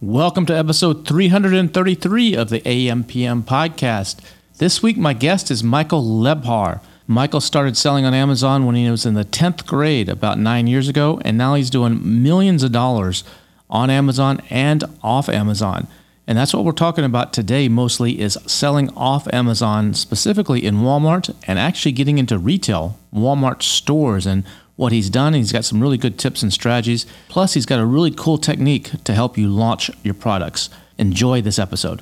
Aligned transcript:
Welcome 0.00 0.46
to 0.46 0.56
episode 0.56 1.08
333 1.08 2.36
of 2.36 2.50
the 2.50 2.60
AMPM 2.60 3.42
podcast. 3.42 4.20
This 4.58 4.80
week, 4.80 4.96
my 4.96 5.12
guest 5.12 5.50
is 5.50 5.64
Michael 5.64 6.04
Lebhar. 6.04 6.80
Michael 7.08 7.40
started 7.40 7.76
selling 7.76 8.04
on 8.04 8.14
Amazon 8.14 8.64
when 8.64 8.76
he 8.76 8.88
was 8.88 9.04
in 9.04 9.14
the 9.14 9.24
10th 9.24 9.66
grade 9.66 10.08
about 10.08 10.38
nine 10.38 10.68
years 10.68 10.88
ago, 10.88 11.20
and 11.24 11.36
now 11.36 11.54
he's 11.54 11.68
doing 11.68 12.22
millions 12.22 12.62
of 12.62 12.70
dollars 12.70 13.24
on 13.68 13.90
Amazon 13.90 14.40
and 14.50 14.84
off 15.02 15.28
Amazon. 15.28 15.88
And 16.28 16.38
that's 16.38 16.54
what 16.54 16.64
we're 16.64 16.70
talking 16.70 17.04
about 17.04 17.32
today 17.32 17.68
mostly 17.68 18.20
is 18.20 18.38
selling 18.46 18.90
off 18.90 19.26
Amazon, 19.32 19.94
specifically 19.94 20.64
in 20.64 20.76
Walmart, 20.76 21.34
and 21.48 21.58
actually 21.58 21.90
getting 21.90 22.18
into 22.18 22.38
retail, 22.38 22.96
Walmart 23.12 23.62
stores, 23.62 24.26
and 24.26 24.44
what 24.78 24.92
he's 24.92 25.10
done. 25.10 25.34
He's 25.34 25.50
got 25.50 25.64
some 25.64 25.80
really 25.80 25.98
good 25.98 26.18
tips 26.18 26.40
and 26.42 26.52
strategies. 26.52 27.04
Plus, 27.28 27.54
he's 27.54 27.66
got 27.66 27.80
a 27.80 27.84
really 27.84 28.12
cool 28.12 28.38
technique 28.38 28.92
to 29.02 29.12
help 29.12 29.36
you 29.36 29.48
launch 29.48 29.90
your 30.04 30.14
products. 30.14 30.70
Enjoy 30.98 31.42
this 31.42 31.58
episode. 31.58 32.00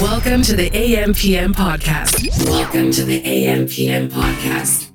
Welcome 0.00 0.42
to 0.42 0.56
the 0.56 0.68
AMPM 0.70 1.52
podcast. 1.52 2.28
Welcome 2.46 2.90
to 2.90 3.04
the 3.04 3.22
AMPM 3.22 4.08
podcast, 4.10 4.88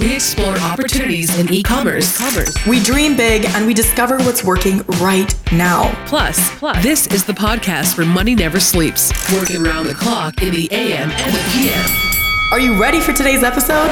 we 0.00 0.14
explore 0.14 0.56
opportunities 0.58 1.36
in 1.38 1.52
e-commerce. 1.52 2.16
Commerce. 2.16 2.66
We 2.66 2.82
dream 2.82 3.16
big 3.16 3.44
and 3.46 3.66
we 3.66 3.74
discover 3.74 4.18
what's 4.18 4.44
working 4.44 4.78
right 5.00 5.32
now. 5.52 5.92
Plus, 6.06 6.50
plus, 6.58 6.82
this 6.82 7.06
is 7.08 7.24
the 7.24 7.32
podcast 7.32 7.96
where 7.96 8.06
money 8.06 8.34
never 8.34 8.60
sleeps, 8.60 9.12
working 9.32 9.64
around 9.64 9.86
the 9.86 9.94
clock 9.94 10.42
in 10.42 10.52
the 10.52 10.68
AM 10.72 11.10
and 11.10 11.34
the 11.34 11.50
PM. 11.52 12.23
Are 12.52 12.60
you 12.60 12.80
ready 12.80 13.00
for 13.00 13.12
today's 13.12 13.42
episode? 13.42 13.88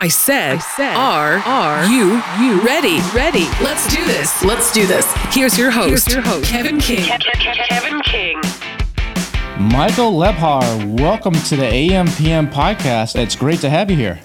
I 0.00 0.08
said, 0.08 0.56
I 0.56 0.58
said, 0.58 0.96
are, 0.96 1.34
are 1.38 1.84
you, 1.84 2.22
you 2.40 2.62
ready, 2.62 3.00
ready? 3.14 3.44
Let's 3.62 3.94
do 3.94 4.02
this. 4.06 4.42
Let's 4.42 4.72
do 4.72 4.86
this. 4.86 5.12
Here's 5.34 5.58
your 5.58 5.70
host, 5.70 5.88
Here's 5.88 6.14
your 6.14 6.22
host, 6.22 6.50
Kevin 6.50 6.78
King. 6.78 7.04
Kevin 7.04 8.00
King. 8.02 8.40
Michael 9.58 10.12
Lebhar, 10.12 10.98
welcome 11.00 11.34
to 11.34 11.56
the 11.56 11.64
AMPM 11.64 12.50
podcast. 12.50 13.16
It's 13.16 13.36
great 13.36 13.60
to 13.60 13.68
have 13.68 13.90
you 13.90 13.96
here. 13.96 14.20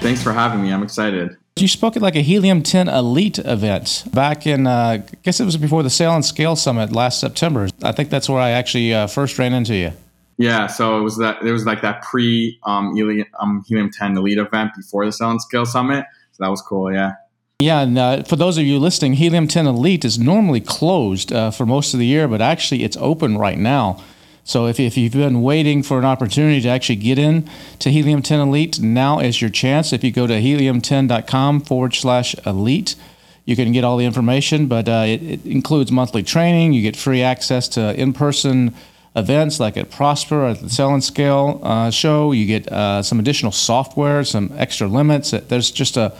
Thanks 0.00 0.20
for 0.22 0.32
having 0.32 0.62
me. 0.62 0.72
I'm 0.72 0.82
excited. 0.82 1.36
You 1.56 1.68
spoke 1.68 1.96
at 1.96 2.02
like 2.02 2.16
a 2.16 2.22
Helium 2.22 2.62
10 2.62 2.88
Elite 2.88 3.38
event 3.38 4.04
back 4.12 4.46
in, 4.46 4.66
uh, 4.66 4.70
I 4.72 4.96
guess 5.22 5.38
it 5.38 5.44
was 5.44 5.56
before 5.56 5.82
the 5.84 5.90
Sell 5.90 6.14
and 6.16 6.24
Scale 6.24 6.56
Summit 6.56 6.92
last 6.92 7.20
September. 7.20 7.68
I 7.84 7.92
think 7.92 8.10
that's 8.10 8.28
where 8.28 8.40
I 8.40 8.50
actually 8.50 8.92
uh, 8.92 9.06
first 9.06 9.38
ran 9.38 9.52
into 9.52 9.76
you. 9.76 9.92
Yeah, 10.38 10.66
so 10.66 10.98
it 10.98 11.02
was 11.02 11.18
that 11.18 11.42
there 11.42 11.52
was 11.52 11.66
like 11.66 11.82
that 11.82 12.02
pre 12.02 12.58
um, 12.64 12.94
Helium, 12.94 13.26
um, 13.38 13.64
Helium 13.66 13.90
10 13.90 14.16
Elite 14.16 14.38
event 14.38 14.72
before 14.74 15.04
the 15.04 15.16
and 15.20 15.40
Scale 15.40 15.66
Summit. 15.66 16.04
So 16.32 16.44
that 16.44 16.50
was 16.50 16.62
cool. 16.62 16.92
Yeah. 16.92 17.12
Yeah, 17.60 17.82
and 17.82 17.96
uh, 17.96 18.22
for 18.24 18.34
those 18.34 18.58
of 18.58 18.64
you 18.64 18.80
listening, 18.80 19.12
Helium 19.14 19.46
10 19.46 19.66
Elite 19.66 20.04
is 20.04 20.18
normally 20.18 20.60
closed 20.60 21.32
uh, 21.32 21.52
for 21.52 21.64
most 21.64 21.94
of 21.94 22.00
the 22.00 22.06
year, 22.06 22.26
but 22.26 22.40
actually 22.40 22.82
it's 22.82 22.96
open 22.96 23.38
right 23.38 23.58
now. 23.58 24.02
So 24.44 24.66
if, 24.66 24.80
if 24.80 24.96
you've 24.96 25.12
been 25.12 25.42
waiting 25.42 25.84
for 25.84 25.98
an 25.98 26.04
opportunity 26.04 26.60
to 26.62 26.68
actually 26.68 26.96
get 26.96 27.18
in 27.18 27.48
to 27.78 27.90
Helium 27.90 28.22
10 28.22 28.40
Elite, 28.40 28.80
now 28.80 29.20
is 29.20 29.40
your 29.40 29.50
chance. 29.50 29.92
If 29.92 30.02
you 30.02 30.10
go 30.10 30.26
to 30.26 30.34
helium10.com 30.34 31.60
forward 31.60 31.94
slash 31.94 32.34
elite, 32.44 32.96
you 33.44 33.54
can 33.54 33.70
get 33.70 33.84
all 33.84 33.96
the 33.96 34.04
information, 34.04 34.66
but 34.66 34.88
uh, 34.88 35.04
it, 35.06 35.22
it, 35.22 35.46
includes 35.46 35.92
monthly 35.92 36.22
training. 36.22 36.72
You 36.72 36.82
get 36.82 36.96
free 36.96 37.22
access 37.22 37.68
to 37.68 37.94
in 37.94 38.12
person 38.12 38.74
events 39.14 39.60
like 39.60 39.76
at 39.76 39.90
Prosper, 39.90 40.46
at 40.46 40.60
the 40.60 40.70
Sell 40.70 40.94
and 40.94 41.04
Scale 41.04 41.60
uh, 41.62 41.90
show. 41.90 42.32
You 42.32 42.46
get 42.46 42.68
uh, 42.68 43.02
some 43.02 43.18
additional 43.18 43.52
software, 43.52 44.24
some 44.24 44.52
extra 44.56 44.86
limits. 44.86 45.30
There's 45.32 45.70
just 45.70 45.96
a, 45.96 46.14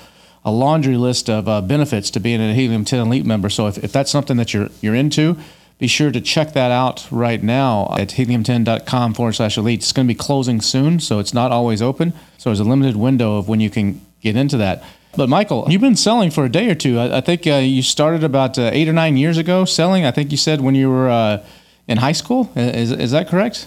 a 0.44 0.50
laundry 0.50 0.96
list 0.96 1.30
of 1.30 1.48
uh, 1.48 1.60
benefits 1.62 2.10
to 2.10 2.20
being 2.20 2.40
a 2.40 2.54
Helium 2.54 2.84
10 2.84 3.00
Elite 3.00 3.24
member. 3.24 3.48
So 3.48 3.66
if, 3.66 3.82
if 3.82 3.92
that's 3.92 4.10
something 4.10 4.36
that 4.36 4.52
you're, 4.52 4.68
you're 4.80 4.94
into, 4.94 5.38
be 5.78 5.88
sure 5.88 6.12
to 6.12 6.20
check 6.20 6.52
that 6.52 6.70
out 6.70 7.08
right 7.10 7.42
now 7.42 7.92
at 7.98 8.10
helium10.com 8.10 9.14
forward 9.14 9.32
slash 9.32 9.56
elite. 9.56 9.80
It's 9.80 9.92
going 9.92 10.06
to 10.06 10.14
be 10.14 10.18
closing 10.18 10.60
soon, 10.60 11.00
so 11.00 11.18
it's 11.18 11.34
not 11.34 11.50
always 11.50 11.82
open. 11.82 12.12
So 12.38 12.50
there's 12.50 12.60
a 12.60 12.64
limited 12.64 12.96
window 12.96 13.36
of 13.38 13.48
when 13.48 13.58
you 13.58 13.68
can 13.68 14.00
get 14.20 14.36
into 14.36 14.56
that. 14.58 14.84
But 15.16 15.28
Michael, 15.28 15.66
you've 15.68 15.80
been 15.80 15.96
selling 15.96 16.30
for 16.30 16.44
a 16.44 16.48
day 16.48 16.70
or 16.70 16.74
two. 16.74 16.98
I, 16.98 17.18
I 17.18 17.20
think 17.20 17.46
uh, 17.46 17.54
you 17.56 17.82
started 17.82 18.22
about 18.22 18.58
uh, 18.58 18.70
eight 18.72 18.88
or 18.88 18.92
nine 18.92 19.16
years 19.16 19.38
ago 19.38 19.64
selling. 19.64 20.04
I 20.04 20.10
think 20.10 20.30
you 20.30 20.36
said 20.36 20.60
when 20.60 20.74
you 20.74 20.88
were 20.88 21.10
uh, 21.10 21.44
in 21.88 21.98
high 21.98 22.12
school. 22.12 22.50
Is, 22.56 22.92
is 22.92 23.10
that 23.10 23.28
correct? 23.28 23.66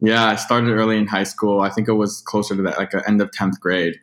Yeah, 0.00 0.26
I 0.26 0.36
started 0.36 0.70
early 0.70 0.98
in 0.98 1.06
high 1.06 1.24
school. 1.24 1.60
I 1.60 1.70
think 1.70 1.88
it 1.88 1.94
was 1.94 2.20
closer 2.20 2.54
to 2.54 2.62
that, 2.62 2.78
like 2.78 2.90
the 2.90 3.06
end 3.08 3.20
of 3.20 3.30
10th 3.30 3.58
grade. 3.60 3.98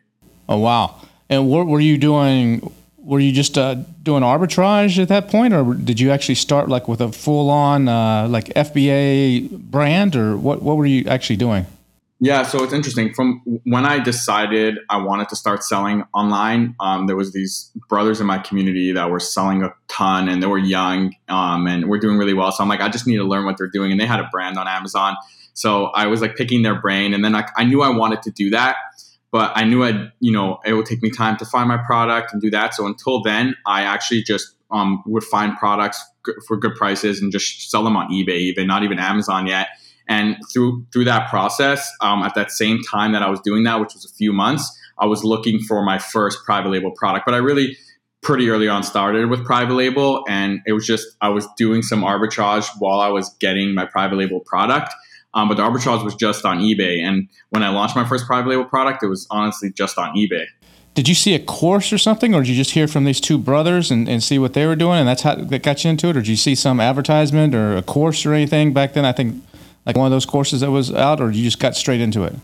Oh, 0.48 0.58
wow. 0.58 1.00
And 1.30 1.48
what 1.48 1.66
were 1.66 1.80
you 1.80 1.98
doing? 1.98 2.72
Were 2.98 3.20
you 3.20 3.32
just 3.32 3.56
uh, 3.56 3.74
doing 4.02 4.22
arbitrage 4.22 5.00
at 5.00 5.08
that 5.08 5.28
point, 5.28 5.54
or 5.54 5.74
did 5.74 6.00
you 6.00 6.10
actually 6.10 6.36
start 6.36 6.68
like 6.68 6.88
with 6.88 7.00
a 7.00 7.12
full-on 7.12 7.88
uh, 7.88 8.28
like 8.28 8.46
FBA 8.46 9.50
brand, 9.50 10.16
or 10.16 10.36
what? 10.36 10.62
What 10.62 10.76
were 10.76 10.86
you 10.86 11.06
actually 11.06 11.36
doing? 11.36 11.66
Yeah, 12.20 12.44
so 12.44 12.62
it's 12.62 12.72
interesting. 12.72 13.12
From 13.12 13.42
when 13.64 13.84
I 13.84 13.98
decided 13.98 14.78
I 14.88 14.98
wanted 14.98 15.28
to 15.30 15.36
start 15.36 15.64
selling 15.64 16.04
online, 16.14 16.76
um, 16.78 17.06
there 17.06 17.16
was 17.16 17.32
these 17.32 17.70
brothers 17.88 18.20
in 18.20 18.26
my 18.26 18.38
community 18.38 18.92
that 18.92 19.10
were 19.10 19.20
selling 19.20 19.62
a 19.62 19.74
ton, 19.88 20.28
and 20.28 20.42
they 20.42 20.46
were 20.46 20.58
young, 20.58 21.12
um, 21.28 21.66
and 21.66 21.88
we're 21.88 21.98
doing 21.98 22.16
really 22.16 22.32
well. 22.32 22.52
So 22.52 22.62
I'm 22.62 22.68
like, 22.68 22.80
I 22.80 22.88
just 22.88 23.06
need 23.06 23.16
to 23.16 23.24
learn 23.24 23.44
what 23.44 23.58
they're 23.58 23.68
doing, 23.68 23.90
and 23.90 24.00
they 24.00 24.06
had 24.06 24.20
a 24.20 24.28
brand 24.30 24.56
on 24.56 24.68
Amazon. 24.68 25.16
So 25.54 25.86
I 25.86 26.06
was 26.06 26.20
like 26.20 26.36
picking 26.36 26.62
their 26.62 26.80
brain, 26.80 27.14
and 27.14 27.24
then 27.24 27.34
I, 27.34 27.46
I 27.56 27.64
knew 27.64 27.82
I 27.82 27.90
wanted 27.90 28.22
to 28.22 28.30
do 28.30 28.48
that, 28.50 28.76
but 29.32 29.50
I 29.56 29.64
knew 29.64 29.82
I'd, 29.82 30.12
you 30.20 30.32
know, 30.32 30.60
it 30.64 30.74
would 30.74 30.86
take 30.86 31.02
me 31.02 31.10
time 31.10 31.36
to 31.38 31.44
find 31.44 31.68
my 31.68 31.78
product 31.78 32.32
and 32.32 32.40
do 32.40 32.50
that. 32.50 32.74
So 32.74 32.86
until 32.86 33.22
then, 33.22 33.56
I 33.66 33.82
actually 33.82 34.22
just 34.22 34.54
um, 34.70 35.02
would 35.04 35.24
find 35.24 35.56
products 35.58 36.02
for 36.46 36.56
good 36.56 36.76
prices 36.76 37.20
and 37.20 37.32
just 37.32 37.70
sell 37.70 37.82
them 37.82 37.96
on 37.96 38.08
eBay, 38.10 38.38
even 38.38 38.68
not 38.68 38.84
even 38.84 39.00
Amazon 39.00 39.46
yet 39.46 39.68
and 40.08 40.36
through 40.52 40.86
through 40.92 41.04
that 41.04 41.30
process, 41.30 41.90
um, 42.00 42.22
at 42.22 42.34
that 42.34 42.50
same 42.50 42.80
time 42.90 43.12
that 43.12 43.22
I 43.22 43.30
was 43.30 43.40
doing 43.40 43.64
that, 43.64 43.80
which 43.80 43.94
was 43.94 44.04
a 44.04 44.14
few 44.14 44.32
months, 44.32 44.78
I 44.98 45.06
was 45.06 45.24
looking 45.24 45.60
for 45.60 45.82
my 45.84 45.98
first 45.98 46.44
private 46.44 46.70
label 46.70 46.90
product. 46.90 47.26
But 47.26 47.34
I 47.34 47.38
really 47.38 47.76
pretty 48.22 48.48
early 48.48 48.68
on 48.68 48.82
started 48.82 49.28
with 49.28 49.44
private 49.44 49.74
label, 49.74 50.24
and 50.28 50.60
it 50.66 50.72
was 50.72 50.86
just 50.86 51.06
I 51.20 51.28
was 51.28 51.46
doing 51.56 51.82
some 51.82 52.02
arbitrage 52.02 52.68
while 52.78 53.00
I 53.00 53.08
was 53.08 53.28
getting 53.38 53.74
my 53.74 53.84
private 53.84 54.16
label 54.16 54.40
product. 54.40 54.92
Um, 55.34 55.48
but 55.48 55.56
the 55.56 55.62
arbitrage 55.62 56.04
was 56.04 56.14
just 56.14 56.44
on 56.44 56.60
eBay, 56.60 57.00
and 57.00 57.28
when 57.50 57.62
I 57.62 57.68
launched 57.68 57.96
my 57.96 58.04
first 58.04 58.26
private 58.26 58.48
label 58.48 58.64
product, 58.64 59.02
it 59.02 59.08
was 59.08 59.26
honestly 59.30 59.72
just 59.72 59.98
on 59.98 60.14
eBay. 60.16 60.46
Did 60.94 61.08
you 61.08 61.14
see 61.16 61.34
a 61.34 61.40
course 61.40 61.92
or 61.92 61.98
something, 61.98 62.36
or 62.36 62.42
did 62.42 62.50
you 62.50 62.54
just 62.54 62.70
hear 62.70 62.86
from 62.86 63.04
these 63.04 63.20
two 63.20 63.36
brothers 63.36 63.90
and, 63.90 64.08
and 64.08 64.22
see 64.22 64.38
what 64.38 64.54
they 64.54 64.64
were 64.64 64.76
doing, 64.76 65.00
and 65.00 65.08
that's 65.08 65.22
how 65.22 65.34
that 65.34 65.62
got 65.64 65.82
you 65.82 65.90
into 65.90 66.06
it, 66.06 66.16
or 66.16 66.20
did 66.20 66.28
you 66.28 66.36
see 66.36 66.54
some 66.54 66.78
advertisement 66.78 67.52
or 67.52 67.76
a 67.76 67.82
course 67.82 68.24
or 68.24 68.32
anything 68.32 68.72
back 68.72 68.92
then? 68.92 69.04
I 69.04 69.10
think 69.10 69.42
like 69.86 69.96
one 69.96 70.06
of 70.06 70.12
those 70.12 70.26
courses 70.26 70.60
that 70.60 70.70
was 70.70 70.92
out, 70.92 71.20
or 71.20 71.30
you 71.30 71.44
just 71.44 71.58
got 71.58 71.76
straight 71.76 72.00
into 72.00 72.24
it? 72.24 72.34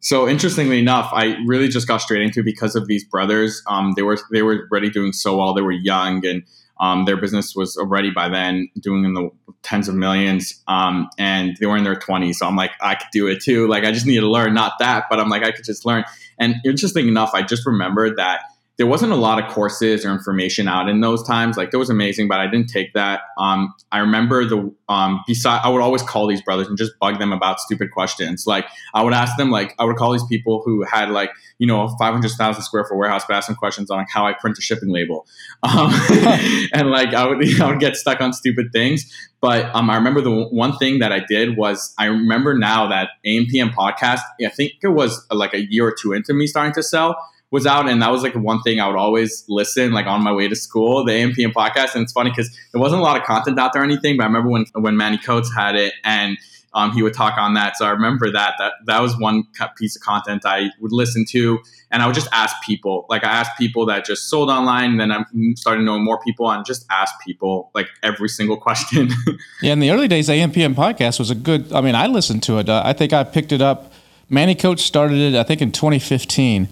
So 0.00 0.28
interestingly 0.28 0.78
enough, 0.78 1.10
I 1.12 1.36
really 1.46 1.68
just 1.68 1.88
got 1.88 1.98
straight 1.98 2.22
into 2.22 2.40
it 2.40 2.44
because 2.44 2.76
of 2.76 2.86
these 2.86 3.04
brothers. 3.04 3.62
Um, 3.66 3.94
they 3.96 4.02
were 4.02 4.18
they 4.32 4.42
were 4.42 4.68
already 4.70 4.90
doing 4.90 5.12
so 5.12 5.36
well. 5.36 5.54
They 5.54 5.62
were 5.62 5.72
young 5.72 6.24
and 6.24 6.44
um, 6.80 7.04
their 7.04 7.16
business 7.16 7.54
was 7.56 7.76
already 7.76 8.10
by 8.10 8.28
then 8.28 8.68
doing 8.78 9.04
in 9.04 9.14
the 9.14 9.30
tens 9.62 9.88
of 9.88 9.96
millions, 9.96 10.62
um, 10.68 11.08
and 11.18 11.56
they 11.58 11.66
were 11.66 11.76
in 11.76 11.82
their 11.82 11.96
twenties. 11.96 12.38
So 12.38 12.46
I'm 12.46 12.54
like, 12.54 12.70
I 12.80 12.94
could 12.94 13.08
do 13.12 13.26
it 13.26 13.42
too. 13.42 13.66
Like 13.66 13.84
I 13.84 13.90
just 13.90 14.06
need 14.06 14.20
to 14.20 14.28
learn, 14.28 14.54
not 14.54 14.74
that, 14.78 15.06
but 15.10 15.18
I'm 15.18 15.28
like, 15.28 15.42
I 15.42 15.50
could 15.50 15.64
just 15.64 15.84
learn. 15.84 16.04
And 16.38 16.56
interesting 16.64 17.08
enough, 17.08 17.30
I 17.34 17.42
just 17.42 17.66
remembered 17.66 18.16
that 18.16 18.42
there 18.78 18.86
wasn't 18.86 19.10
a 19.10 19.16
lot 19.16 19.42
of 19.42 19.50
courses 19.50 20.04
or 20.04 20.12
information 20.12 20.68
out 20.68 20.88
in 20.88 21.00
those 21.00 21.26
times. 21.26 21.56
Like 21.56 21.70
it 21.72 21.76
was 21.76 21.90
amazing, 21.90 22.28
but 22.28 22.38
I 22.38 22.46
didn't 22.46 22.68
take 22.68 22.94
that. 22.94 23.22
Um, 23.36 23.74
I 23.90 23.98
remember 23.98 24.44
the 24.44 24.72
um, 24.88 25.20
beside 25.26 25.60
I 25.64 25.68
would 25.68 25.82
always 25.82 26.02
call 26.02 26.28
these 26.28 26.40
brothers 26.40 26.68
and 26.68 26.78
just 26.78 26.92
bug 27.00 27.18
them 27.18 27.32
about 27.32 27.58
stupid 27.58 27.90
questions. 27.90 28.46
Like 28.46 28.66
I 28.94 29.02
would 29.02 29.12
ask 29.12 29.36
them, 29.36 29.50
like 29.50 29.74
I 29.80 29.84
would 29.84 29.96
call 29.96 30.12
these 30.12 30.24
people 30.26 30.62
who 30.64 30.84
had 30.84 31.10
like 31.10 31.30
you 31.58 31.66
know 31.66 31.82
a 31.82 31.88
five 31.98 32.12
hundred 32.12 32.30
thousand 32.30 32.62
square 32.62 32.84
foot 32.84 32.96
warehouse, 32.96 33.24
but 33.26 33.34
ask 33.34 33.48
them 33.48 33.56
questions 33.56 33.90
on 33.90 33.98
like 33.98 34.10
how 34.10 34.24
I 34.24 34.32
print 34.32 34.56
a 34.58 34.62
shipping 34.62 34.90
label, 34.90 35.26
um, 35.64 35.92
and 36.72 36.90
like 36.90 37.14
I 37.14 37.26
would 37.26 37.60
I 37.60 37.68
would 37.68 37.80
get 37.80 37.96
stuck 37.96 38.20
on 38.20 38.32
stupid 38.32 38.66
things. 38.72 39.12
But 39.40 39.74
um, 39.74 39.90
I 39.90 39.96
remember 39.96 40.20
the 40.20 40.30
one 40.30 40.76
thing 40.78 41.00
that 41.00 41.12
I 41.12 41.20
did 41.20 41.56
was 41.56 41.94
I 41.98 42.06
remember 42.06 42.56
now 42.56 42.86
that 42.88 43.10
AMPM 43.26 43.74
podcast. 43.74 44.20
I 44.44 44.48
think 44.50 44.74
it 44.82 44.88
was 44.88 45.26
like 45.32 45.52
a 45.52 45.64
year 45.64 45.88
or 45.88 45.94
two 46.00 46.12
into 46.12 46.32
me 46.32 46.46
starting 46.46 46.74
to 46.74 46.82
sell 46.82 47.16
was 47.50 47.66
out 47.66 47.88
and 47.88 48.02
that 48.02 48.10
was 48.10 48.22
like 48.22 48.34
one 48.34 48.60
thing 48.62 48.78
I 48.78 48.86
would 48.86 48.96
always 48.96 49.44
listen 49.48 49.92
like 49.92 50.06
on 50.06 50.22
my 50.22 50.32
way 50.32 50.48
to 50.48 50.56
school, 50.56 51.04
the 51.04 51.12
AMPM 51.12 51.52
podcast. 51.52 51.94
And 51.94 52.02
it's 52.02 52.12
funny 52.12 52.30
because 52.30 52.50
there 52.72 52.80
wasn't 52.80 53.00
a 53.00 53.04
lot 53.04 53.18
of 53.18 53.24
content 53.24 53.58
out 53.58 53.72
there 53.72 53.82
or 53.82 53.84
anything, 53.84 54.16
but 54.16 54.24
I 54.24 54.26
remember 54.26 54.50
when 54.50 54.66
when 54.74 54.96
Manny 54.96 55.18
Coats 55.18 55.52
had 55.54 55.74
it 55.74 55.94
and 56.04 56.36
um, 56.74 56.92
he 56.92 57.02
would 57.02 57.14
talk 57.14 57.38
on 57.38 57.54
that. 57.54 57.76
So 57.76 57.86
I 57.86 57.90
remember 57.90 58.30
that 58.30 58.54
that 58.58 58.72
that 58.86 59.00
was 59.00 59.18
one 59.18 59.44
piece 59.76 59.96
of 59.96 60.02
content 60.02 60.42
I 60.44 60.70
would 60.80 60.92
listen 60.92 61.24
to, 61.30 61.58
and 61.90 62.02
I 62.02 62.06
would 62.06 62.14
just 62.14 62.28
ask 62.32 62.54
people. 62.64 63.06
Like 63.08 63.24
I 63.24 63.30
asked 63.30 63.58
people 63.58 63.86
that 63.86 64.04
just 64.04 64.28
sold 64.28 64.50
online, 64.50 64.92
and 64.92 65.00
then 65.00 65.10
I'm 65.10 65.56
started 65.56 65.82
knowing 65.82 66.04
more 66.04 66.20
people, 66.20 66.50
and 66.50 66.64
just 66.64 66.84
ask 66.90 67.14
people 67.24 67.70
like 67.74 67.88
every 68.02 68.28
single 68.28 68.56
question. 68.60 69.08
yeah, 69.62 69.72
in 69.72 69.80
the 69.80 69.90
early 69.90 70.08
days, 70.08 70.28
AMPM 70.28 70.74
podcast 70.74 71.18
was 71.18 71.30
a 71.30 71.34
good. 71.34 71.72
I 71.72 71.80
mean, 71.80 71.94
I 71.94 72.06
listened 72.06 72.42
to 72.44 72.58
it. 72.58 72.68
Uh, 72.68 72.82
I 72.84 72.92
think 72.92 73.12
I 73.12 73.24
picked 73.24 73.52
it 73.52 73.62
up. 73.62 73.92
Manny 74.28 74.54
Coats 74.54 74.84
started 74.84 75.18
it, 75.18 75.34
I 75.34 75.42
think, 75.42 75.62
in 75.62 75.72
2015 75.72 76.68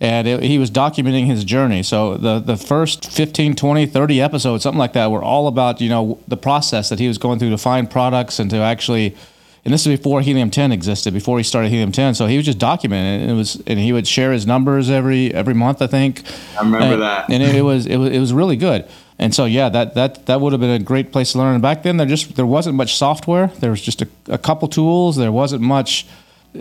and 0.00 0.28
it, 0.28 0.42
he 0.42 0.58
was 0.58 0.70
documenting 0.70 1.26
his 1.26 1.44
journey. 1.44 1.82
So 1.82 2.16
the 2.16 2.38
the 2.38 2.56
first 2.56 3.10
15, 3.10 3.56
20, 3.56 3.86
30 3.86 4.20
episodes, 4.20 4.62
something 4.62 4.78
like 4.78 4.92
that, 4.92 5.10
were 5.10 5.22
all 5.22 5.48
about 5.48 5.80
you 5.80 5.88
know 5.88 6.18
the 6.28 6.36
process 6.36 6.88
that 6.88 6.98
he 6.98 7.08
was 7.08 7.18
going 7.18 7.38
through 7.38 7.50
to 7.50 7.58
find 7.58 7.90
products 7.90 8.38
and 8.38 8.50
to 8.50 8.56
actually. 8.58 9.16
And 9.64 9.74
this 9.74 9.86
is 9.86 9.98
before 9.98 10.22
Helium 10.22 10.50
10 10.50 10.72
existed, 10.72 11.12
before 11.12 11.36
he 11.36 11.44
started 11.44 11.68
Helium 11.68 11.92
10. 11.92 12.14
So 12.14 12.26
he 12.26 12.38
was 12.38 12.46
just 12.46 12.58
documenting 12.58 13.18
it. 13.18 13.22
And 13.22 13.30
it 13.32 13.34
was, 13.34 13.60
and 13.66 13.78
he 13.78 13.92
would 13.92 14.06
share 14.06 14.32
his 14.32 14.46
numbers 14.46 14.88
every 14.88 15.34
every 15.34 15.52
month, 15.52 15.82
I 15.82 15.86
think. 15.88 16.22
I 16.56 16.60
remember 16.62 16.94
and, 16.94 17.02
that. 17.02 17.28
and 17.28 17.42
it, 17.42 17.56
it 17.56 17.62
was 17.62 17.84
it 17.84 17.96
was 17.96 18.10
it 18.10 18.18
was 18.18 18.32
really 18.32 18.56
good. 18.56 18.88
And 19.18 19.34
so 19.34 19.44
yeah, 19.46 19.68
that 19.68 19.94
that 19.94 20.26
that 20.26 20.40
would 20.40 20.52
have 20.52 20.60
been 20.60 20.70
a 20.70 20.78
great 20.78 21.12
place 21.12 21.32
to 21.32 21.38
learn. 21.38 21.54
And 21.54 21.62
back 21.62 21.82
then, 21.82 21.96
there 21.96 22.06
just 22.06 22.36
there 22.36 22.46
wasn't 22.46 22.76
much 22.76 22.94
software. 22.96 23.48
There 23.58 23.70
was 23.70 23.82
just 23.82 24.00
a, 24.00 24.08
a 24.28 24.38
couple 24.38 24.68
tools. 24.68 25.16
There 25.16 25.32
wasn't 25.32 25.62
much. 25.62 26.06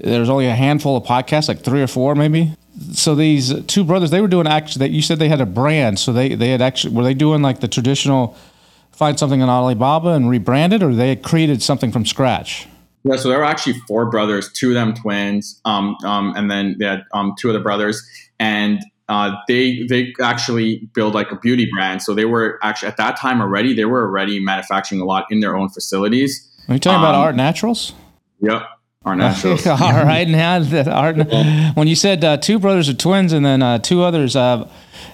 There 0.04 0.20
was 0.20 0.30
only 0.30 0.48
a 0.48 0.56
handful 0.56 0.98
of 0.98 1.04
podcasts, 1.04 1.48
like 1.48 1.62
three 1.62 1.82
or 1.82 1.88
four 1.88 2.16
maybe. 2.16 2.54
So 2.94 3.16
these 3.16 3.64
two 3.66 3.84
brothers 3.84 4.12
they 4.12 4.22
were 4.22 4.28
doing 4.28 4.48
actually 4.48 4.88
that 4.88 4.92
you 4.92 5.02
said 5.02 5.20
they 5.20 5.30
had 5.30 5.42
a 5.42 5.46
brand. 5.46 6.00
So 6.00 6.14
they 6.14 6.36
they 6.36 6.50
had 6.50 6.62
actually 6.62 6.96
were 6.96 7.04
they 7.04 7.14
doing 7.14 7.42
like 7.42 7.60
the 7.60 7.68
traditional 7.68 8.36
find 8.92 9.18
something 9.18 9.42
on 9.42 9.50
alibaba 9.50 10.10
and 10.10 10.26
rebrand 10.26 10.74
it 10.74 10.82
or 10.82 10.94
they 10.94 11.10
had 11.10 11.24
created 11.24 11.62
something 11.62 11.92
from 11.92 12.06
scratch? 12.06 12.68
Yeah 13.04 13.16
so 13.16 13.30
there 13.30 13.40
were 13.40 13.46
actually 13.46 13.74
four 13.88 14.10
brothers 14.10 14.52
two 14.52 14.70
of 14.70 14.74
them 14.76 14.94
twins 14.94 15.60
um, 15.66 15.96
um, 16.04 16.34
and 16.36 16.52
then 16.52 16.76
they 16.80 16.86
had 16.86 17.04
um, 17.14 17.34
two 17.40 17.50
other 17.50 17.62
brothers. 17.62 18.08
And 18.40 18.84
uh, 19.10 19.32
they 19.48 19.84
they 19.88 20.14
actually 20.22 20.88
build 20.94 21.16
like 21.16 21.32
a 21.32 21.38
beauty 21.38 21.68
brand. 21.74 22.02
So 22.04 22.14
they 22.14 22.26
were 22.26 22.60
actually 22.62 22.90
at 22.90 22.98
that 22.98 23.18
time 23.18 23.42
already 23.42 23.74
they 23.74 23.86
were 23.86 24.04
already 24.04 24.40
manufacturing 24.40 25.02
a 25.02 25.06
lot 25.06 25.26
in 25.32 25.40
their 25.40 25.56
own 25.56 25.70
facilities. 25.70 26.48
Are 26.68 26.74
you 26.76 26.80
talking 26.80 27.00
about 27.00 27.16
Um, 27.16 27.22
art 27.22 27.36
naturals? 27.36 27.94
Yep 28.42 28.68
art 29.08 29.18
naturals 29.18 29.66
all 29.68 29.78
right 30.06 30.28
now 30.28 30.60
that 30.60 30.88
art 30.88 31.16
when 31.76 31.88
you 31.88 31.96
said 31.96 32.24
uh, 32.24 32.38
two 32.38 32.60
brothers 32.60 32.90
are 32.90 32.94
twins 32.94 33.34
and 33.34 33.46
then 33.46 33.62
uh, 33.64 33.78
two 33.80 34.04
others 34.04 34.36
uh, 34.36 34.68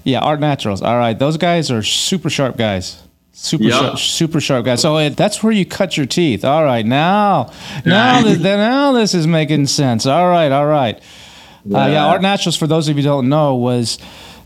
yeah 0.04 0.20
art 0.20 0.40
naturals. 0.40 0.82
All 0.82 0.98
right 0.98 1.18
those 1.18 1.38
guys 1.38 1.72
are 1.72 1.84
super 1.84 2.30
sharp 2.30 2.58
guys. 2.58 3.02
Super 3.36 3.64
Yeah. 3.64 3.80
sharp, 3.80 3.98
super 4.00 4.40
sharp 4.40 4.66
guys. 4.66 4.82
So 4.82 4.98
it, 4.98 5.18
that's 5.18 5.42
where 5.42 5.52
you 5.52 5.66
cut 5.66 5.98
your 5.98 6.06
teeth. 6.06 6.46
All 6.46 6.64
right 6.64 6.86
now 6.86 7.52
now 7.86 8.22
this, 8.22 8.40
now 8.40 8.92
this 8.92 9.14
is 9.14 9.26
making 9.28 9.68
sense. 9.68 10.06
All 10.06 10.30
right 10.30 10.52
all 10.52 10.66
right. 10.68 10.98
Uh, 11.66 11.88
yeah 11.88 12.06
art 12.06 12.22
naturals 12.22 12.58
for 12.58 12.68
those 12.68 12.90
of 12.90 12.98
you 12.98 13.04
who 13.04 13.08
don't 13.10 13.30
know 13.30 13.56
was 13.56 13.98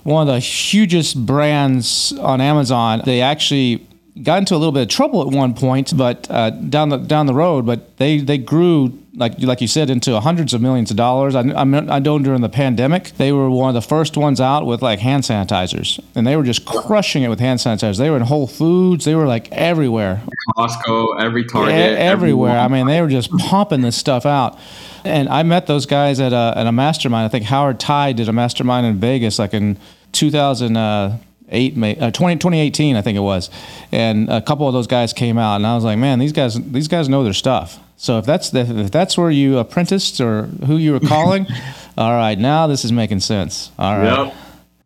one 0.04 0.28
of 0.28 0.34
the 0.34 0.40
hugest 0.40 1.26
brands 1.26 2.14
on 2.20 2.40
amazon. 2.42 3.02
They 3.06 3.22
actually 3.22 3.87
got 4.24 4.40
into 4.40 4.56
a 4.56 4.58
little 4.58 4.72
bit 4.72 4.84
of 4.84 4.88
trouble 4.90 5.22
at 5.22 5.28
one 5.28 5.54
point, 5.54 5.96
but 5.96 6.28
uh, 6.30 6.50
down 6.50 6.90
the 6.90 6.98
down 6.98 7.26
the 7.26 7.34
road. 7.34 7.66
But 7.66 7.98
they 7.98 8.20
they 8.20 8.38
grew 8.38 8.98
like 9.16 9.40
like 9.42 9.62
you 9.62 9.68
said 9.68 9.90
into 9.90 10.20
hundreds 10.20 10.54
of 10.54 10.62
millions 10.62 10.92
of 10.92 10.98
dollars. 10.98 11.36
I 11.36 11.42
I, 11.42 11.62
I 11.62 12.00
know 12.00 12.20
during 12.20 12.42
the 12.42 12.50
pandemic 12.50 13.12
they 13.18 13.32
were 13.32 13.50
one 13.50 13.70
of 13.70 13.76
the 13.76 13.88
first 13.88 14.18
ones 14.18 14.40
out 14.42 14.66
with 14.66 14.82
like 14.82 15.00
hand 15.00 15.24
sanitizers, 15.24 16.00
and 16.16 16.26
they 16.26 16.36
were 16.36 16.44
just 16.44 16.66
crushing 16.66 17.24
it 17.24 17.30
with 17.30 17.40
hand 17.40 17.60
sanitizers. 17.60 17.98
They 17.98 18.10
were 18.10 18.18
in 18.18 18.24
Whole 18.24 18.48
Foods. 18.48 19.06
They 19.06 19.16
were 19.16 19.28
like 19.28 19.52
everywhere. 19.52 20.22
Costco, 20.56 21.22
every 21.22 21.42
E- 21.42 21.46
Target, 21.48 21.98
everywhere. 21.98 22.58
I 22.58 22.68
mean, 22.68 22.88
they 22.88 23.02
were 23.02 23.10
just 23.10 23.32
pumping 23.32 23.82
this 23.82 23.96
stuff 23.96 24.26
out. 24.26 24.58
And 25.04 25.30
I 25.30 25.44
met 25.44 25.68
those 25.68 25.86
guys 25.86 26.20
at 26.20 26.34
a, 26.34 26.54
at 26.58 26.68
a 26.68 26.72
mastermind. 26.72 27.26
I 27.26 27.30
think 27.30 27.46
Howard 27.46 27.80
Thai 27.80 28.12
did 28.14 28.28
a 28.28 28.34
mastermind 28.34 28.86
in 28.86 28.98
Vegas, 29.00 29.40
like 29.40 29.54
in 29.54 29.78
2008, 30.14 31.20
May, 31.50 31.96
uh, 31.98 32.12
20, 32.12 32.36
2018, 32.36 32.96
I 32.96 33.02
think 33.02 33.18
it 33.18 33.22
was. 33.22 33.50
And 33.92 34.30
a 34.30 34.42
couple 34.42 34.68
of 34.68 34.74
those 34.74 34.88
guys 34.88 35.14
came 35.14 35.38
out, 35.38 35.56
and 35.56 35.68
I 35.68 35.76
was 35.76 35.84
like, 35.84 35.98
man, 35.98 36.20
these 36.20 36.34
guys 36.34 36.56
these 36.56 36.88
guys 36.88 37.08
know 37.08 37.24
their 37.24 37.34
stuff. 37.34 37.80
So 37.98 38.20
if 38.20 38.26
that's 38.26 38.52
the, 38.52 38.60
if 38.60 38.92
that's 38.92 39.18
where 39.18 39.32
you 39.32 39.58
apprenticed 39.58 40.22
or 40.22 40.44
who 40.44 40.78
you 40.78 40.94
were 40.94 41.00
calling, 41.00 41.48
all 41.98 42.12
right, 42.12 42.38
now 42.38 42.68
this 42.68 42.86
is 42.86 42.92
making 42.92 43.22
sense. 43.22 43.72
All 43.80 43.98
right. 43.98 44.26
Yep. 44.26 44.36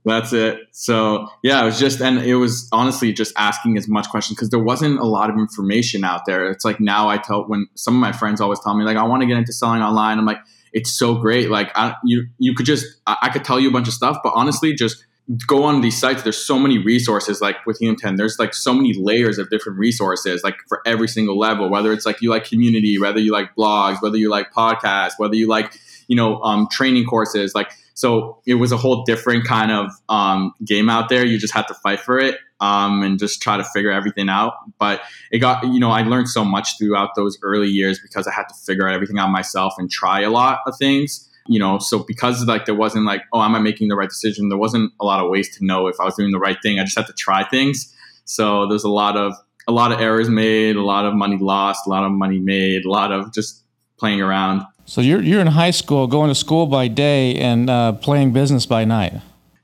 That's 0.04 0.34
it. 0.34 0.60
So 0.72 1.28
yeah, 1.44 1.62
it 1.62 1.66
was 1.66 1.78
just, 1.78 2.02
and 2.02 2.20
it 2.20 2.36
was 2.36 2.68
honestly 2.72 3.14
just 3.14 3.34
asking 3.38 3.78
as 3.78 3.88
much 3.88 4.10
questions 4.10 4.36
because 4.36 4.50
there 4.50 4.64
wasn't 4.64 5.00
a 5.00 5.06
lot 5.06 5.30
of 5.30 5.36
information 5.38 6.04
out 6.04 6.26
there. 6.26 6.50
It's 6.50 6.66
like 6.66 6.80
now 6.80 7.08
I 7.08 7.18
tell 7.18 7.44
when 7.48 7.68
some 7.76 7.96
of 7.96 8.00
my 8.00 8.12
friends 8.12 8.42
always 8.42 8.60
tell 8.62 8.74
me 8.74 8.84
like 8.84 8.98
I 8.98 9.04
want 9.04 9.22
to 9.22 9.28
get 9.28 9.38
into 9.38 9.54
selling 9.54 9.82
online. 9.82 10.18
I'm 10.18 10.26
like, 10.26 10.40
it's 10.74 10.98
so 10.98 11.16
great. 11.16 11.52
Like 11.52 11.70
I, 11.76 11.96
you, 12.04 12.28
you 12.40 12.56
could 12.56 12.66
just, 12.66 12.86
I, 13.06 13.18
I 13.24 13.30
could 13.30 13.44
tell 13.44 13.60
you 13.60 13.70
a 13.70 13.72
bunch 13.72 13.88
of 13.88 13.94
stuff, 13.94 14.18
but 14.24 14.32
honestly, 14.36 14.74
just 14.74 15.06
go 15.46 15.64
on 15.64 15.82
these 15.82 16.00
sites. 16.00 16.24
There's 16.24 16.44
so 16.44 16.60
many 16.60 16.78
resources. 16.78 17.42
Like 17.42 17.66
with 17.66 17.78
Helium 17.80 17.98
10, 17.98 18.16
there's 18.16 18.38
like 18.40 18.54
so 18.54 18.74
many 18.74 18.94
layers 18.94 19.38
of 19.38 19.50
different 19.50 19.80
resources, 19.80 20.44
like 20.44 20.56
for 20.68 20.82
every 20.86 21.08
single 21.08 21.38
level. 21.38 21.70
Whether 21.70 21.94
it's 21.94 22.06
like 22.06 22.22
you 22.22 22.30
like 22.30 22.46
community, 22.46 22.98
whether 23.00 23.20
you 23.20 23.32
like 23.32 23.56
blogs, 23.56 24.02
whether 24.02 24.18
you 24.18 24.30
like 24.30 24.52
podcasts, 24.52 25.14
whether 25.18 25.36
you 25.36 25.48
like 25.48 25.74
you 26.08 26.16
know 26.16 26.42
um, 26.42 26.68
training 26.72 27.06
courses, 27.06 27.56
like 27.56 27.72
so 27.94 28.42
it 28.46 28.56
was 28.56 28.72
a 28.72 28.78
whole 28.78 29.04
different 29.04 29.46
kind 29.46 29.72
of 29.72 29.92
um, 30.10 30.54
game 30.66 30.90
out 30.90 31.10
there. 31.10 31.26
You 31.26 31.38
just 31.38 31.54
had 31.54 31.68
to 31.68 31.74
fight 31.76 32.00
for 32.00 32.18
it 32.18 32.38
um, 32.60 33.04
and 33.04 33.20
just 33.20 33.42
try 33.42 33.58
to 33.58 33.64
figure 33.64 33.92
everything 33.92 34.30
out. 34.30 34.54
But 34.80 35.02
it 35.32 35.40
got, 35.40 35.64
you 35.66 35.80
know, 35.80 35.92
I 35.92 36.02
learned 36.04 36.30
so 36.30 36.46
much 36.46 36.78
throughout 36.78 37.10
those 37.16 37.38
early 37.44 37.68
years 37.68 38.00
because 38.00 38.28
I 38.28 38.34
had 38.34 38.48
to 38.48 38.56
figure 38.66 38.88
out 38.88 38.94
everything 38.94 39.20
out 39.20 39.30
myself 39.30 39.74
and 39.78 39.90
try 39.90 40.22
a 40.22 40.30
lot 40.30 40.60
of 40.66 40.78
things. 40.78 41.30
You 41.52 41.60
know, 41.60 41.80
so 41.80 41.96
because 42.12 42.46
like 42.46 42.64
there 42.66 42.80
wasn't 42.86 43.06
like, 43.06 43.24
oh, 43.34 43.42
am 43.42 43.56
I 43.56 43.60
making 43.60 43.90
the 43.90 43.98
right 43.98 44.08
decision? 44.08 44.48
There 44.48 44.58
wasn't 44.66 44.94
a 45.02 45.06
lot 45.12 45.20
of 45.24 45.30
ways 45.30 45.48
to 45.58 45.66
know 45.66 45.88
if 45.88 45.98
I 46.00 46.06
was 46.06 46.16
doing 46.16 46.32
the 46.32 46.40
right 46.40 46.58
thing. 46.64 46.80
I 46.80 46.84
just 46.84 46.98
had 46.98 47.08
to 47.08 47.14
try 47.14 47.44
things. 47.44 47.94
So 48.24 48.68
there's 48.70 48.86
a 48.86 48.94
lot 49.04 49.18
of 49.18 49.34
a 49.68 49.74
lot 49.74 49.92
of 49.92 50.00
errors 50.00 50.30
made, 50.30 50.78
a 50.78 50.86
lot 50.94 51.04
of 51.06 51.14
money 51.14 51.38
lost, 51.38 51.86
a 51.86 51.90
lot 51.90 52.04
of 52.06 52.12
money 52.14 52.40
made, 52.40 52.86
a 52.86 52.90
lot 52.90 53.12
of 53.12 53.34
just 53.34 53.64
playing 53.98 54.22
around. 54.22 54.64
So 54.86 55.02
you're 55.02 55.22
you're 55.22 55.42
in 55.42 55.48
high 55.48 55.72
school, 55.72 56.08
going 56.08 56.30
to 56.30 56.36
school 56.36 56.68
by 56.68 56.88
day 56.88 57.36
and 57.36 57.70
uh, 57.70 57.92
playing 58.08 58.32
business 58.32 58.66
by 58.66 58.86
night. 58.86 59.14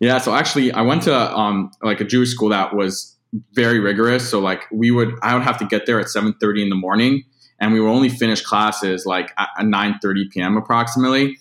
Yeah, 0.02 0.18
so 0.20 0.36
actually, 0.36 0.74
I 0.74 0.82
went 0.82 1.04
to 1.04 1.16
um, 1.16 1.72
like 1.82 2.02
a 2.02 2.06
Jewish 2.06 2.32
school 2.32 2.50
that 2.50 2.76
was 2.76 3.16
very 3.54 3.80
rigorous. 3.80 4.30
So 4.30 4.40
like 4.40 4.64
we 4.72 4.92
would, 4.92 5.14
I 5.22 5.34
would 5.36 5.44
have 5.44 5.58
to 5.60 5.66
get 5.66 5.86
there 5.86 6.00
at 6.02 6.10
seven 6.10 6.34
thirty 6.42 6.62
in 6.62 6.70
the 6.70 6.76
morning, 6.88 7.24
and 7.62 7.72
we 7.72 7.80
would 7.80 7.90
only 7.90 8.10
finish 8.10 8.42
classes 8.42 9.06
like 9.06 9.32
at 9.38 9.66
nine 9.66 10.00
thirty 10.02 10.28
p.m. 10.34 10.58
approximately. 10.58 11.38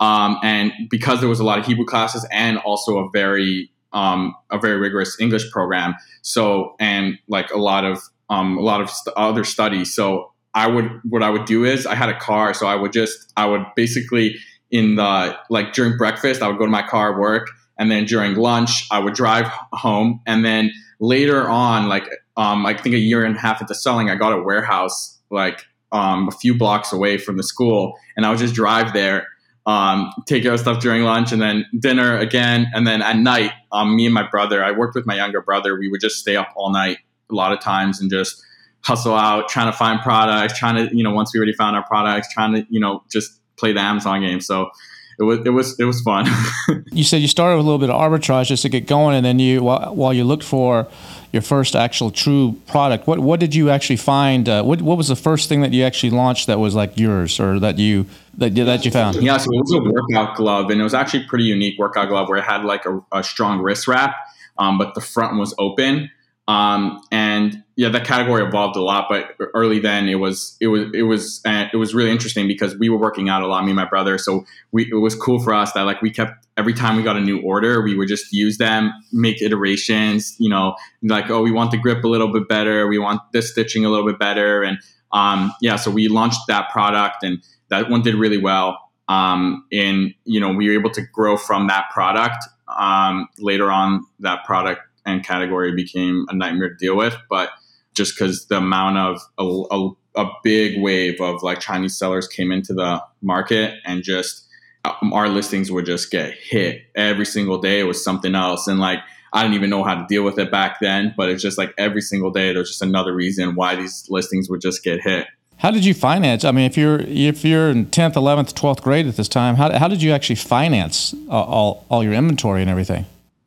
Um, 0.00 0.38
and 0.42 0.72
because 0.90 1.20
there 1.20 1.28
was 1.28 1.40
a 1.40 1.44
lot 1.44 1.58
of 1.58 1.66
Hebrew 1.66 1.84
classes 1.84 2.26
and 2.30 2.58
also 2.58 2.98
a 2.98 3.10
very 3.12 3.70
um, 3.92 4.34
a 4.50 4.58
very 4.58 4.76
rigorous 4.76 5.20
English 5.20 5.50
program, 5.52 5.94
so 6.22 6.74
and 6.80 7.16
like 7.28 7.50
a 7.52 7.58
lot 7.58 7.84
of 7.84 8.00
um, 8.28 8.58
a 8.58 8.60
lot 8.60 8.80
of 8.80 8.90
st- 8.90 9.16
other 9.16 9.44
studies. 9.44 9.94
So 9.94 10.32
I 10.52 10.66
would 10.66 10.90
what 11.04 11.22
I 11.22 11.30
would 11.30 11.44
do 11.44 11.64
is 11.64 11.86
I 11.86 11.94
had 11.94 12.08
a 12.08 12.18
car, 12.18 12.54
so 12.54 12.66
I 12.66 12.74
would 12.74 12.92
just 12.92 13.32
I 13.36 13.46
would 13.46 13.64
basically 13.76 14.36
in 14.70 14.96
the 14.96 15.36
like 15.48 15.72
during 15.72 15.96
breakfast 15.96 16.42
I 16.42 16.48
would 16.48 16.58
go 16.58 16.64
to 16.64 16.70
my 16.70 16.82
car 16.82 17.18
work 17.18 17.48
and 17.78 17.90
then 17.90 18.04
during 18.04 18.34
lunch 18.34 18.86
i 18.90 18.98
would 18.98 19.14
drive 19.14 19.46
home 19.72 20.20
and 20.26 20.44
then 20.44 20.72
later 21.00 21.48
on 21.48 21.88
like 21.88 22.04
um, 22.36 22.66
i 22.66 22.74
think 22.74 22.94
a 22.94 22.98
year 22.98 23.24
and 23.24 23.36
a 23.36 23.40
half 23.40 23.60
into 23.60 23.74
selling 23.74 24.10
i 24.10 24.14
got 24.14 24.32
a 24.32 24.42
warehouse 24.42 25.18
like 25.30 25.64
um, 25.92 26.28
a 26.28 26.32
few 26.32 26.56
blocks 26.56 26.92
away 26.92 27.18
from 27.18 27.36
the 27.36 27.42
school 27.42 27.96
and 28.16 28.26
i 28.26 28.30
would 28.30 28.38
just 28.38 28.54
drive 28.54 28.92
there 28.92 29.26
um, 29.66 30.12
take 30.26 30.42
care 30.42 30.52
of 30.52 30.60
stuff 30.60 30.80
during 30.80 31.02
lunch 31.02 31.32
and 31.32 31.40
then 31.40 31.64
dinner 31.78 32.18
again. 32.18 32.66
And 32.74 32.86
then 32.86 33.02
at 33.02 33.16
night 33.16 33.52
um, 33.72 33.96
me 33.96 34.04
and 34.04 34.14
my 34.14 34.28
brother 34.28 34.62
i 34.62 34.70
worked 34.70 34.94
with 34.94 35.06
my 35.06 35.16
younger 35.16 35.40
brother. 35.40 35.78
We 35.78 35.88
would 35.88 36.00
just 36.00 36.16
stay 36.16 36.36
up 36.36 36.52
all 36.56 36.70
night 36.70 36.98
a 37.30 37.34
lot 37.34 37.52
of 37.52 37.60
times 37.60 38.00
and 38.00 38.10
just 38.10 38.42
hustle 38.82 39.14
out 39.14 39.48
trying 39.48 39.66
to 39.66 39.76
find 39.76 39.98
products 40.00 40.58
trying 40.58 40.76
to 40.76 40.94
you 40.94 41.02
know 41.02 41.12
once 41.12 41.32
we 41.32 41.38
already 41.38 41.54
found 41.54 41.74
our 41.74 41.86
products 41.86 42.32
trying 42.32 42.52
to 42.52 42.66
you 42.68 42.78
know 42.78 43.02
just 43.10 43.40
play 43.56 43.72
the 43.72 43.80
amazon 43.80 44.20
game. 44.20 44.40
So 44.40 44.70
it 45.18 45.22
was 45.22 45.38
it 45.44 45.50
was 45.50 45.78
it 45.78 45.84
was 45.84 46.00
fun. 46.02 46.26
You 46.92 47.04
said 47.04 47.22
you 47.22 47.28
started 47.28 47.56
with 47.56 47.66
a 47.66 47.68
little 47.68 47.78
bit 47.78 47.90
of 47.90 48.00
arbitrage 48.00 48.46
just 48.46 48.62
to 48.62 48.68
get 48.68 48.86
going, 48.86 49.16
and 49.16 49.24
then 49.24 49.38
you 49.38 49.62
while, 49.62 49.94
while 49.94 50.12
you 50.12 50.24
looked 50.24 50.44
for 50.44 50.86
your 51.34 51.42
first 51.42 51.74
actual 51.74 52.12
true 52.12 52.56
product. 52.68 53.08
What 53.08 53.18
what 53.18 53.40
did 53.40 53.54
you 53.56 53.68
actually 53.68 53.96
find? 53.96 54.48
Uh, 54.48 54.62
what 54.62 54.80
what 54.80 54.96
was 54.96 55.08
the 55.08 55.16
first 55.16 55.48
thing 55.48 55.62
that 55.62 55.72
you 55.72 55.82
actually 55.82 56.10
launched 56.10 56.46
that 56.46 56.60
was 56.60 56.76
like 56.76 56.96
yours, 56.96 57.40
or 57.40 57.58
that 57.58 57.76
you 57.76 58.06
that 58.38 58.54
that 58.54 58.84
you 58.84 58.92
found? 58.92 59.16
Yeah, 59.16 59.36
so 59.36 59.50
it 59.52 59.58
was 59.58 59.72
a 59.74 59.82
workout 59.82 60.36
glove, 60.36 60.70
and 60.70 60.80
it 60.80 60.84
was 60.84 60.94
actually 60.94 61.24
pretty 61.24 61.44
unique 61.44 61.76
workout 61.76 62.08
glove 62.08 62.28
where 62.28 62.38
it 62.38 62.44
had 62.44 62.64
like 62.64 62.86
a, 62.86 63.00
a 63.10 63.24
strong 63.24 63.58
wrist 63.58 63.88
wrap, 63.88 64.14
um, 64.58 64.78
but 64.78 64.94
the 64.94 65.00
front 65.00 65.36
was 65.36 65.52
open. 65.58 66.08
Um, 66.46 67.00
and 67.10 67.62
yeah, 67.76 67.88
that 67.88 68.04
category 68.04 68.44
evolved 68.44 68.76
a 68.76 68.82
lot, 68.82 69.06
but 69.08 69.34
early 69.54 69.78
then 69.78 70.08
it 70.08 70.16
was 70.16 70.56
it 70.60 70.66
was 70.66 70.90
it 70.92 71.02
was 71.02 71.40
uh, 71.46 71.66
it 71.72 71.76
was 71.76 71.94
really 71.94 72.10
interesting 72.10 72.46
because 72.46 72.76
we 72.76 72.88
were 72.88 72.98
working 72.98 73.28
out 73.28 73.42
a 73.42 73.46
lot, 73.46 73.64
me 73.64 73.70
and 73.70 73.76
my 73.76 73.86
brother. 73.86 74.18
So 74.18 74.44
we 74.70 74.88
it 74.90 74.96
was 74.96 75.14
cool 75.14 75.40
for 75.40 75.54
us 75.54 75.72
that 75.72 75.82
like 75.82 76.02
we 76.02 76.10
kept 76.10 76.46
every 76.56 76.74
time 76.74 76.96
we 76.96 77.02
got 77.02 77.16
a 77.16 77.20
new 77.20 77.40
order, 77.40 77.82
we 77.82 77.96
would 77.96 78.08
just 78.08 78.32
use 78.32 78.58
them, 78.58 78.92
make 79.12 79.40
iterations. 79.40 80.36
You 80.38 80.50
know, 80.50 80.76
like 81.02 81.30
oh, 81.30 81.42
we 81.42 81.50
want 81.50 81.70
the 81.70 81.78
grip 81.78 82.04
a 82.04 82.08
little 82.08 82.32
bit 82.32 82.46
better, 82.46 82.86
we 82.86 82.98
want 82.98 83.22
this 83.32 83.50
stitching 83.50 83.86
a 83.86 83.88
little 83.88 84.06
bit 84.06 84.18
better, 84.18 84.62
and 84.62 84.78
um, 85.12 85.52
yeah, 85.62 85.76
so 85.76 85.90
we 85.90 86.08
launched 86.08 86.40
that 86.48 86.68
product 86.70 87.22
and 87.22 87.42
that 87.70 87.88
one 87.88 88.02
did 88.02 88.16
really 88.16 88.38
well. 88.38 88.78
Um, 89.08 89.64
and 89.72 90.14
you 90.24 90.40
know, 90.40 90.52
we 90.52 90.68
were 90.68 90.74
able 90.74 90.90
to 90.90 91.02
grow 91.12 91.36
from 91.36 91.68
that 91.68 91.86
product. 91.90 92.44
Um, 92.68 93.28
later 93.38 93.70
on, 93.70 94.04
that 94.20 94.44
product 94.44 94.82
and 95.06 95.24
category 95.24 95.74
became 95.74 96.26
a 96.28 96.34
nightmare 96.34 96.70
to 96.70 96.76
deal 96.76 96.96
with, 96.96 97.16
but 97.28 97.50
just 97.94 98.16
because 98.16 98.46
the 98.46 98.56
amount 98.56 98.98
of 98.98 99.20
a, 99.38 99.74
a, 99.74 100.22
a 100.22 100.30
big 100.42 100.80
wave 100.82 101.20
of 101.20 101.42
like 101.42 101.60
Chinese 101.60 101.96
sellers 101.96 102.26
came 102.26 102.52
into 102.52 102.74
the 102.74 103.02
market 103.22 103.74
and 103.84 104.02
just 104.02 104.46
um, 104.84 105.12
our 105.12 105.28
listings 105.28 105.70
would 105.70 105.86
just 105.86 106.10
get 106.10 106.34
hit 106.34 106.82
every 106.94 107.26
single 107.26 107.58
day. 107.58 107.80
It 107.80 107.84
was 107.84 108.02
something 108.02 108.34
else, 108.34 108.66
and 108.66 108.78
like 108.78 108.98
I 109.32 109.42
didn't 109.42 109.54
even 109.54 109.70
know 109.70 109.82
how 109.82 109.94
to 109.94 110.06
deal 110.08 110.24
with 110.24 110.38
it 110.38 110.50
back 110.50 110.78
then. 110.80 111.14
But 111.16 111.30
it's 111.30 111.42
just 111.42 111.58
like 111.58 111.72
every 111.78 112.02
single 112.02 112.30
day, 112.30 112.52
there's 112.52 112.68
just 112.68 112.82
another 112.82 113.14
reason 113.14 113.54
why 113.54 113.76
these 113.76 114.06
listings 114.10 114.48
would 114.50 114.60
just 114.60 114.84
get 114.84 115.00
hit. 115.00 115.26
How 115.56 115.70
did 115.70 115.84
you 115.84 115.94
finance? 115.94 116.44
I 116.44 116.50
mean, 116.50 116.66
if 116.66 116.76
you're 116.76 117.00
if 117.00 117.44
you're 117.44 117.70
in 117.70 117.86
tenth, 117.86 118.16
eleventh, 118.16 118.54
twelfth 118.54 118.82
grade 118.82 119.06
at 119.06 119.16
this 119.16 119.28
time, 119.28 119.54
how, 119.54 119.76
how 119.78 119.88
did 119.88 120.02
you 120.02 120.12
actually 120.12 120.36
finance 120.36 121.14
all 121.28 121.86
all 121.88 122.04
your 122.04 122.12
inventory 122.12 122.60
and 122.60 122.70
everything? 122.70 123.06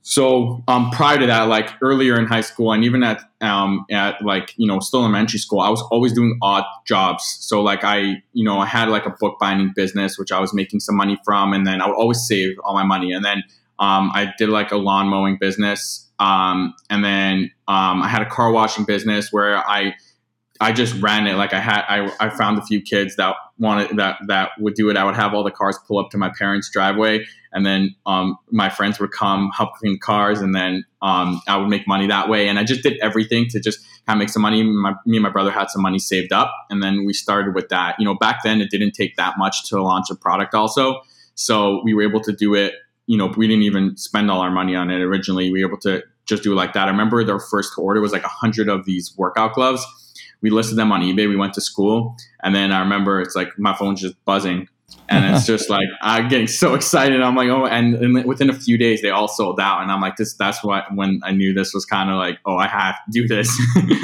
So 0.09 0.63
um, 0.69 0.89
prior 0.91 1.19
to 1.19 1.27
that, 1.27 1.49
like 1.49 1.69
earlier 1.81 2.17
in 2.17 2.27
high 2.27 2.39
school 2.39 2.71
and 2.71 2.85
even 2.85 3.03
at 3.03 3.19
um, 3.41 3.85
at 3.91 4.21
like 4.21 4.53
you 4.55 4.65
know 4.65 4.79
still 4.79 5.01
elementary 5.01 5.37
school, 5.37 5.59
I 5.59 5.67
was 5.69 5.81
always 5.91 6.13
doing 6.13 6.39
odd 6.41 6.63
jobs. 6.85 7.35
So 7.41 7.61
like 7.61 7.83
I 7.83 8.23
you 8.31 8.45
know 8.45 8.57
I 8.59 8.67
had 8.67 8.87
like 8.87 9.05
a 9.05 9.09
bookbinding 9.19 9.73
business 9.75 10.17
which 10.17 10.31
I 10.31 10.39
was 10.39 10.53
making 10.53 10.79
some 10.79 10.95
money 10.95 11.19
from, 11.25 11.51
and 11.51 11.67
then 11.67 11.81
I 11.81 11.87
would 11.87 11.97
always 11.97 12.25
save 12.25 12.55
all 12.63 12.73
my 12.73 12.85
money. 12.85 13.11
And 13.11 13.25
then 13.25 13.43
um, 13.79 14.09
I 14.13 14.33
did 14.37 14.47
like 14.47 14.71
a 14.71 14.77
lawn 14.77 15.09
mowing 15.09 15.37
business, 15.41 16.09
um, 16.19 16.73
and 16.89 17.03
then 17.03 17.51
um, 17.67 18.01
I 18.01 18.07
had 18.07 18.21
a 18.21 18.29
car 18.29 18.53
washing 18.53 18.85
business 18.85 19.33
where 19.33 19.57
I 19.57 19.93
I 20.59 20.71
just 20.71 20.99
ran 21.01 21.27
it 21.27 21.35
like 21.35 21.53
I 21.53 21.59
had 21.59 21.83
I, 21.87 22.11
I 22.19 22.29
found 22.29 22.57
a 22.57 22.61
few 22.61 22.81
kids 22.81 23.15
that 23.17 23.35
wanted 23.59 23.97
that 23.97 24.17
that 24.27 24.51
would 24.59 24.73
do 24.73 24.89
it. 24.89 24.97
I 24.97 25.03
would 25.03 25.15
have 25.15 25.33
all 25.33 25.43
the 25.43 25.51
cars 25.51 25.77
pull 25.87 25.99
up 25.99 26.09
to 26.11 26.17
my 26.17 26.31
parents' 26.37 26.69
driveway, 26.71 27.25
and 27.51 27.65
then 27.65 27.95
um, 28.05 28.37
my 28.51 28.69
friends 28.69 28.99
would 28.99 29.11
come 29.11 29.51
help 29.55 29.73
clean 29.73 29.93
the 29.93 29.99
cars, 29.99 30.41
and 30.41 30.55
then 30.55 30.85
um, 31.01 31.41
I 31.47 31.57
would 31.57 31.69
make 31.69 31.87
money 31.87 32.07
that 32.07 32.29
way. 32.29 32.47
And 32.47 32.57
I 32.57 32.63
just 32.63 32.83
did 32.83 32.97
everything 32.99 33.47
to 33.49 33.59
just 33.59 33.79
kind 34.05 34.17
of 34.17 34.19
make 34.19 34.29
some 34.29 34.41
money. 34.41 34.63
My, 34.63 34.93
me 35.05 35.17
and 35.17 35.23
my 35.23 35.29
brother 35.29 35.51
had 35.51 35.69
some 35.69 35.81
money 35.81 35.99
saved 35.99 36.33
up, 36.33 36.53
and 36.69 36.81
then 36.81 37.05
we 37.05 37.13
started 37.13 37.53
with 37.53 37.69
that. 37.69 37.95
You 37.99 38.05
know, 38.05 38.15
back 38.15 38.43
then 38.43 38.61
it 38.61 38.69
didn't 38.69 38.91
take 38.91 39.15
that 39.17 39.35
much 39.37 39.67
to 39.69 39.81
launch 39.81 40.07
a 40.09 40.15
product, 40.15 40.53
also, 40.53 41.01
so 41.35 41.81
we 41.83 41.93
were 41.93 42.03
able 42.03 42.21
to 42.21 42.31
do 42.31 42.55
it. 42.55 42.73
You 43.05 43.17
know, 43.17 43.27
we 43.27 43.47
didn't 43.47 43.63
even 43.63 43.95
spend 43.95 44.29
all 44.31 44.41
our 44.41 44.51
money 44.51 44.75
on 44.75 44.89
it 44.89 45.01
originally. 45.01 45.51
We 45.51 45.63
were 45.63 45.69
able 45.69 45.79
to 45.81 46.03
just 46.25 46.43
do 46.43 46.51
it 46.51 46.55
like 46.55 46.73
that. 46.73 46.87
I 46.87 46.91
remember 46.91 47.23
their 47.23 47.39
first 47.39 47.71
order 47.77 48.01
was 48.01 48.11
like 48.11 48.23
a 48.23 48.27
hundred 48.27 48.67
of 48.67 48.83
these 48.83 49.15
workout 49.17 49.53
gloves 49.53 49.85
we 50.41 50.49
listed 50.49 50.77
them 50.77 50.91
on 50.91 51.01
eBay. 51.01 51.27
We 51.27 51.35
went 51.35 51.53
to 51.55 51.61
school, 51.61 52.15
and 52.43 52.53
then 52.53 52.71
I 52.71 52.79
remember 52.79 53.21
it's 53.21 53.35
like 53.35 53.57
my 53.57 53.73
phone's 53.73 54.01
just 54.01 54.23
buzzing, 54.25 54.67
and 55.09 55.25
it's 55.35 55.45
just 55.53 55.69
like 55.69 55.87
I'm 56.01 56.27
getting 56.27 56.47
so 56.47 56.73
excited. 56.75 57.21
I'm 57.21 57.35
like, 57.35 57.49
oh, 57.49 57.65
and, 57.65 57.95
and, 57.95 58.25
within 58.25 58.49
a 58.49 58.53
few 58.53 58.77
days 58.77 59.01
they 59.01 59.09
all 59.09 59.27
sold 59.27 59.59
out, 59.59 59.81
and 59.81 59.91
I'm 59.91 60.01
like, 60.01 60.15
this. 60.17 60.33
That's 60.35 60.63
what 60.63 60.85
when 60.93 61.21
I 61.23 61.31
knew 61.31 61.53
this 61.53 61.73
was 61.73 61.85
kind 61.85 62.09
of 62.09 62.17
like, 62.17 62.39
oh, 62.45 62.57
I 62.57 62.67
have 62.67 62.95
to 63.05 63.11
do 63.11 63.27
this. 63.27 63.49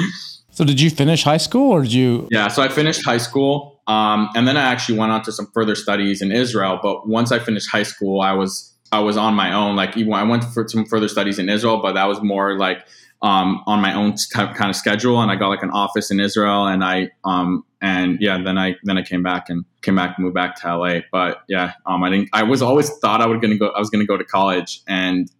so 0.50 0.64
did 0.64 0.80
you 0.80 0.90
finish 0.90 1.22
high 1.22 1.38
school, 1.38 1.70
or 1.70 1.82
did 1.82 1.92
you? 1.92 2.28
Yeah, 2.30 2.48
so 2.48 2.62
I 2.62 2.68
finished 2.68 3.04
high 3.04 3.18
school, 3.18 3.80
um, 3.86 4.30
and 4.34 4.48
then 4.48 4.56
I 4.56 4.62
actually 4.62 4.98
went 4.98 5.12
on 5.12 5.22
to 5.22 5.32
some 5.32 5.46
further 5.52 5.74
studies 5.74 6.22
in 6.22 6.32
Israel. 6.32 6.78
But 6.82 7.08
once 7.08 7.32
I 7.32 7.38
finished 7.38 7.70
high 7.70 7.82
school, 7.82 8.20
I 8.20 8.32
was 8.32 8.74
I 8.94 9.00
was 9.00 9.16
on 9.16 9.34
my 9.34 9.52
own. 9.52 9.76
Like 9.76 9.96
even 9.96 10.12
I 10.14 10.22
went 10.22 10.44
for 10.44 10.66
some 10.68 10.86
further 10.86 11.08
studies 11.08 11.38
in 11.38 11.48
Israel, 11.48 11.80
but 11.82 11.92
that 11.94 12.04
was 12.04 12.22
more 12.22 12.56
like 12.56 12.86
um, 13.24 13.62
on 13.66 13.80
my 13.80 13.94
own 13.94 14.16
kind 14.34 14.68
of 14.68 14.76
schedule, 14.76 15.20
and 15.22 15.30
I 15.30 15.36
got 15.36 15.48
like 15.48 15.62
an 15.62 15.70
office 15.70 16.10
in 16.10 16.20
Israel, 16.20 16.66
and 16.66 16.84
I 16.84 17.08
um, 17.24 17.64
and 17.80 18.18
yeah, 18.20 18.40
then 18.44 18.58
I 18.58 18.76
then 18.84 18.98
I 18.98 19.02
came 19.02 19.22
back 19.22 19.48
and 19.48 19.64
came 19.80 19.96
back 19.96 20.16
and 20.18 20.24
moved 20.24 20.34
back 20.34 20.56
to 20.60 20.76
LA. 20.76 21.00
But 21.10 21.38
yeah, 21.48 21.72
um, 21.86 22.04
I 22.04 22.10
didn't. 22.10 22.28
I 22.34 22.42
was 22.42 22.60
always 22.60 22.90
thought 22.98 23.22
I 23.22 23.26
was 23.26 23.40
gonna 23.40 23.56
go. 23.56 23.68
I 23.68 23.78
was 23.78 23.88
gonna 23.88 24.04
go 24.04 24.18
to 24.18 24.24
college, 24.24 24.82
and 24.86 25.30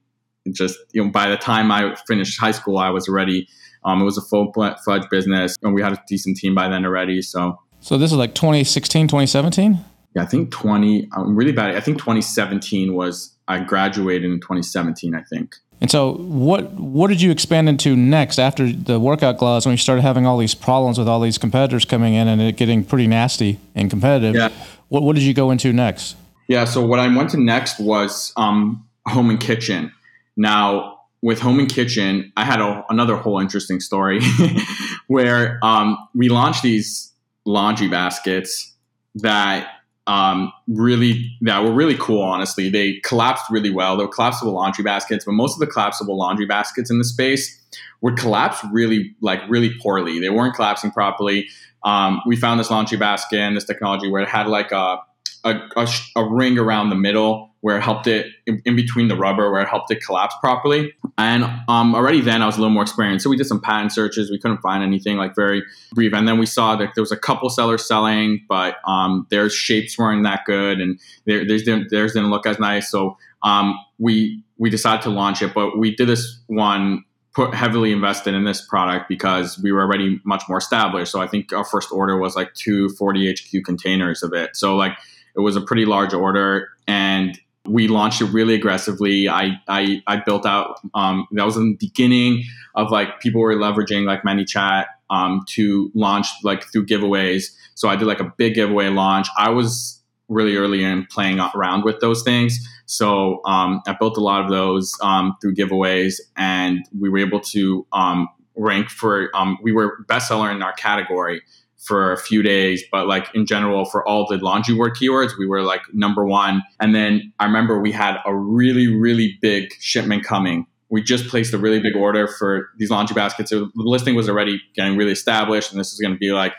just 0.50 0.78
you 0.92 1.04
know, 1.04 1.10
by 1.10 1.28
the 1.28 1.36
time 1.36 1.70
I 1.70 1.94
finished 2.08 2.40
high 2.40 2.52
school, 2.52 2.78
I 2.78 2.88
was 2.88 3.06
ready. 3.06 3.46
Um, 3.84 4.00
it 4.00 4.04
was 4.06 4.16
a 4.16 4.22
full 4.22 4.50
fledged 4.54 5.10
business, 5.10 5.54
and 5.62 5.74
we 5.74 5.82
had 5.82 5.92
a 5.92 6.02
decent 6.08 6.38
team 6.38 6.54
by 6.54 6.70
then 6.70 6.86
already. 6.86 7.20
So, 7.20 7.60
so 7.80 7.98
this 7.98 8.12
is 8.12 8.16
like 8.16 8.34
2016, 8.34 9.08
2017. 9.08 9.78
Yeah, 10.14 10.22
I 10.22 10.26
think 10.26 10.50
20. 10.52 11.06
I'm 11.12 11.36
really 11.36 11.52
bad. 11.52 11.76
I 11.76 11.80
think 11.80 11.98
2017 11.98 12.94
was 12.94 13.36
I 13.46 13.60
graduated 13.60 14.24
in 14.24 14.40
2017. 14.40 15.14
I 15.14 15.22
think. 15.24 15.54
And 15.80 15.90
so, 15.90 16.14
what 16.14 16.72
what 16.72 17.08
did 17.08 17.20
you 17.20 17.30
expand 17.30 17.68
into 17.68 17.96
next 17.96 18.38
after 18.38 18.72
the 18.72 18.98
workout 18.98 19.38
gloves 19.38 19.66
when 19.66 19.72
you 19.72 19.78
started 19.78 20.02
having 20.02 20.26
all 20.26 20.38
these 20.38 20.54
problems 20.54 20.98
with 20.98 21.08
all 21.08 21.20
these 21.20 21.38
competitors 21.38 21.84
coming 21.84 22.14
in 22.14 22.28
and 22.28 22.40
it 22.40 22.56
getting 22.56 22.84
pretty 22.84 23.06
nasty 23.06 23.58
and 23.74 23.90
competitive? 23.90 24.34
Yeah. 24.34 24.50
What 24.88 25.02
what 25.02 25.14
did 25.14 25.22
you 25.24 25.34
go 25.34 25.50
into 25.50 25.72
next? 25.72 26.16
Yeah. 26.48 26.64
So 26.64 26.84
what 26.84 27.00
I 27.00 27.14
went 27.14 27.30
to 27.30 27.40
next 27.40 27.80
was 27.80 28.32
um, 28.36 28.86
home 29.06 29.30
and 29.30 29.40
kitchen. 29.40 29.92
Now 30.36 31.00
with 31.24 31.40
home 31.40 31.58
and 31.58 31.70
kitchen, 31.70 32.30
I 32.36 32.44
had 32.44 32.60
a, 32.60 32.84
another 32.90 33.16
whole 33.16 33.38
interesting 33.40 33.80
story 33.80 34.20
where 35.06 35.58
um, 35.62 35.96
we 36.14 36.28
launched 36.28 36.62
these 36.62 37.12
laundry 37.46 37.88
baskets 37.88 38.74
that 39.14 39.68
um, 40.06 40.52
really 40.68 41.36
that 41.42 41.62
were 41.62 41.72
really 41.72 41.96
cool. 41.96 42.22
Honestly, 42.22 42.68
they 42.68 43.00
collapsed 43.04 43.44
really 43.50 43.70
well. 43.70 43.96
They 43.96 44.04
were 44.04 44.12
collapsible 44.12 44.52
laundry 44.52 44.84
baskets, 44.84 45.24
but 45.24 45.32
most 45.32 45.54
of 45.54 45.60
the 45.60 45.66
collapsible 45.66 46.18
laundry 46.18 46.46
baskets 46.46 46.90
in 46.90 46.98
the 46.98 47.04
space 47.04 47.60
would 48.02 48.16
collapse 48.16 48.58
really 48.72 49.14
like 49.20 49.40
really 49.48 49.74
poorly. 49.80 50.20
They 50.20 50.30
weren't 50.30 50.54
collapsing 50.54 50.90
properly. 50.90 51.48
Um, 51.84 52.20
we 52.26 52.36
found 52.36 52.60
this 52.60 52.70
laundry 52.70 52.98
basket 52.98 53.38
and 53.38 53.56
this 53.56 53.64
technology 53.64 54.10
where 54.10 54.22
it 54.22 54.28
had 54.28 54.46
like 54.46 54.72
a 54.72 54.98
a, 55.44 55.60
a, 55.76 55.88
a 56.16 56.24
ring 56.28 56.58
around 56.58 56.90
the 56.90 56.96
middle 56.96 57.50
where 57.60 57.78
it 57.78 57.82
helped 57.82 58.06
it 58.06 58.26
in, 58.46 58.60
in, 58.66 58.76
between 58.76 59.08
the 59.08 59.16
rubber 59.16 59.50
where 59.50 59.62
it 59.62 59.68
helped 59.68 59.90
it 59.90 60.04
collapse 60.04 60.34
properly. 60.40 60.92
And 61.16 61.44
um, 61.66 61.94
already 61.94 62.20
then 62.20 62.42
I 62.42 62.46
was 62.46 62.56
a 62.56 62.60
little 62.60 62.74
more 62.74 62.82
experienced. 62.82 63.24
So 63.24 63.30
we 63.30 63.38
did 63.38 63.46
some 63.46 63.60
patent 63.60 63.92
searches. 63.92 64.30
We 64.30 64.38
couldn't 64.38 64.58
find 64.58 64.82
anything 64.82 65.16
like 65.16 65.34
very 65.34 65.62
brief. 65.94 66.12
And 66.12 66.28
then 66.28 66.38
we 66.38 66.44
saw 66.44 66.76
that 66.76 66.90
there 66.94 67.00
was 67.00 67.12
a 67.12 67.16
couple 67.16 67.48
sellers 67.48 67.86
selling, 67.86 68.44
but 68.50 68.76
um, 68.86 69.26
their 69.30 69.48
shapes 69.48 69.96
weren't 69.96 70.24
that 70.24 70.42
good 70.44 70.80
and 70.80 71.00
theirs 71.26 71.62
didn't, 71.62 71.90
theirs 71.90 72.12
didn't 72.12 72.30
look 72.30 72.46
as 72.46 72.58
nice. 72.58 72.90
So 72.90 73.16
um, 73.42 73.78
we 73.98 74.42
we 74.58 74.70
decided 74.70 75.02
to 75.02 75.10
launch 75.10 75.42
it, 75.42 75.52
but 75.54 75.78
we 75.78 75.94
did 75.94 76.08
this 76.08 76.40
one 76.46 77.04
put 77.34 77.54
heavily 77.54 77.92
invested 77.92 78.34
in 78.34 78.44
this 78.44 78.64
product 78.64 79.08
because 79.08 79.58
we 79.60 79.72
were 79.72 79.80
already 79.80 80.20
much 80.24 80.44
more 80.48 80.58
established. 80.58 81.10
So 81.10 81.20
I 81.20 81.26
think 81.26 81.52
our 81.52 81.64
first 81.64 81.90
order 81.90 82.16
was 82.16 82.36
like 82.36 82.54
two 82.54 82.90
40 82.90 83.32
HQ 83.32 83.64
containers 83.64 84.22
of 84.22 84.32
it. 84.32 84.54
So 84.54 84.76
like 84.76 84.96
it 85.36 85.40
was 85.40 85.56
a 85.56 85.60
pretty 85.60 85.84
large 85.86 86.14
order 86.14 86.68
and 86.86 87.38
we 87.66 87.88
launched 87.88 88.20
it 88.20 88.26
really 88.26 88.54
aggressively. 88.54 89.28
I 89.28 89.52
I, 89.68 90.02
I 90.06 90.16
built 90.24 90.46
out. 90.46 90.80
Um, 90.94 91.26
that 91.32 91.44
was 91.44 91.56
in 91.56 91.70
the 91.70 91.76
beginning 91.76 92.44
of 92.74 92.90
like 92.90 93.20
people 93.20 93.40
were 93.40 93.54
leveraging 93.54 94.04
like 94.04 94.22
ManyChat 94.22 94.86
um, 95.10 95.42
to 95.50 95.90
launch 95.94 96.26
like 96.42 96.64
through 96.70 96.86
giveaways. 96.86 97.44
So 97.74 97.88
I 97.88 97.96
did 97.96 98.06
like 98.06 98.20
a 98.20 98.32
big 98.36 98.54
giveaway 98.54 98.88
launch. 98.88 99.28
I 99.38 99.50
was 99.50 100.02
really 100.28 100.56
early 100.56 100.82
in 100.82 101.06
playing 101.06 101.40
around 101.54 101.84
with 101.84 102.00
those 102.00 102.22
things. 102.22 102.58
So 102.86 103.40
um, 103.44 103.80
I 103.86 103.94
built 103.98 104.16
a 104.16 104.20
lot 104.20 104.44
of 104.44 104.50
those 104.50 104.92
um, 105.00 105.34
through 105.40 105.54
giveaways, 105.54 106.20
and 106.36 106.86
we 106.98 107.08
were 107.08 107.18
able 107.18 107.40
to 107.40 107.86
um, 107.92 108.28
rank 108.56 108.90
for. 108.90 109.30
Um, 109.34 109.58
we 109.62 109.72
were 109.72 110.04
bestseller 110.06 110.54
in 110.54 110.62
our 110.62 110.74
category 110.74 111.42
for 111.84 112.12
a 112.12 112.16
few 112.16 112.42
days, 112.42 112.82
but 112.90 113.06
like 113.06 113.28
in 113.34 113.44
general, 113.46 113.84
for 113.84 114.06
all 114.08 114.26
the 114.26 114.38
laundry 114.38 114.74
word 114.74 114.94
keywords, 114.94 115.32
we 115.38 115.46
were 115.46 115.62
like 115.62 115.82
number 115.92 116.24
one. 116.24 116.62
And 116.80 116.94
then 116.94 117.32
I 117.38 117.44
remember 117.44 117.80
we 117.80 117.92
had 117.92 118.16
a 118.24 118.34
really, 118.34 118.88
really 118.88 119.38
big 119.42 119.72
shipment 119.80 120.24
coming. 120.24 120.66
We 120.88 121.02
just 121.02 121.28
placed 121.28 121.52
a 121.52 121.58
really 121.58 121.80
big 121.80 121.94
order 121.94 122.26
for 122.26 122.70
these 122.78 122.90
laundry 122.90 123.14
baskets. 123.14 123.50
So 123.50 123.70
the 123.74 123.82
listing 123.82 124.14
was 124.14 124.28
already 124.28 124.62
getting 124.74 124.96
really 124.96 125.12
established, 125.12 125.72
and 125.72 125.80
this 125.80 125.92
is 125.92 126.00
going 126.00 126.14
to 126.14 126.18
be 126.18 126.32
like, 126.32 126.54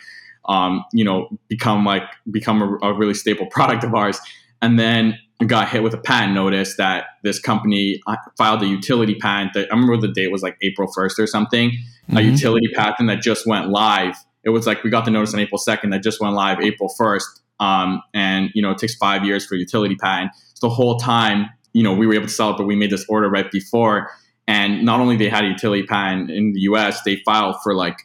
um, 0.47 0.85
you 0.93 1.03
know, 1.03 1.27
become 1.47 1.85
like 1.85 2.03
become 2.29 2.61
a, 2.61 2.87
a 2.87 2.93
really 2.93 3.15
staple 3.15 3.45
product 3.51 3.83
of 3.83 3.95
ours. 3.95 4.19
And 4.61 4.79
then 4.79 5.17
got 5.47 5.67
hit 5.67 5.83
with 5.83 5.93
a 5.93 5.97
patent 5.97 6.33
notice 6.33 6.77
that 6.77 7.05
this 7.23 7.39
company 7.39 7.99
uh, 8.07 8.15
filed 8.37 8.61
a 8.63 8.67
utility 8.67 9.15
patent. 9.15 9.53
That, 9.53 9.67
I 9.71 9.75
remember 9.75 9.97
the 9.97 10.13
date 10.13 10.31
was 10.31 10.41
like 10.41 10.57
April 10.61 10.91
1st 10.97 11.19
or 11.19 11.27
something, 11.27 11.71
mm-hmm. 11.71 12.17
a 12.17 12.21
utility 12.21 12.69
patent 12.73 13.09
that 13.09 13.21
just 13.21 13.45
went 13.45 13.69
live 13.69 14.15
it 14.45 14.51
was 14.51 14.67
like 14.67 14.83
we 14.83 14.89
got 14.89 15.05
the 15.05 15.11
notice 15.11 15.33
on 15.33 15.39
April 15.39 15.59
2nd 15.59 15.91
that 15.91 16.03
just 16.03 16.21
went 16.21 16.35
live 16.35 16.61
April 16.61 16.93
1st. 16.99 17.41
Um, 17.59 18.01
and, 18.13 18.51
you 18.53 18.61
know, 18.61 18.71
it 18.71 18.77
takes 18.77 18.95
five 18.95 19.25
years 19.25 19.45
for 19.45 19.55
utility 19.55 19.95
patent. 19.95 20.31
So 20.53 20.67
the 20.67 20.73
whole 20.73 20.97
time, 20.97 21.49
you 21.73 21.83
know, 21.83 21.93
we 21.93 22.05
were 22.05 22.13
able 22.13 22.27
to 22.27 22.31
sell 22.31 22.51
it, 22.51 22.57
but 22.57 22.65
we 22.65 22.75
made 22.75 22.91
this 22.91 23.05
order 23.09 23.29
right 23.29 23.49
before. 23.51 24.11
And 24.47 24.85
not 24.85 24.99
only 24.99 25.17
they 25.17 25.29
had 25.29 25.43
a 25.43 25.47
utility 25.47 25.83
patent 25.83 26.29
in 26.29 26.53
the 26.53 26.61
US, 26.61 27.01
they 27.01 27.21
filed 27.25 27.55
for 27.63 27.73
like 27.73 27.97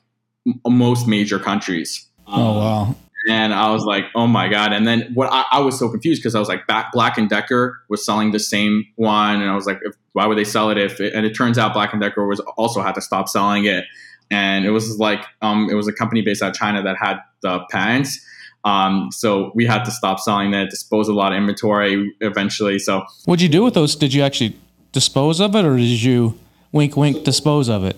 m- 0.47 0.61
most 0.66 1.06
major 1.06 1.38
countries. 1.38 2.09
Oh, 2.26 2.59
wow. 2.59 2.97
And 3.28 3.52
I 3.52 3.70
was 3.70 3.85
like, 3.85 4.04
oh 4.14 4.26
my 4.26 4.49
God. 4.49 4.73
And 4.73 4.87
then 4.87 5.11
what 5.12 5.28
I, 5.30 5.44
I 5.52 5.61
was 5.61 5.78
so 5.78 5.90
confused 5.90 6.23
because 6.23 6.35
I 6.35 6.38
was 6.38 6.49
like, 6.49 6.66
back, 6.66 6.90
Black 6.92 7.18
and 7.18 7.28
Decker 7.28 7.78
was 7.90 8.04
selling 8.04 8.32
the 8.32 8.38
same 8.38 8.87
one. 8.97 9.42
And 9.42 9.50
I 9.50 9.54
was 9.54 9.66
like, 9.66 9.78
if, 9.82 9.94
why 10.12 10.26
would 10.26 10.38
they 10.38 10.44
sell 10.44 10.70
it 10.70 10.78
if, 10.78 11.00
it, 11.00 11.12
and 11.12 11.26
it 11.26 11.35
turns 11.35 11.59
out 11.59 11.75
Black 11.75 11.92
and 11.92 12.00
Decker 12.00 12.26
was 12.26 12.40
also 12.56 12.80
had 12.80 12.94
to 12.94 13.02
stop 13.02 13.28
selling 13.28 13.66
it 13.66 13.85
and 14.30 14.64
it 14.64 14.70
was 14.70 14.99
like 14.99 15.25
um, 15.42 15.68
it 15.70 15.75
was 15.75 15.88
a 15.88 15.92
company 15.92 16.22
based 16.22 16.42
out 16.42 16.50
of 16.50 16.56
China 16.56 16.82
that 16.82 16.96
had 16.96 17.18
the 17.42 17.60
patents. 17.70 18.25
Um, 18.64 19.08
so 19.10 19.52
we 19.54 19.64
had 19.64 19.84
to 19.84 19.90
stop 19.90 20.20
selling 20.20 20.50
that, 20.50 20.68
dispose 20.68 21.08
of 21.08 21.14
a 21.14 21.18
lot 21.18 21.32
of 21.32 21.38
inventory 21.38 22.14
eventually. 22.20 22.78
So 22.78 23.04
what'd 23.25 23.42
you 23.42 23.49
do 23.49 23.64
with 23.64 23.75
those? 23.75 23.96
Did 23.96 24.12
you 24.12 24.22
actually 24.22 24.56
dispose 24.92 25.40
of 25.40 25.54
it, 25.54 25.64
or 25.64 25.76
did 25.76 26.02
you 26.02 26.38
wink, 26.72 26.96
wink, 26.96 27.25
dispose 27.25 27.68
of 27.68 27.84
it? 27.84 27.96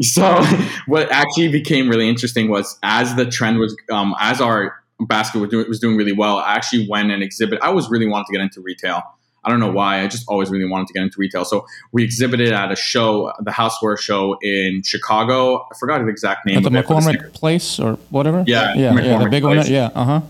So 0.00 0.42
what 0.86 1.10
actually 1.10 1.48
became 1.48 1.88
really 1.88 2.08
interesting 2.08 2.48
was 2.48 2.78
as 2.82 3.14
the 3.16 3.26
trend 3.26 3.58
was 3.58 3.76
um, 3.90 4.14
as 4.18 4.40
our 4.40 4.76
basket 5.00 5.40
was 5.40 5.50
doing, 5.50 5.68
was 5.68 5.78
doing 5.78 5.96
really 5.96 6.12
well, 6.12 6.38
I 6.38 6.54
actually 6.54 6.88
went 6.88 7.10
and 7.10 7.22
exhibit. 7.22 7.60
I 7.62 7.66
always 7.68 7.88
really 7.88 8.06
wanted 8.06 8.26
to 8.26 8.32
get 8.32 8.40
into 8.40 8.60
retail. 8.60 9.02
I 9.44 9.50
don't 9.50 9.60
know 9.60 9.70
why. 9.70 10.00
I 10.02 10.08
just 10.08 10.24
always 10.28 10.50
really 10.50 10.66
wanted 10.66 10.88
to 10.88 10.92
get 10.92 11.02
into 11.02 11.16
retail. 11.18 11.44
So 11.44 11.66
we 11.92 12.04
exhibited 12.04 12.52
at 12.52 12.72
a 12.72 12.76
show, 12.76 13.32
the 13.40 13.50
Houseware 13.50 13.98
show 13.98 14.36
in 14.42 14.82
Chicago. 14.84 15.66
I 15.72 15.78
forgot 15.78 16.02
the 16.02 16.08
exact 16.08 16.44
name. 16.44 16.58
At 16.58 16.64
the 16.64 16.70
McCormick 16.70 17.32
Place 17.32 17.78
or 17.78 17.94
whatever. 18.10 18.44
Yeah, 18.46 18.74
yeah, 18.74 18.94
yeah, 18.94 19.18
the 19.18 19.24
McCormick 19.24 19.30
big 19.30 19.44
one. 19.44 19.66
Yeah, 19.66 19.90
uh 19.94 20.04
huh. 20.04 20.20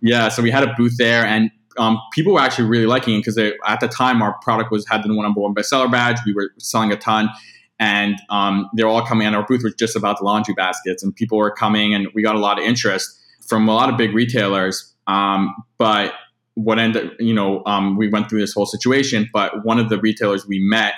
Yeah, 0.00 0.28
so 0.28 0.42
we 0.42 0.50
had 0.50 0.62
a 0.62 0.74
booth 0.76 0.96
there, 0.98 1.24
and 1.24 1.50
um, 1.78 1.98
people 2.12 2.34
were 2.34 2.40
actually 2.40 2.68
really 2.68 2.86
liking 2.86 3.14
it 3.14 3.18
because 3.20 3.38
at 3.38 3.80
the 3.80 3.88
time 3.88 4.22
our 4.22 4.34
product 4.42 4.70
was 4.70 4.86
had 4.88 5.02
the 5.02 5.08
number 5.08 5.40
one 5.40 5.54
bestseller 5.54 5.90
badge. 5.90 6.18
We 6.26 6.34
were 6.34 6.52
selling 6.58 6.92
a 6.92 6.96
ton, 6.96 7.30
and 7.78 8.16
um, 8.30 8.70
they're 8.74 8.88
all 8.88 9.04
coming. 9.04 9.26
And 9.26 9.34
our 9.34 9.44
booth 9.44 9.62
was 9.64 9.74
just 9.74 9.96
about 9.96 10.18
the 10.18 10.24
laundry 10.24 10.54
baskets, 10.54 11.02
and 11.02 11.14
people 11.14 11.38
were 11.38 11.50
coming, 11.50 11.94
and 11.94 12.08
we 12.14 12.22
got 12.22 12.36
a 12.36 12.38
lot 12.38 12.58
of 12.58 12.64
interest 12.64 13.18
from 13.46 13.68
a 13.68 13.74
lot 13.74 13.90
of 13.90 13.96
big 13.96 14.14
retailers. 14.14 14.92
Um, 15.06 15.54
but 15.78 16.14
what 16.54 16.78
ended, 16.78 17.10
you 17.18 17.34
know, 17.34 17.62
um, 17.66 17.96
we 17.96 18.08
went 18.08 18.30
through 18.30 18.40
this 18.40 18.54
whole 18.54 18.66
situation. 18.66 19.28
But 19.32 19.64
one 19.64 19.78
of 19.78 19.88
the 19.88 19.98
retailers 19.98 20.46
we 20.46 20.60
met 20.60 20.94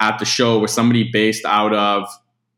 at 0.00 0.18
the 0.18 0.24
show 0.24 0.58
was 0.58 0.72
somebody 0.72 1.10
based 1.10 1.44
out 1.44 1.74
of 1.74 2.08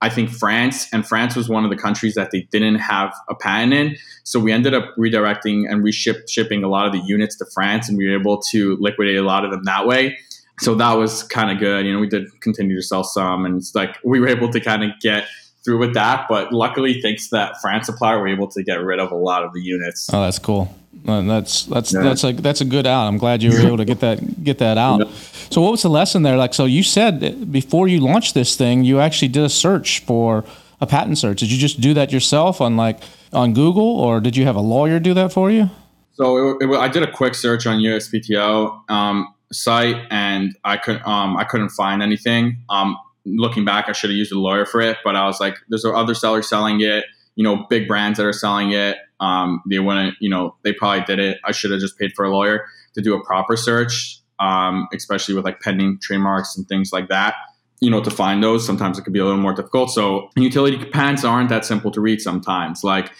I 0.02 0.08
think 0.08 0.30
France, 0.30 0.86
and 0.92 1.06
France 1.06 1.36
was 1.36 1.48
one 1.48 1.64
of 1.64 1.70
the 1.70 1.76
countries 1.76 2.14
that 2.14 2.30
they 2.30 2.48
didn't 2.50 2.76
have 2.76 3.12
a 3.28 3.34
patent 3.34 3.74
in. 3.74 3.96
So 4.24 4.40
we 4.40 4.50
ended 4.50 4.72
up 4.72 4.94
redirecting 4.96 5.70
and 5.70 5.84
reshipping 5.84 6.28
shipping 6.28 6.64
a 6.64 6.68
lot 6.68 6.86
of 6.86 6.92
the 6.92 7.00
units 7.00 7.36
to 7.36 7.46
France, 7.52 7.88
and 7.88 7.98
we 7.98 8.08
were 8.08 8.18
able 8.18 8.40
to 8.50 8.78
liquidate 8.80 9.18
a 9.18 9.22
lot 9.22 9.44
of 9.44 9.50
them 9.50 9.64
that 9.64 9.86
way. 9.86 10.18
So 10.58 10.74
that 10.76 10.94
was 10.94 11.22
kind 11.24 11.50
of 11.50 11.58
good. 11.58 11.84
You 11.84 11.92
know, 11.92 11.98
we 11.98 12.08
did 12.08 12.28
continue 12.40 12.76
to 12.76 12.82
sell 12.82 13.04
some, 13.04 13.44
and 13.44 13.58
it's 13.58 13.74
like 13.74 13.98
we 14.02 14.20
were 14.20 14.28
able 14.28 14.50
to 14.50 14.60
kind 14.60 14.84
of 14.84 14.90
get 15.00 15.26
through 15.64 15.78
with 15.78 15.94
that. 15.94 16.26
But 16.28 16.52
luckily, 16.52 17.00
thanks 17.02 17.28
to 17.28 17.36
that 17.36 17.60
France 17.60 17.86
supplier, 17.86 18.16
we 18.16 18.30
were 18.30 18.36
able 18.36 18.48
to 18.48 18.62
get 18.62 18.80
rid 18.82 18.98
of 18.98 19.10
a 19.12 19.16
lot 19.16 19.44
of 19.44 19.52
the 19.52 19.60
units. 19.60 20.08
Oh, 20.12 20.22
that's 20.22 20.38
cool. 20.38 20.74
Uh, 21.06 21.22
that's 21.22 21.64
that's 21.64 21.94
Yeah. 21.94 22.02
that's 22.02 22.24
a 22.24 22.32
that's 22.32 22.60
a 22.60 22.64
good 22.64 22.86
out. 22.86 23.06
I'm 23.06 23.16
glad 23.18 23.42
you 23.42 23.50
were 23.52 23.60
able 23.60 23.76
to 23.78 23.84
get 23.84 24.00
that 24.00 24.44
get 24.44 24.58
that 24.58 24.76
out. 24.76 25.08
So, 25.50 25.60
what 25.60 25.70
was 25.70 25.82
the 25.82 25.88
lesson 25.88 26.22
there? 26.22 26.36
Like, 26.36 26.52
so 26.52 26.64
you 26.66 26.82
said 26.82 27.50
before 27.50 27.88
you 27.88 28.00
launched 28.00 28.34
this 28.34 28.56
thing, 28.56 28.84
you 28.84 29.00
actually 29.00 29.28
did 29.28 29.44
a 29.44 29.48
search 29.48 30.00
for 30.00 30.44
a 30.80 30.86
patent 30.86 31.18
search. 31.18 31.40
Did 31.40 31.50
you 31.52 31.58
just 31.58 31.80
do 31.80 31.94
that 31.94 32.12
yourself 32.12 32.60
on 32.60 32.76
like 32.76 33.00
on 33.32 33.54
Google, 33.54 33.98
or 34.00 34.20
did 34.20 34.36
you 34.36 34.44
have 34.44 34.56
a 34.56 34.60
lawyer 34.60 34.98
do 35.00 35.14
that 35.14 35.32
for 35.32 35.50
you? 35.50 35.70
So 36.14 36.58
it, 36.58 36.64
it, 36.64 36.76
I 36.76 36.88
did 36.88 37.02
a 37.02 37.10
quick 37.10 37.34
search 37.34 37.66
on 37.66 37.78
USPTO 37.78 38.90
um, 38.90 39.32
site, 39.52 39.96
and 40.10 40.54
I 40.64 40.76
couldn't 40.76 41.06
um, 41.06 41.36
I 41.36 41.44
couldn't 41.44 41.70
find 41.70 42.02
anything. 42.02 42.58
Um, 42.68 42.98
looking 43.36 43.64
back, 43.64 43.88
I 43.88 43.92
should 43.92 44.10
have 44.10 44.16
used 44.16 44.32
a 44.32 44.38
lawyer 44.38 44.66
for 44.66 44.80
it, 44.80 44.98
but 45.04 45.16
I 45.16 45.26
was 45.26 45.40
like, 45.40 45.56
there's 45.68 45.84
other 45.84 46.14
sellers 46.14 46.48
selling 46.48 46.80
it. 46.80 47.04
You 47.36 47.44
know, 47.44 47.66
big 47.70 47.88
brands 47.88 48.18
that 48.18 48.26
are 48.26 48.32
selling 48.32 48.72
it. 48.72 48.96
Um, 49.20 49.62
they 49.68 49.78
wouldn't. 49.78 50.16
You 50.20 50.28
know, 50.28 50.56
they 50.62 50.72
probably 50.72 51.04
did 51.04 51.18
it. 51.18 51.38
I 51.44 51.52
should 51.52 51.70
have 51.70 51.80
just 51.80 51.98
paid 51.98 52.12
for 52.14 52.24
a 52.24 52.30
lawyer 52.30 52.66
to 52.94 53.00
do 53.00 53.14
a 53.14 53.24
proper 53.24 53.56
search, 53.56 54.20
um, 54.40 54.88
especially 54.92 55.34
with 55.34 55.44
like 55.44 55.60
pending 55.60 55.98
trademarks 56.02 56.56
and 56.56 56.66
things 56.68 56.92
like 56.92 57.08
that. 57.08 57.34
You 57.80 57.90
know, 57.90 58.02
to 58.02 58.10
find 58.10 58.42
those 58.42 58.66
sometimes 58.66 58.98
it 58.98 59.02
could 59.02 59.12
be 59.12 59.20
a 59.20 59.24
little 59.24 59.40
more 59.40 59.54
difficult. 59.54 59.90
So 59.90 60.28
utility 60.36 60.84
patents 60.86 61.24
aren't 61.24 61.48
that 61.48 61.64
simple 61.64 61.90
to 61.92 62.00
read 62.00 62.20
sometimes. 62.20 62.84
Like 62.84 63.12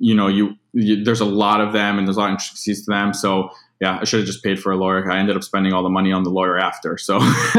you 0.00 0.14
know, 0.14 0.28
you, 0.28 0.54
you 0.72 1.04
there's 1.04 1.20
a 1.20 1.24
lot 1.24 1.60
of 1.60 1.72
them 1.72 1.98
and 1.98 2.06
there's 2.06 2.16
a 2.16 2.20
lot 2.20 2.30
of 2.30 2.34
intricacies 2.34 2.84
to 2.84 2.90
them. 2.90 3.12
So 3.12 3.50
yeah, 3.80 3.98
I 4.00 4.04
should 4.04 4.20
have 4.20 4.26
just 4.26 4.42
paid 4.42 4.60
for 4.60 4.72
a 4.72 4.76
lawyer. 4.76 5.10
I 5.10 5.18
ended 5.18 5.36
up 5.36 5.44
spending 5.44 5.72
all 5.72 5.82
the 5.82 5.88
money 5.88 6.10
on 6.10 6.24
the 6.24 6.30
lawyer 6.30 6.58
after. 6.58 6.98
So 6.98 7.18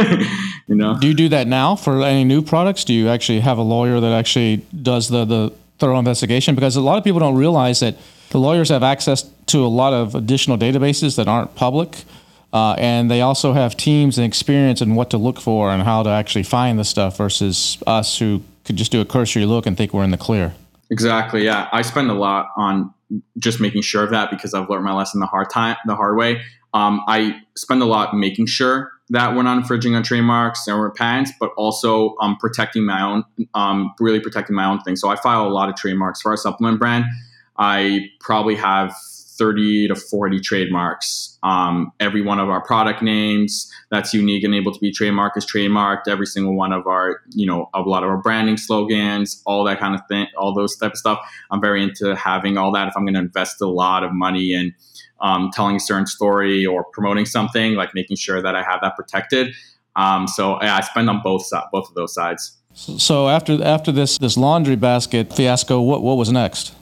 you 0.67 0.75
know, 0.75 0.97
Do 0.99 1.07
you 1.07 1.13
do 1.13 1.29
that 1.29 1.47
now 1.47 1.75
for 1.75 2.03
any 2.03 2.23
new 2.23 2.41
products? 2.41 2.83
Do 2.83 2.93
you 2.93 3.07
actually 3.07 3.39
have 3.39 3.57
a 3.57 3.61
lawyer 3.61 3.99
that 3.99 4.11
actually 4.11 4.57
does 4.81 5.07
the 5.07 5.25
the 5.25 5.53
thorough 5.77 5.97
investigation? 5.97 6.55
Because 6.55 6.75
a 6.75 6.81
lot 6.81 6.97
of 6.97 7.03
people 7.03 7.19
don't 7.19 7.37
realize 7.37 7.79
that 7.79 7.95
the 8.31 8.39
lawyers 8.39 8.69
have 8.69 8.83
access 8.83 9.29
to 9.47 9.65
a 9.65 9.67
lot 9.67 9.93
of 9.93 10.13
additional 10.13 10.57
databases 10.57 11.15
that 11.15 11.27
aren't 11.27 11.55
public. 11.55 12.03
Uh, 12.51 12.75
and 12.77 13.09
they 13.09 13.21
also 13.21 13.53
have 13.53 13.77
teams 13.77 14.17
and 14.17 14.25
experience 14.25 14.81
in 14.81 14.95
what 14.95 15.11
to 15.11 15.17
look 15.17 15.39
for 15.39 15.69
and 15.71 15.83
how 15.83 16.01
to 16.01 16.09
actually 16.09 16.43
find 16.43 16.79
the 16.79 16.83
stuff 16.83 17.17
versus 17.17 17.77
us 17.85 18.17
who 18.17 18.41
could 18.65 18.75
just 18.75 18.91
do 18.91 19.01
a 19.01 19.05
cursory 19.05 19.45
look 19.45 19.65
and 19.65 19.77
think 19.77 19.93
we're 19.93 20.03
in 20.03 20.11
the 20.11 20.17
clear. 20.17 20.53
Exactly. 20.89 21.45
Yeah, 21.45 21.69
I 21.71 21.83
spend 21.83 22.09
a 22.09 22.15
lot 22.15 22.49
on 22.57 22.93
just 23.37 23.59
making 23.59 23.81
sure 23.81 24.03
of 24.03 24.11
that 24.11 24.29
because 24.29 24.53
I've 24.53 24.69
learned 24.69 24.85
my 24.85 24.93
lesson 24.93 25.19
the 25.19 25.25
hard 25.25 25.49
time, 25.49 25.77
the 25.85 25.95
hard 25.95 26.17
way. 26.17 26.41
Um, 26.73 27.01
I 27.07 27.41
spend 27.55 27.81
a 27.81 27.85
lot 27.85 28.13
making 28.13 28.45
sure 28.45 28.91
that 29.09 29.35
we're 29.35 29.41
not 29.43 29.57
infringing 29.57 29.95
on 29.95 30.03
trademarks 30.03 30.67
and 30.67 30.77
we're 30.77 30.91
patents, 30.91 31.31
but 31.39 31.51
also 31.57 32.15
um, 32.21 32.37
protecting 32.37 32.85
my 32.85 33.01
own, 33.01 33.23
um, 33.55 33.93
really 33.99 34.19
protecting 34.19 34.55
my 34.55 34.65
own 34.65 34.79
thing. 34.81 34.95
So 34.95 35.09
I 35.09 35.15
file 35.15 35.47
a 35.47 35.49
lot 35.49 35.69
of 35.69 35.75
trademarks 35.75 36.21
for 36.21 36.29
our 36.31 36.37
supplement 36.37 36.79
brand. 36.79 37.05
I 37.57 38.09
probably 38.19 38.55
have 38.55 38.95
30 39.39 39.87
to 39.87 39.95
40 39.95 40.39
trademarks. 40.41 41.37
Um, 41.41 41.91
every 41.99 42.21
one 42.21 42.39
of 42.39 42.49
our 42.49 42.61
product 42.61 43.01
names 43.01 43.71
that's 43.89 44.13
unique 44.13 44.43
and 44.43 44.53
able 44.53 44.73
to 44.73 44.79
be 44.79 44.91
trademarked 44.91 45.37
is 45.37 45.45
trademarked. 45.45 46.07
Every 46.07 46.25
single 46.25 46.55
one 46.55 46.73
of 46.73 46.85
our, 46.85 47.21
you 47.31 47.47
know, 47.47 47.69
a 47.73 47.81
lot 47.81 48.03
of 48.03 48.09
our 48.09 48.17
branding 48.17 48.57
slogans, 48.57 49.41
all 49.45 49.63
that 49.63 49.79
kind 49.79 49.95
of 49.95 50.01
thing, 50.07 50.27
all 50.37 50.53
those 50.53 50.75
type 50.75 50.91
of 50.91 50.97
stuff. 50.97 51.19
I'm 51.49 51.61
very 51.61 51.81
into 51.81 52.15
having 52.15 52.57
all 52.57 52.71
that. 52.73 52.89
If 52.89 52.93
I'm 52.97 53.05
going 53.05 53.15
to 53.15 53.21
invest 53.21 53.61
a 53.61 53.67
lot 53.67 54.03
of 54.03 54.11
money 54.13 54.53
in 54.53 54.75
um, 55.21 55.49
telling 55.53 55.77
a 55.77 55.79
certain 55.79 56.07
story 56.07 56.65
or 56.65 56.83
promoting 56.93 57.25
something, 57.25 57.75
like 57.75 57.95
making 57.95 58.17
sure 58.17 58.41
that 58.41 58.55
I 58.55 58.63
have 58.63 58.81
that 58.81 58.95
protected. 58.95 59.55
Um, 59.95 60.27
so 60.27 60.61
yeah, 60.61 60.77
I 60.77 60.81
spend 60.81 61.09
on 61.09 61.21
both 61.23 61.45
si- 61.45 61.57
both 61.71 61.89
of 61.89 61.95
those 61.95 62.13
sides. 62.13 62.57
So 62.73 63.27
after 63.27 63.61
after 63.63 63.91
this 63.91 64.17
this 64.17 64.37
laundry 64.37 64.75
basket 64.75 65.33
fiasco, 65.33 65.81
what 65.81 66.01
what 66.03 66.17
was 66.17 66.31
next? 66.31 66.73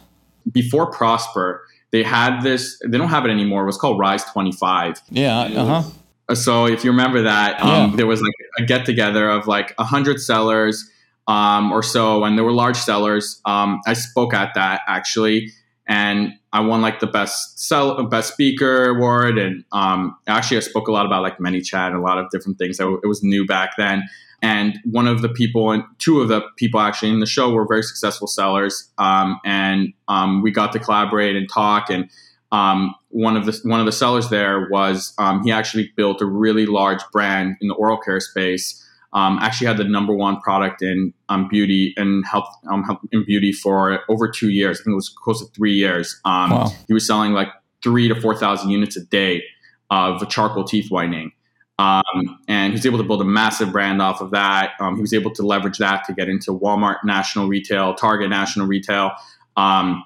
Before 0.51 0.91
Prosper, 0.91 1.66
they 1.91 2.03
had 2.03 2.41
this. 2.41 2.79
They 2.85 2.97
don't 2.97 3.09
have 3.09 3.25
it 3.25 3.29
anymore. 3.29 3.63
It 3.63 3.67
was 3.67 3.77
called 3.77 3.99
Rise 3.99 4.23
25. 4.25 5.01
Yeah, 5.09 5.39
uh 5.41 5.81
huh. 5.81 6.35
So 6.35 6.65
if 6.65 6.83
you 6.83 6.91
remember 6.91 7.21
that, 7.23 7.61
um, 7.61 7.91
Yeah. 7.91 7.95
there 7.95 8.07
was 8.07 8.21
like 8.21 8.33
a 8.59 8.63
get 8.65 8.85
together 8.85 9.29
of 9.29 9.47
like 9.47 9.73
a 9.77 9.83
hundred 9.85 10.19
sellers 10.19 10.89
um, 11.27 11.71
or 11.71 11.81
so, 11.83 12.23
and 12.23 12.37
there 12.37 12.43
were 12.45 12.51
large 12.53 12.77
sellers. 12.77 13.41
Um, 13.45 13.79
I 13.87 13.93
spoke 13.93 14.33
at 14.33 14.53
that 14.55 14.81
actually, 14.87 15.51
and 15.87 16.33
I 16.51 16.59
won 16.61 16.81
like 16.81 16.99
the 16.99 17.07
best 17.07 17.59
sell 17.59 18.03
best 18.07 18.33
speaker 18.33 18.89
award. 18.89 19.37
And 19.37 19.63
um, 19.71 20.17
actually, 20.27 20.57
I 20.57 20.61
spoke 20.61 20.87
a 20.89 20.91
lot 20.91 21.05
about 21.05 21.21
like 21.23 21.37
ManyChat 21.37 21.87
and 21.87 21.95
a 21.95 22.01
lot 22.01 22.17
of 22.17 22.29
different 22.31 22.57
things. 22.57 22.77
So 22.77 22.95
it 23.03 23.07
was 23.07 23.23
new 23.23 23.45
back 23.45 23.71
then. 23.77 24.03
And 24.41 24.77
one 24.85 25.07
of 25.07 25.21
the 25.21 25.29
people, 25.29 25.71
and 25.71 25.83
two 25.97 26.21
of 26.21 26.27
the 26.27 26.41
people 26.57 26.79
actually 26.79 27.11
in 27.11 27.19
the 27.19 27.25
show 27.25 27.51
were 27.51 27.65
very 27.67 27.81
successful 27.83 28.27
sellers. 28.27 28.89
Um, 28.99 29.39
and 29.43 29.93
um, 30.07 30.43
we 30.43 30.51
got 30.51 30.71
to 30.73 30.79
collaborate 30.79 31.35
and 31.35 31.49
talk. 31.49 31.89
And 31.89 32.09
um, 32.51 32.93
one 33.09 33.35
of 33.35 33.45
the 33.45 33.59
one 33.63 33.79
of 33.79 33.85
the 33.85 33.91
sellers 33.91 34.29
there 34.29 34.67
was 34.69 35.13
um, 35.17 35.43
he 35.43 35.51
actually 35.51 35.91
built 35.95 36.21
a 36.21 36.25
really 36.25 36.65
large 36.65 37.01
brand 37.11 37.57
in 37.61 37.67
the 37.67 37.73
oral 37.73 37.97
care 37.97 38.19
space. 38.19 38.83
Um, 39.13 39.39
actually 39.41 39.67
had 39.67 39.77
the 39.77 39.85
number 39.85 40.13
one 40.13 40.39
product 40.41 40.81
in 40.81 41.13
um, 41.29 41.47
beauty 41.47 41.93
and 41.97 42.25
health 42.27 42.47
um, 42.69 42.83
health- 42.83 42.99
in 43.11 43.25
beauty 43.25 43.51
for 43.51 44.01
over 44.09 44.29
two 44.29 44.49
years. 44.49 44.79
I 44.79 44.83
think 44.83 44.93
it 44.93 44.95
was 44.95 45.09
close 45.09 45.39
to 45.43 45.51
three 45.53 45.73
years. 45.73 46.19
Um, 46.25 46.51
Wow. 46.51 46.71
He 46.87 46.93
was 46.93 47.07
selling 47.07 47.31
like 47.33 47.47
three 47.83 48.07
to 48.07 48.19
four 48.21 48.35
thousand 48.35 48.69
units 48.69 48.95
a 48.97 49.03
day 49.03 49.43
of 49.89 50.27
charcoal 50.29 50.63
teeth 50.65 50.91
whitening. 50.91 51.31
Um, 51.79 52.39
and 52.47 52.73
he 52.73 52.77
was 52.77 52.85
able 52.85 52.97
to 52.97 53.03
build 53.03 53.21
a 53.21 53.25
massive 53.25 53.71
brand 53.71 54.01
off 54.01 54.19
of 54.19 54.31
that. 54.31 54.71
Um, 54.79 54.95
he 54.95 55.01
was 55.01 55.13
able 55.13 55.31
to 55.35 55.43
leverage 55.43 55.77
that 55.77 56.05
to 56.05 56.13
get 56.13 56.27
into 56.27 56.51
Walmart 56.51 56.97
national 57.03 57.47
retail, 57.47 57.93
Target 57.93 58.29
national 58.29 58.65
retail. 58.65 59.11
Um, 59.55 60.03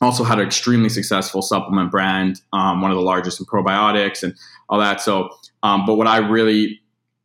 also 0.00 0.24
had 0.24 0.38
an 0.38 0.46
extremely 0.46 0.88
successful 0.88 1.42
supplement 1.42 1.90
brand, 1.90 2.40
um, 2.52 2.82
one 2.82 2.90
of 2.90 2.96
the 2.96 3.02
largest 3.02 3.40
in 3.40 3.46
probiotics 3.46 4.22
and 4.22 4.34
all 4.68 4.78
that. 4.78 5.00
So, 5.00 5.30
um, 5.62 5.86
but 5.86 5.94
what 5.94 6.06
I 6.06 6.18
really, 6.18 6.80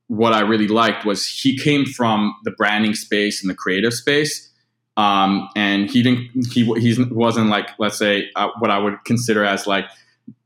what 0.08 0.34
I 0.34 0.42
really 0.42 0.68
liked 0.68 1.04
was 1.04 1.28
he 1.28 1.58
came 1.58 1.86
from 1.86 2.36
the 2.44 2.52
branding 2.52 2.94
space 2.94 3.42
and 3.42 3.50
the 3.50 3.56
creative 3.56 3.94
space, 3.94 4.52
um, 4.96 5.50
and 5.56 5.90
he 5.90 6.04
didn't, 6.04 6.30
he 6.52 6.64
he 6.80 7.04
wasn't 7.12 7.50
like 7.50 7.70
let's 7.80 7.98
say 7.98 8.30
uh, 8.36 8.50
what 8.60 8.72
I 8.72 8.78
would 8.78 9.04
consider 9.06 9.44
as 9.44 9.68
like 9.68 9.86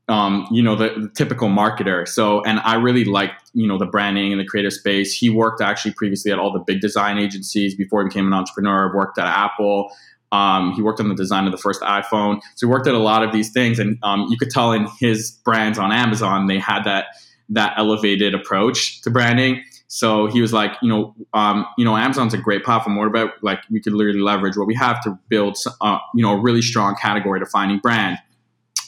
um, 0.08 0.46
you 0.50 0.62
know, 0.62 0.74
the, 0.74 0.88
the 0.96 1.10
typical 1.14 1.48
marketer. 1.48 2.06
So, 2.06 2.42
and 2.42 2.60
I 2.60 2.74
really 2.74 3.04
liked, 3.04 3.50
you 3.54 3.66
know, 3.66 3.78
the 3.78 3.86
branding 3.86 4.32
and 4.32 4.40
the 4.40 4.44
creative 4.44 4.72
space. 4.72 5.14
He 5.16 5.30
worked 5.30 5.60
actually 5.60 5.94
previously 5.94 6.32
at 6.32 6.38
all 6.38 6.52
the 6.52 6.58
big 6.60 6.80
design 6.80 7.18
agencies 7.18 7.74
before 7.74 8.02
he 8.02 8.08
became 8.08 8.26
an 8.26 8.32
entrepreneur, 8.32 8.94
worked 8.94 9.18
at 9.18 9.26
Apple. 9.26 9.90
Um, 10.32 10.72
he 10.72 10.82
worked 10.82 10.98
on 10.98 11.08
the 11.08 11.14
design 11.14 11.46
of 11.46 11.52
the 11.52 11.58
first 11.58 11.82
iPhone. 11.82 12.40
So 12.56 12.66
he 12.66 12.70
worked 12.70 12.86
at 12.86 12.94
a 12.94 12.98
lot 12.98 13.22
of 13.22 13.32
these 13.32 13.52
things. 13.52 13.78
And 13.78 13.98
um, 14.02 14.26
you 14.28 14.36
could 14.36 14.50
tell 14.50 14.72
in 14.72 14.88
his 14.98 15.30
brands 15.44 15.78
on 15.78 15.92
Amazon, 15.92 16.46
they 16.46 16.58
had 16.58 16.84
that, 16.84 17.06
that 17.50 17.74
elevated 17.76 18.34
approach 18.34 19.02
to 19.02 19.10
branding. 19.10 19.62
So 19.88 20.26
he 20.26 20.40
was 20.40 20.54
like, 20.54 20.72
you 20.80 20.88
know, 20.88 21.14
um, 21.34 21.66
you 21.76 21.84
know, 21.84 21.96
Amazon's 21.98 22.32
a 22.32 22.38
great 22.38 22.64
platform. 22.64 22.96
What 22.96 23.08
about 23.08 23.32
like 23.42 23.60
we 23.70 23.78
could 23.78 23.92
literally 23.92 24.20
leverage 24.20 24.56
what 24.56 24.66
we 24.66 24.74
have 24.74 25.02
to 25.04 25.18
build, 25.28 25.58
uh, 25.82 25.98
you 26.14 26.22
know, 26.22 26.32
a 26.32 26.40
really 26.40 26.62
strong 26.62 26.96
category 26.96 27.38
defining 27.38 27.78
brand. 27.78 28.16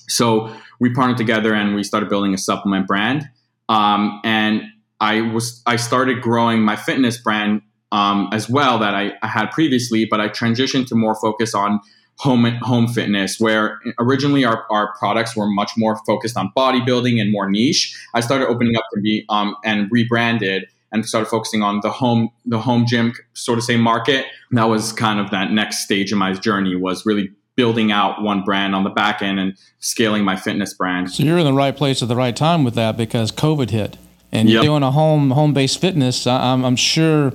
So 0.09 0.55
we 0.81 0.93
partnered 0.93 1.17
together 1.19 1.55
and 1.55 1.75
we 1.75 1.83
started 1.83 2.09
building 2.09 2.35
a 2.35 2.39
supplement 2.39 2.87
brand. 2.87 3.29
Um, 3.69 4.21
and 4.25 4.63
I 5.01 5.21
was 5.21 5.63
I 5.67 5.77
started 5.77 6.21
growing 6.23 6.63
my 6.63 6.77
fitness 6.77 7.17
brand 7.17 7.63
um, 7.93 8.29
as 8.33 8.49
well 8.49 8.79
that 8.79 8.95
I, 8.95 9.13
I 9.23 9.29
had 9.29 9.51
previously, 9.51 10.05
but 10.05 10.21
I 10.21 10.29
transitioned 10.29 10.87
to 10.89 10.95
more 10.95 11.15
focus 11.15 11.55
on 11.55 11.81
home 12.19 12.45
home 12.63 12.87
fitness 12.87 13.41
where 13.41 13.81
originally 13.99 14.45
our, 14.45 14.65
our 14.71 14.95
products 14.99 15.37
were 15.37 15.49
much 15.49 15.73
more 15.77 15.97
focused 16.07 16.37
on 16.37 16.51
bodybuilding 16.57 17.21
and 17.21 17.33
more 17.33 17.51
niche 17.51 17.93
i 18.15 18.21
started 18.21 18.47
opening 18.47 18.77
up 18.77 18.85
to 18.95 19.01
be 19.01 19.25
um, 19.31 19.57
and 19.65 19.89
rebranded 19.91 20.65
and 20.93 21.05
started 21.05 21.27
focusing 21.27 21.63
on 21.63 21.81
the 21.83 21.91
home 21.91 22.31
the 22.47 22.61
home 22.61 22.87
gym 22.87 23.13
sort 23.33 23.59
of 23.59 23.65
same 23.65 23.81
market 23.81 24.27
that 24.53 24.65
was 24.65 24.93
kind 24.93 25.19
of 25.19 25.31
that 25.31 25.51
next 25.51 25.79
stage 25.79 26.13
of 26.13 26.19
my 26.19 26.33
journey 26.33 26.77
was 26.77 27.05
really 27.05 27.31
building 27.57 27.93
out 27.93 28.23
one 28.23 28.43
brand 28.43 28.75
on 28.75 28.85
the 28.85 28.91
back 28.91 29.23
end 29.23 29.39
and 29.39 29.57
scaling 29.79 30.25
my 30.25 30.37
fitness 30.37 30.75
brand 30.75 31.11
so 31.11 31.23
you're 31.23 31.39
in 31.39 31.45
the 31.45 31.53
right 31.53 31.77
place 31.77 32.03
at 32.03 32.09
the 32.09 32.17
right 32.17 32.37
time 32.37 32.65
with 32.65 32.75
that 32.75 32.97
because 32.97 33.31
covid 33.31 33.71
hit 33.71 33.97
and 34.33 34.49
you're 34.49 34.63
doing 34.63 34.83
a 34.83 34.91
home 34.91 35.31
home 35.31 35.53
based 35.55 35.81
fitness 35.81 36.27
I- 36.27 36.53
I'm, 36.53 36.65
I'm 36.65 36.77
sure 36.77 37.33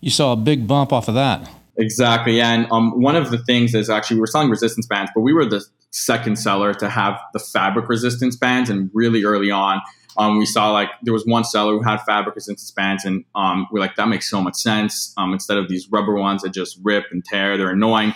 you 0.00 0.10
saw 0.10 0.32
a 0.32 0.36
big 0.36 0.66
bump 0.66 0.92
off 0.92 1.08
of 1.08 1.14
that 1.14 1.48
Exactly. 1.76 2.40
And 2.40 2.66
um, 2.70 3.00
one 3.00 3.16
of 3.16 3.30
the 3.30 3.38
things 3.38 3.74
is 3.74 3.88
actually 3.88 4.16
we 4.16 4.20
were 4.20 4.26
selling 4.26 4.50
resistance 4.50 4.86
bands, 4.86 5.10
but 5.14 5.22
we 5.22 5.32
were 5.32 5.46
the 5.46 5.64
second 5.90 6.36
seller 6.38 6.74
to 6.74 6.88
have 6.88 7.18
the 7.32 7.38
fabric 7.38 7.88
resistance 7.88 8.36
bands. 8.36 8.68
And 8.68 8.90
really 8.92 9.24
early 9.24 9.50
on, 9.50 9.80
um, 10.18 10.38
we 10.38 10.44
saw 10.44 10.70
like 10.70 10.90
there 11.02 11.14
was 11.14 11.24
one 11.24 11.44
seller 11.44 11.72
who 11.72 11.82
had 11.82 11.98
fabric 12.02 12.34
resistance 12.34 12.70
bands, 12.70 13.04
and 13.04 13.24
um, 13.34 13.66
we're 13.72 13.80
like, 13.80 13.96
that 13.96 14.08
makes 14.08 14.28
so 14.28 14.42
much 14.42 14.56
sense. 14.56 15.14
Um, 15.16 15.32
instead 15.32 15.56
of 15.56 15.68
these 15.68 15.88
rubber 15.90 16.14
ones 16.14 16.42
that 16.42 16.52
just 16.52 16.78
rip 16.82 17.06
and 17.10 17.24
tear, 17.24 17.56
they're 17.56 17.70
annoying. 17.70 18.12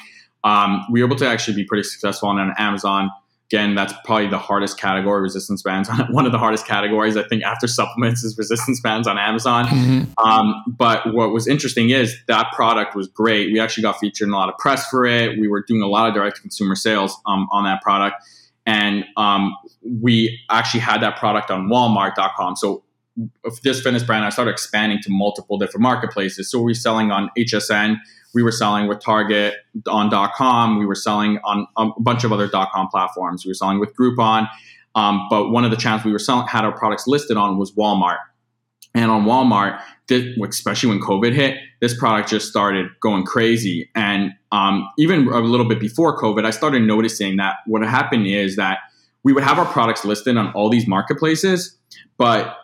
Um, 0.46 0.87
we 0.90 1.02
were 1.02 1.09
able 1.09 1.16
to 1.16 1.28
actually 1.28 1.56
be 1.56 1.64
pretty 1.64 1.82
successful 1.82 2.28
on 2.28 2.54
Amazon. 2.56 3.11
Again, 3.50 3.74
that's 3.74 3.92
probably 4.04 4.28
the 4.28 4.38
hardest 4.38 4.78
category, 4.78 5.20
resistance 5.20 5.62
bands. 5.62 5.88
One 6.11 6.24
of 6.24 6.32
the 6.32 6.38
hardest 6.38 6.66
categories, 6.66 7.16
I 7.16 7.24
think, 7.24 7.42
after 7.42 7.66
supplements 7.66 8.22
is 8.22 8.38
resistance 8.38 8.80
bands 8.80 9.09
on 9.09 9.18
Amazon. 9.18 9.66
Um, 10.18 10.64
but 10.66 11.12
what 11.12 11.32
was 11.32 11.48
interesting 11.48 11.90
is 11.90 12.16
that 12.28 12.52
product 12.52 12.94
was 12.94 13.09
great. 13.09 13.52
We 13.52 13.59
actually 13.59 13.82
got 13.82 13.98
featured 13.98 14.28
in 14.28 14.35
a 14.35 14.37
lot 14.37 14.48
of 14.48 14.56
press 14.59 14.88
for 14.88 15.04
it. 15.04 15.38
We 15.38 15.48
were 15.48 15.62
doing 15.66 15.82
a 15.82 15.88
lot 15.88 16.09
of 16.09 16.14
direct 16.14 16.37
to 16.37 16.42
consumer 16.42 16.76
sales 16.76 17.16
um, 17.26 17.48
on 17.50 17.64
that 17.64 17.82
product. 17.82 18.16
And 18.66 19.04
um, 19.16 19.56
we 19.82 20.40
actually 20.48 20.80
had 20.80 21.02
that 21.02 21.16
product 21.16 21.50
on 21.50 21.68
Walmart.com. 21.68 22.56
So 22.56 22.85
this 23.62 23.80
fitness 23.80 24.02
brand, 24.02 24.24
I 24.24 24.30
started 24.30 24.50
expanding 24.50 25.00
to 25.02 25.11
multiple 25.11 25.59
different 25.59 25.82
marketplaces. 25.82 26.50
So 26.50 26.61
we're 26.61 26.74
selling 26.74 27.11
on 27.11 27.30
HSN. 27.37 27.96
We 28.37 28.42
were 28.42 28.53
selling 28.53 28.87
with 28.87 29.01
Target 29.01 29.55
on 29.88 30.11
.com. 30.37 30.79
We 30.79 30.85
were 30.85 30.94
selling 30.94 31.38
on 31.42 31.66
a 31.79 31.88
bunch 31.99 32.22
of 32.22 32.33
other 32.33 32.49
.com 32.49 32.87
platforms. 32.88 33.46
We 33.46 33.51
were 33.51 33.55
selling 33.55 33.81
with 33.81 33.96
Groupon. 33.96 34.46
Um, 34.94 35.27
but 35.31 35.49
one 35.49 35.64
of 35.64 35.70
the 35.70 35.77
channels 35.79 36.05
we 36.05 36.12
were 36.12 36.18
selling 36.18 36.46
had 36.46 36.64
our 36.64 36.77
products 36.77 37.07
listed 37.07 37.38
on 37.38 37.57
was 37.57 37.72
Walmart. 37.72 38.18
And 38.94 39.11
on 39.11 39.25
Walmart, 39.25 39.81
this, 40.09 40.37
especially 40.49 40.90
when 40.90 41.01
COVID 41.01 41.33
hit, 41.33 41.57
this 41.81 41.96
product 41.99 42.29
just 42.29 42.46
started 42.49 42.88
going 43.01 43.25
crazy. 43.25 43.90
And 43.94 44.33
um, 44.53 44.87
even 44.99 45.29
a 45.29 45.40
little 45.40 45.66
bit 45.66 45.81
before 45.81 46.18
COVID, 46.18 46.44
I 46.44 46.51
started 46.51 46.83
noticing 46.83 47.37
that 47.37 47.57
what 47.66 47.83
happened 47.83 48.27
is 48.27 48.57
that 48.57 48.81
we 49.22 49.33
would 49.33 49.44
have 49.44 49.59
our 49.59 49.64
products 49.64 50.05
listed 50.05 50.37
on 50.37 50.53
all 50.53 50.68
these 50.68 50.87
marketplaces, 50.87 51.75
but 52.18 52.55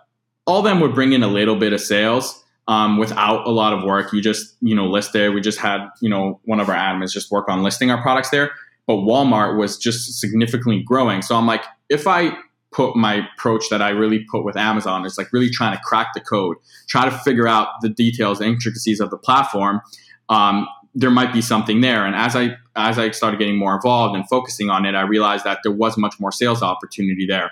all 0.47 0.59
of 0.59 0.65
them 0.65 0.81
would 0.81 0.95
bring 0.95 1.15
in 1.15 1.23
a 1.23 1.29
little 1.29 1.57
bit 1.57 1.73
of 1.73 1.81
sales 1.81 2.42
um, 2.69 2.99
without 2.99 3.47
a 3.47 3.51
lot 3.51 3.73
of 3.73 3.85
work. 3.85 4.13
You 4.13 4.21
just, 4.21 4.57
you 4.61 4.75
know, 4.75 4.87
list 4.87 5.13
there. 5.13 5.33
We 5.33 5.41
just 5.41 5.59
had, 5.59 5.89
you 6.01 6.09
know, 6.09 6.41
one 6.45 6.61
of 6.61 6.69
our 6.69 6.75
admins 6.75 7.13
just 7.13 7.31
work 7.31 7.49
on 7.49 7.63
listing 7.63 7.91
our 7.91 8.01
products 8.01 8.31
there. 8.31 8.53
But 8.87 8.97
Walmart 8.97 9.57
was 9.57 9.79
just 9.79 10.21
significantly 10.21 10.83
growing. 10.83 11.23
So 11.23 11.37
I'm 11.37 11.47
like, 11.47 11.65
if 11.89 12.07
I 12.07 12.37
put 12.73 12.97
my 12.97 13.27
approach 13.35 13.69
that 13.71 13.83
I 13.83 13.91
really 13.91 14.25
put 14.31 14.45
with 14.45 14.57
Amazon 14.57 15.05
is 15.05 15.19
like 15.19 15.33
really 15.33 15.51
trying 15.51 15.77
to 15.77 15.83
crack 15.85 16.09
the 16.15 16.21
code, 16.21 16.57
try 16.89 17.05
to 17.05 17.11
figure 17.11 17.47
out 17.47 17.69
the 17.83 17.91
details, 17.91 18.39
the 18.39 18.47
intricacies 18.47 18.99
of 18.99 19.11
the 19.11 19.19
platform. 19.19 19.81
Um, 20.29 20.67
there 20.95 21.11
might 21.11 21.33
be 21.33 21.41
something 21.41 21.81
there. 21.81 22.05
And 22.05 22.15
as 22.15 22.35
I 22.35 22.57
as 22.75 22.99
I 22.99 23.11
started 23.11 23.39
getting 23.39 23.59
more 23.59 23.75
involved 23.75 24.17
and 24.17 24.27
focusing 24.29 24.71
on 24.71 24.85
it, 24.87 24.95
I 24.95 25.03
realized 25.03 25.45
that 25.45 25.59
there 25.63 25.73
was 25.73 25.97
much 25.97 26.19
more 26.19 26.33
sales 26.33 26.63
opportunity 26.63 27.27
there. 27.27 27.51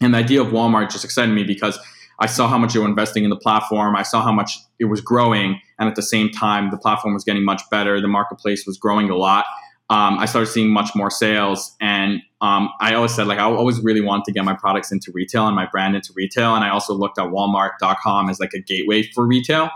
And 0.00 0.12
the 0.14 0.18
idea 0.18 0.42
of 0.42 0.48
Walmart 0.48 0.90
just 0.90 1.04
excited 1.04 1.34
me 1.34 1.44
because 1.44 1.78
I 2.18 2.26
saw 2.26 2.48
how 2.48 2.58
much 2.58 2.72
they 2.72 2.80
were 2.80 2.86
investing 2.86 3.24
in 3.24 3.30
the 3.30 3.36
platform. 3.36 3.96
I 3.96 4.02
saw 4.02 4.22
how 4.22 4.32
much 4.32 4.58
it 4.78 4.86
was 4.86 5.00
growing, 5.00 5.60
and 5.78 5.88
at 5.88 5.96
the 5.96 6.02
same 6.02 6.30
time, 6.30 6.70
the 6.70 6.76
platform 6.76 7.14
was 7.14 7.24
getting 7.24 7.44
much 7.44 7.62
better. 7.70 8.00
The 8.00 8.08
marketplace 8.08 8.66
was 8.66 8.78
growing 8.78 9.10
a 9.10 9.16
lot. 9.16 9.46
Um, 9.90 10.18
I 10.18 10.26
started 10.26 10.46
seeing 10.46 10.70
much 10.70 10.94
more 10.94 11.10
sales, 11.10 11.76
and 11.80 12.20
um, 12.40 12.70
I 12.80 12.94
always 12.94 13.14
said 13.14 13.26
like 13.26 13.38
I 13.38 13.44
always 13.44 13.80
really 13.80 14.00
wanted 14.00 14.24
to 14.26 14.32
get 14.32 14.44
my 14.44 14.54
products 14.54 14.90
into 14.90 15.12
retail 15.12 15.46
and 15.46 15.56
my 15.56 15.66
brand 15.66 15.94
into 15.94 16.12
retail. 16.14 16.54
And 16.54 16.64
I 16.64 16.70
also 16.70 16.94
looked 16.94 17.18
at 17.18 17.26
Walmart.com 17.26 18.30
as 18.30 18.40
like 18.40 18.54
a 18.54 18.60
gateway 18.60 19.02
for 19.14 19.26
retail. 19.26 19.70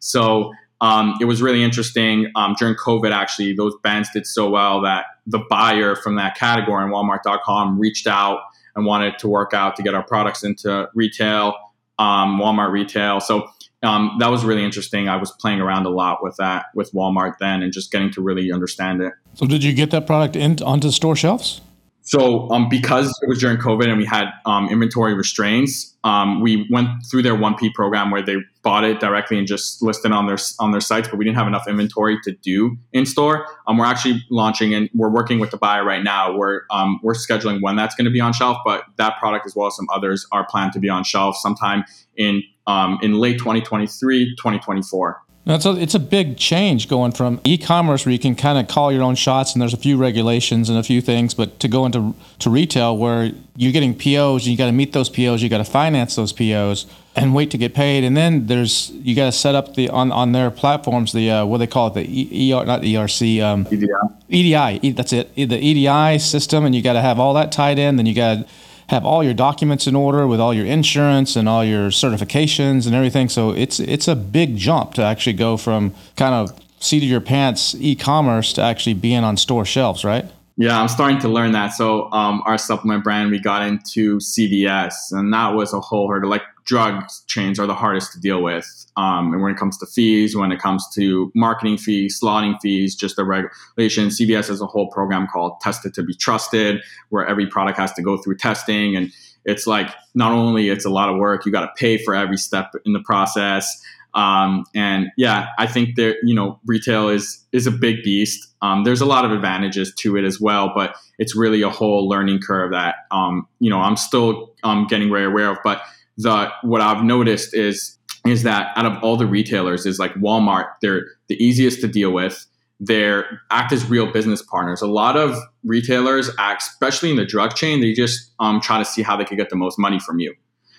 So 0.00 0.52
um, 0.80 1.14
it 1.20 1.24
was 1.24 1.40
really 1.40 1.62
interesting 1.62 2.30
um, 2.36 2.54
during 2.58 2.74
COVID. 2.74 3.10
Actually, 3.10 3.54
those 3.54 3.74
bands 3.82 4.10
did 4.12 4.26
so 4.26 4.50
well 4.50 4.82
that 4.82 5.06
the 5.26 5.38
buyer 5.48 5.96
from 5.96 6.16
that 6.16 6.36
category 6.36 6.84
on 6.84 6.90
Walmart.com 6.90 7.78
reached 7.78 8.06
out 8.06 8.40
and 8.76 8.84
wanted 8.84 9.18
to 9.20 9.28
work 9.28 9.54
out 9.54 9.76
to 9.76 9.82
get 9.82 9.94
our 9.94 10.02
products 10.02 10.44
into 10.44 10.88
retail, 10.94 11.54
um, 11.98 12.38
Walmart 12.38 12.70
retail. 12.70 13.20
So 13.20 13.48
um, 13.82 14.16
that 14.20 14.30
was 14.30 14.44
really 14.44 14.64
interesting. 14.64 15.08
I 15.08 15.16
was 15.16 15.32
playing 15.32 15.60
around 15.60 15.86
a 15.86 15.90
lot 15.90 16.22
with 16.22 16.36
that 16.38 16.66
with 16.74 16.92
Walmart 16.92 17.34
then, 17.38 17.62
and 17.62 17.72
just 17.72 17.92
getting 17.92 18.10
to 18.12 18.22
really 18.22 18.50
understand 18.50 19.02
it. 19.02 19.12
So 19.34 19.46
did 19.46 19.62
you 19.62 19.72
get 19.72 19.90
that 19.90 20.06
product 20.06 20.36
in, 20.36 20.62
onto 20.62 20.90
store 20.90 21.16
shelves? 21.16 21.60
So, 22.06 22.50
um, 22.50 22.68
because 22.68 23.18
it 23.22 23.28
was 23.28 23.38
during 23.38 23.56
COVID 23.56 23.88
and 23.88 23.96
we 23.96 24.04
had 24.04 24.26
um, 24.44 24.68
inventory 24.68 25.14
restraints, 25.14 25.96
um, 26.04 26.42
we 26.42 26.66
went 26.70 26.88
through 27.10 27.22
their 27.22 27.34
1P 27.34 27.72
program 27.72 28.10
where 28.10 28.22
they 28.22 28.36
bought 28.64 28.82
it 28.82 28.98
directly 28.98 29.38
and 29.38 29.46
just 29.46 29.82
listed 29.82 30.10
on 30.10 30.26
their 30.26 30.38
on 30.58 30.72
their 30.72 30.80
sites, 30.80 31.06
but 31.06 31.18
we 31.18 31.24
didn't 31.24 31.36
have 31.36 31.46
enough 31.46 31.68
inventory 31.68 32.18
to 32.24 32.32
do 32.32 32.76
in 32.92 33.06
store. 33.06 33.46
Um, 33.68 33.76
we're 33.76 33.84
actually 33.84 34.24
launching 34.30 34.74
and 34.74 34.88
we're 34.94 35.10
working 35.10 35.38
with 35.38 35.50
the 35.50 35.58
buyer 35.58 35.84
right 35.84 36.02
now. 36.02 36.36
We're 36.36 36.62
um, 36.70 36.98
we're 37.02 37.14
scheduling 37.14 37.60
when 37.60 37.76
that's 37.76 37.94
going 37.94 38.06
to 38.06 38.10
be 38.10 38.20
on 38.20 38.32
shelf, 38.32 38.56
but 38.64 38.84
that 38.96 39.18
product 39.18 39.46
as 39.46 39.54
well 39.54 39.68
as 39.68 39.76
some 39.76 39.86
others 39.92 40.26
are 40.32 40.46
planned 40.46 40.72
to 40.72 40.80
be 40.80 40.88
on 40.88 41.04
shelf 41.04 41.36
sometime 41.36 41.84
in 42.16 42.42
um, 42.66 42.98
in 43.02 43.14
late 43.14 43.38
2023, 43.38 44.34
2024. 44.36 45.23
That's 45.46 45.66
a, 45.66 45.72
it's 45.76 45.94
a 45.94 46.00
big 46.00 46.38
change 46.38 46.88
going 46.88 47.12
from 47.12 47.38
e-commerce 47.44 48.06
where 48.06 48.12
you 48.12 48.18
can 48.18 48.34
kind 48.34 48.58
of 48.58 48.66
call 48.66 48.90
your 48.90 49.02
own 49.02 49.14
shots 49.14 49.52
and 49.52 49.60
there's 49.60 49.74
a 49.74 49.78
few 49.78 49.98
regulations 49.98 50.70
and 50.70 50.78
a 50.78 50.82
few 50.82 51.02
things, 51.02 51.34
but 51.34 51.60
to 51.60 51.68
go 51.68 51.84
into 51.84 52.14
to 52.38 52.48
retail 52.48 52.96
where 52.96 53.30
you're 53.54 53.72
getting 53.72 53.94
POs 53.94 54.44
and 54.44 54.52
you 54.52 54.56
got 54.56 54.66
to 54.66 54.72
meet 54.72 54.94
those 54.94 55.10
POs, 55.10 55.42
you 55.42 55.50
got 55.50 55.58
to 55.58 55.64
finance 55.64 56.16
those 56.16 56.32
POs 56.32 56.86
and 57.16 57.34
wait 57.34 57.50
to 57.50 57.58
get 57.58 57.74
paid, 57.74 58.02
and 58.04 58.16
then 58.16 58.46
there's 58.46 58.90
you 58.90 59.14
got 59.14 59.26
to 59.26 59.32
set 59.32 59.54
up 59.54 59.74
the 59.74 59.88
on 59.88 60.10
on 60.10 60.32
their 60.32 60.50
platforms 60.50 61.12
the 61.12 61.30
uh, 61.30 61.44
what 61.44 61.58
they 61.58 61.66
call 61.66 61.86
it 61.86 61.94
the 61.94 62.04
e, 62.08 62.52
ER 62.52 62.64
not 62.64 62.80
ERC 62.82 63.40
um, 63.40 63.66
EDI. 63.70 63.86
EDI 64.28 64.80
e- 64.82 64.92
that's 64.92 65.12
it 65.12 65.32
the 65.36 65.56
EDI 65.56 66.18
system, 66.18 66.64
and 66.64 66.74
you 66.74 66.82
got 66.82 66.94
to 66.94 67.00
have 67.00 67.20
all 67.20 67.34
that 67.34 67.52
tied 67.52 67.78
in. 67.78 67.96
Then 67.96 68.06
you 68.06 68.14
got 68.14 68.34
to 68.34 68.46
have 68.88 69.04
all 69.04 69.24
your 69.24 69.34
documents 69.34 69.86
in 69.86 69.96
order 69.96 70.26
with 70.26 70.40
all 70.40 70.52
your 70.52 70.66
insurance 70.66 71.36
and 71.36 71.48
all 71.48 71.64
your 71.64 71.88
certifications 71.88 72.86
and 72.86 72.94
everything. 72.94 73.28
So 73.28 73.50
it's 73.50 73.80
it's 73.80 74.08
a 74.08 74.16
big 74.16 74.56
jump 74.56 74.94
to 74.94 75.02
actually 75.02 75.34
go 75.34 75.56
from 75.56 75.94
kind 76.16 76.34
of 76.34 76.58
seat 76.80 77.02
of 77.02 77.08
your 77.08 77.20
pants 77.20 77.74
e-commerce 77.78 78.52
to 78.54 78.62
actually 78.62 78.94
being 78.94 79.24
on 79.24 79.36
store 79.36 79.64
shelves, 79.64 80.04
right? 80.04 80.26
Yeah, 80.56 80.80
I'm 80.80 80.88
starting 80.88 81.18
to 81.20 81.28
learn 81.28 81.52
that. 81.52 81.68
So, 81.68 82.12
um, 82.12 82.42
our 82.46 82.58
supplement 82.58 83.02
brand, 83.02 83.32
we 83.32 83.40
got 83.40 83.66
into 83.66 84.18
CVS, 84.18 85.10
and 85.10 85.32
that 85.32 85.54
was 85.54 85.72
a 85.72 85.80
whole 85.80 86.08
hurdle. 86.08 86.30
Like 86.30 86.42
drug 86.64 87.04
chains 87.26 87.58
are 87.58 87.66
the 87.66 87.74
hardest 87.74 88.12
to 88.12 88.20
deal 88.20 88.42
with. 88.42 88.66
Um, 88.96 89.32
and 89.32 89.42
when 89.42 89.52
it 89.52 89.58
comes 89.58 89.76
to 89.78 89.86
fees, 89.86 90.36
when 90.36 90.52
it 90.52 90.60
comes 90.60 90.86
to 90.94 91.30
marketing 91.34 91.78
fees, 91.78 92.18
slotting 92.22 92.60
fees, 92.60 92.94
just 92.94 93.16
the 93.16 93.24
regulation, 93.24 94.08
CVS 94.08 94.48
has 94.48 94.60
a 94.60 94.66
whole 94.66 94.88
program 94.88 95.26
called 95.26 95.60
Tested 95.60 95.94
to 95.94 96.02
be 96.02 96.14
Trusted, 96.14 96.80
where 97.10 97.26
every 97.26 97.46
product 97.46 97.78
has 97.78 97.92
to 97.94 98.02
go 98.02 98.16
through 98.16 98.36
testing. 98.36 98.96
And 98.96 99.12
it's 99.44 99.66
like 99.66 99.90
not 100.14 100.32
only 100.32 100.70
it's 100.70 100.84
a 100.84 100.90
lot 100.90 101.08
of 101.08 101.16
work, 101.16 101.44
you 101.44 101.52
got 101.52 101.62
to 101.62 101.72
pay 101.76 101.98
for 101.98 102.14
every 102.14 102.38
step 102.38 102.72
in 102.84 102.92
the 102.92 103.00
process. 103.00 103.82
Um, 104.14 104.64
and 104.74 105.08
yeah, 105.16 105.48
I 105.58 105.66
think 105.66 105.96
there, 105.96 106.16
you 106.22 106.34
know, 106.34 106.60
retail 106.66 107.08
is 107.08 107.44
is 107.52 107.66
a 107.66 107.70
big 107.72 108.02
beast. 108.04 108.48
Um, 108.62 108.84
there's 108.84 109.00
a 109.00 109.06
lot 109.06 109.24
of 109.24 109.32
advantages 109.32 109.92
to 109.96 110.16
it 110.16 110.24
as 110.24 110.40
well, 110.40 110.72
but 110.74 110.94
it's 111.18 111.36
really 111.36 111.62
a 111.62 111.68
whole 111.68 112.08
learning 112.08 112.40
curve 112.40 112.70
that 112.70 112.94
um, 113.10 113.46
you 113.58 113.70
know 113.70 113.80
I'm 113.80 113.96
still 113.96 114.54
um, 114.62 114.86
getting 114.86 115.10
very 115.10 115.24
aware 115.24 115.50
of. 115.50 115.58
But 115.64 115.82
the 116.16 116.50
what 116.62 116.80
I've 116.80 117.04
noticed 117.04 117.54
is 117.54 117.98
is 118.26 118.42
that 118.42 118.72
out 118.76 118.86
of 118.86 119.02
all 119.02 119.16
the 119.16 119.26
retailers, 119.26 119.84
is 119.84 119.98
like 119.98 120.14
Walmart, 120.14 120.66
they're 120.80 121.04
the 121.28 121.42
easiest 121.42 121.80
to 121.82 121.88
deal 121.88 122.10
with. 122.10 122.46
They're 122.80 123.40
act 123.50 123.72
as 123.72 123.88
real 123.88 124.10
business 124.10 124.42
partners. 124.42 124.82
A 124.82 124.86
lot 124.86 125.16
of 125.16 125.36
retailers, 125.62 126.30
act, 126.38 126.62
especially 126.62 127.10
in 127.10 127.16
the 127.16 127.24
drug 127.24 127.54
chain, 127.54 127.80
they 127.80 127.92
just 127.92 128.32
um, 128.40 128.60
try 128.60 128.78
to 128.78 128.84
see 128.84 129.02
how 129.02 129.16
they 129.16 129.24
could 129.24 129.38
get 129.38 129.50
the 129.50 129.56
most 129.56 129.78
money 129.78 130.00
from 130.00 130.18
you. 130.18 130.34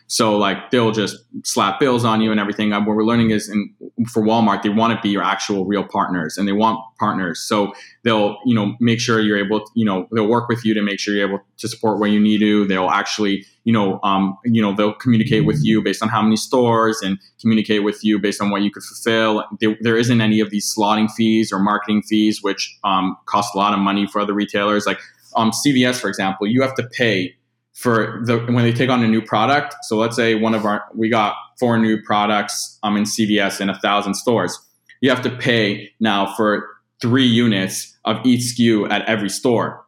So 0.07 0.37
like 0.37 0.69
they'll 0.69 0.91
just 0.91 1.17
slap 1.43 1.79
bills 1.79 2.05
on 2.05 2.21
you 2.21 2.31
and 2.31 2.39
everything. 2.39 2.73
Uh, 2.73 2.79
what 2.79 2.95
we're 2.95 3.03
learning 3.03 3.31
is, 3.31 3.49
in, 3.49 3.73
for 4.07 4.21
Walmart, 4.21 4.61
they 4.61 4.69
want 4.69 4.95
to 4.95 5.01
be 5.01 5.09
your 5.09 5.23
actual 5.23 5.65
real 5.65 5.83
partners, 5.83 6.37
and 6.37 6.47
they 6.47 6.51
want 6.51 6.79
partners. 6.99 7.41
So 7.41 7.73
they'll 8.03 8.37
you 8.45 8.53
know 8.53 8.75
make 8.79 8.99
sure 8.99 9.19
you're 9.19 9.37
able, 9.37 9.61
to, 9.61 9.71
you 9.73 9.85
know, 9.85 10.07
they'll 10.13 10.27
work 10.27 10.47
with 10.47 10.63
you 10.63 10.73
to 10.75 10.81
make 10.81 10.99
sure 10.99 11.15
you're 11.15 11.27
able 11.27 11.41
to 11.57 11.67
support 11.67 11.99
where 11.99 12.09
you 12.09 12.19
need 12.19 12.39
to. 12.39 12.67
They'll 12.67 12.89
actually 12.89 13.45
you 13.63 13.73
know 13.73 13.99
um, 14.03 14.37
you 14.45 14.61
know 14.61 14.73
they'll 14.73 14.93
communicate 14.93 15.45
with 15.45 15.63
you 15.63 15.81
based 15.81 16.03
on 16.03 16.09
how 16.09 16.21
many 16.21 16.35
stores 16.35 17.01
and 17.01 17.17
communicate 17.41 17.83
with 17.83 18.03
you 18.03 18.19
based 18.19 18.41
on 18.41 18.51
what 18.51 18.61
you 18.61 18.69
could 18.69 18.83
fulfill. 18.83 19.43
There, 19.59 19.75
there 19.81 19.97
isn't 19.97 20.21
any 20.21 20.39
of 20.39 20.51
these 20.51 20.71
slotting 20.71 21.09
fees 21.11 21.51
or 21.51 21.59
marketing 21.59 22.03
fees, 22.03 22.43
which 22.43 22.77
um, 22.83 23.17
cost 23.25 23.55
a 23.55 23.57
lot 23.57 23.73
of 23.73 23.79
money 23.79 24.05
for 24.05 24.21
other 24.21 24.33
retailers. 24.33 24.85
Like 24.85 24.99
um, 25.35 25.51
CVS, 25.51 25.99
for 25.99 26.09
example, 26.09 26.45
you 26.45 26.61
have 26.61 26.75
to 26.75 26.87
pay 26.91 27.35
for 27.75 28.21
the 28.23 28.39
when 28.39 28.63
they 28.63 28.71
take 28.71 28.89
on 28.89 29.03
a 29.03 29.07
new 29.07 29.21
product. 29.21 29.75
So 29.83 29.97
let's 29.97 30.15
say 30.15 30.33
one 30.33 30.55
of 30.55 30.65
our 30.65 30.85
we 30.95 31.09
got 31.09 31.35
four 31.59 31.77
new 31.77 32.01
products 32.01 32.79
um, 32.83 32.97
in 32.97 33.03
CVS 33.03 33.61
in 33.61 33.69
a 33.69 33.77
thousand 33.79 34.15
stores. 34.15 34.57
You 35.01 35.09
have 35.09 35.21
to 35.23 35.29
pay 35.29 35.91
now 35.99 36.33
for 36.35 36.67
three 37.01 37.27
units 37.27 37.95
of 38.05 38.25
each 38.25 38.55
SKU 38.55 38.89
at 38.89 39.03
every 39.07 39.29
store. 39.29 39.85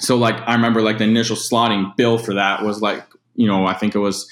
So 0.00 0.16
like 0.16 0.36
I 0.46 0.54
remember 0.54 0.80
like 0.80 0.98
the 0.98 1.04
initial 1.04 1.36
slotting 1.36 1.94
bill 1.96 2.16
for 2.16 2.34
that 2.34 2.64
was 2.64 2.80
like 2.80 3.04
you 3.34 3.46
know 3.46 3.66
I 3.66 3.74
think 3.74 3.94
it 3.94 3.98
was 3.98 4.26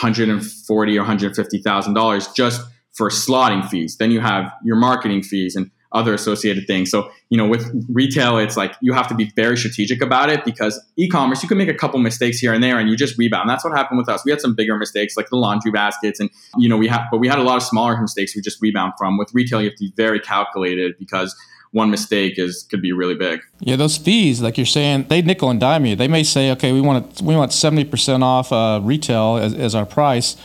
140 0.00 0.96
or 0.96 1.00
150 1.00 1.58
thousand 1.58 1.94
dollars 1.94 2.26
just 2.28 2.60
for 2.92 3.08
slotting 3.08 3.66
fees. 3.68 3.96
Then 3.98 4.10
you 4.10 4.20
have 4.20 4.52
your 4.64 4.76
marketing 4.76 5.22
fees 5.22 5.54
and 5.54 5.70
other 5.92 6.14
associated 6.14 6.66
things. 6.66 6.90
So, 6.90 7.10
you 7.28 7.36
know, 7.36 7.46
with 7.46 7.64
retail, 7.88 8.38
it's 8.38 8.56
like 8.56 8.74
you 8.80 8.92
have 8.92 9.08
to 9.08 9.14
be 9.14 9.30
very 9.36 9.56
strategic 9.56 10.02
about 10.02 10.30
it 10.30 10.44
because 10.44 10.80
e-commerce, 10.96 11.42
you 11.42 11.48
can 11.48 11.58
make 11.58 11.68
a 11.68 11.74
couple 11.74 12.00
mistakes 12.00 12.38
here 12.38 12.52
and 12.52 12.62
there 12.62 12.78
and 12.78 12.88
you 12.88 12.96
just 12.96 13.18
rebound. 13.18 13.48
That's 13.48 13.64
what 13.64 13.76
happened 13.76 13.98
with 13.98 14.08
us. 14.08 14.24
We 14.24 14.30
had 14.30 14.40
some 14.40 14.54
bigger 14.54 14.76
mistakes 14.76 15.16
like 15.16 15.28
the 15.28 15.36
laundry 15.36 15.70
baskets 15.70 16.18
and, 16.18 16.30
you 16.56 16.68
know, 16.68 16.76
we 16.76 16.88
have, 16.88 17.02
but 17.10 17.18
we 17.18 17.28
had 17.28 17.38
a 17.38 17.42
lot 17.42 17.56
of 17.56 17.62
smaller 17.62 18.00
mistakes 18.00 18.34
we 18.34 18.42
just 18.42 18.60
rebound 18.62 18.94
from. 18.98 19.18
With 19.18 19.32
retail, 19.34 19.60
you 19.60 19.68
have 19.68 19.76
to 19.78 19.84
be 19.84 19.92
very 19.96 20.20
calculated 20.20 20.96
because 20.98 21.36
one 21.72 21.90
mistake 21.90 22.38
is 22.38 22.66
could 22.70 22.82
be 22.82 22.92
really 22.92 23.14
big. 23.14 23.40
Yeah, 23.60 23.76
those 23.76 23.96
fees, 23.96 24.42
like 24.42 24.58
you're 24.58 24.66
saying, 24.66 25.06
they 25.08 25.22
nickel 25.22 25.48
and 25.48 25.58
dime 25.58 25.86
you. 25.86 25.96
They 25.96 26.08
may 26.08 26.22
say, 26.22 26.50
okay, 26.52 26.70
we 26.70 26.82
want 26.82 27.22
we 27.22 27.34
want 27.34 27.50
seventy 27.50 27.84
percent 27.84 28.22
off 28.22 28.52
uh, 28.52 28.80
retail 28.82 29.38
as, 29.38 29.54
as 29.54 29.74
our 29.74 29.86
price, 29.86 30.36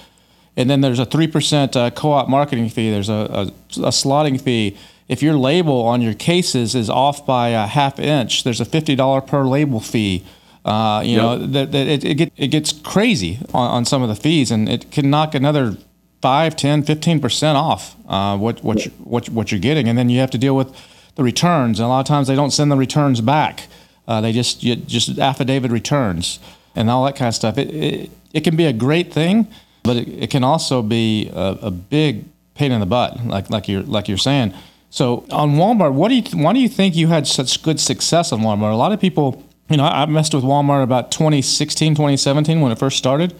and 0.55 0.69
then 0.69 0.79
there's 0.79 0.99
a 0.99 1.05
three 1.05 1.27
percent 1.27 1.75
uh, 1.75 1.89
co-op 1.89 2.29
marketing 2.29 2.69
fee. 2.69 2.91
There's 2.91 3.09
a, 3.09 3.13
a, 3.13 3.41
a 3.81 3.91
slotting 3.91 4.39
fee 4.39 4.77
if 5.07 5.23
your 5.23 5.35
label 5.35 5.81
on 5.83 6.01
your 6.01 6.13
cases 6.13 6.75
is 6.75 6.89
off 6.89 7.25
by 7.25 7.49
a 7.49 7.65
half 7.65 7.99
inch, 7.99 8.43
there's 8.43 8.59
a 8.59 8.65
fifty 8.65 8.95
dollar 8.95 9.21
per 9.21 9.45
label 9.45 9.79
fee. 9.79 10.25
Uh, 10.65 11.01
you 11.01 11.15
yep. 11.15 11.21
know 11.21 11.37
that, 11.37 11.71
that 11.71 11.87
it, 11.87 12.03
it, 12.03 12.15
get, 12.15 12.33
it, 12.35 12.47
gets 12.47 12.73
crazy 12.73 13.39
on, 13.53 13.69
on, 13.69 13.85
some 13.85 14.01
of 14.01 14.09
the 14.09 14.15
fees, 14.15 14.51
and 14.51 14.67
it 14.67 14.91
can 14.91 15.09
knock 15.09 15.33
another 15.33 15.77
5, 16.21 16.55
10, 16.57 16.83
15 16.83 17.21
percent 17.21 17.57
off 17.57 17.95
uh, 18.07 18.37
what 18.37 18.61
what, 18.63 18.85
you, 18.85 18.91
what 19.03 19.29
what 19.29 19.51
you're 19.51 19.61
getting, 19.61 19.87
and 19.87 19.97
then 19.97 20.09
you 20.09 20.19
have 20.19 20.31
to 20.31 20.37
deal 20.37 20.55
with 20.55 20.75
the 21.15 21.23
returns. 21.23 21.79
And 21.79 21.85
a 21.85 21.89
lot 21.89 22.01
of 22.01 22.05
times 22.05 22.27
they 22.27 22.35
don't 22.35 22.51
send 22.51 22.71
the 22.71 22.75
returns 22.75 23.21
back; 23.21 23.67
uh, 24.07 24.19
they 24.19 24.33
just 24.33 24.61
you, 24.63 24.75
just 24.75 25.17
affidavit 25.19 25.71
returns 25.71 26.39
and 26.75 26.89
all 26.89 27.05
that 27.05 27.15
kind 27.15 27.29
of 27.29 27.35
stuff. 27.35 27.57
It 27.57 27.69
it, 27.69 28.11
it 28.33 28.43
can 28.43 28.55
be 28.55 28.65
a 28.65 28.73
great 28.73 29.13
thing, 29.13 29.47
but 29.83 29.95
it, 29.95 30.07
it 30.07 30.29
can 30.29 30.43
also 30.43 30.81
be 30.81 31.29
a, 31.33 31.57
a 31.61 31.71
big 31.71 32.25
pain 32.55 32.71
in 32.71 32.79
the 32.79 32.85
butt, 32.85 33.25
like 33.25 33.49
like 33.49 33.67
you're 33.67 33.83
like 33.83 34.07
you're 34.07 34.17
saying. 34.17 34.53
So 34.89 35.25
on 35.31 35.55
Walmart, 35.55 35.93
what 35.93 36.09
do 36.09 36.15
you 36.15 36.23
why 36.43 36.53
do 36.53 36.59
you 36.59 36.69
think 36.69 36.95
you 36.95 37.07
had 37.07 37.27
such 37.27 37.61
good 37.61 37.79
success 37.79 38.31
on 38.31 38.41
Walmart? 38.41 38.71
A 38.71 38.75
lot 38.75 38.91
of 38.91 38.99
people, 38.99 39.43
you 39.69 39.77
know, 39.77 39.83
I 39.83 40.05
messed 40.05 40.33
with 40.33 40.43
Walmart 40.43 40.83
about 40.83 41.11
2016, 41.11 41.93
2017 41.93 42.61
when 42.61 42.71
it 42.71 42.79
first 42.79 42.97
started. 42.97 43.33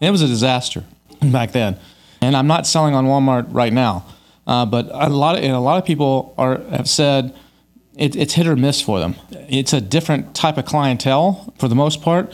It 0.00 0.10
was 0.10 0.22
a 0.22 0.26
disaster 0.26 0.84
back 1.22 1.52
then, 1.52 1.78
and 2.20 2.36
I'm 2.36 2.46
not 2.46 2.66
selling 2.66 2.94
on 2.94 3.06
Walmart 3.06 3.46
right 3.50 3.72
now. 3.72 4.06
Uh, 4.46 4.66
but 4.66 4.88
a 4.92 5.08
lot 5.08 5.36
of 5.38 5.44
a 5.44 5.58
lot 5.58 5.78
of 5.78 5.84
people 5.84 6.34
are 6.36 6.60
have 6.70 6.88
said 6.88 7.34
it, 7.96 8.16
it's 8.16 8.34
hit 8.34 8.46
or 8.46 8.56
miss 8.56 8.80
for 8.80 8.98
them. 8.98 9.14
It's 9.30 9.72
a 9.72 9.80
different 9.80 10.34
type 10.34 10.58
of 10.58 10.64
clientele 10.64 11.54
for 11.58 11.68
the 11.68 11.74
most 11.74 12.02
part. 12.02 12.32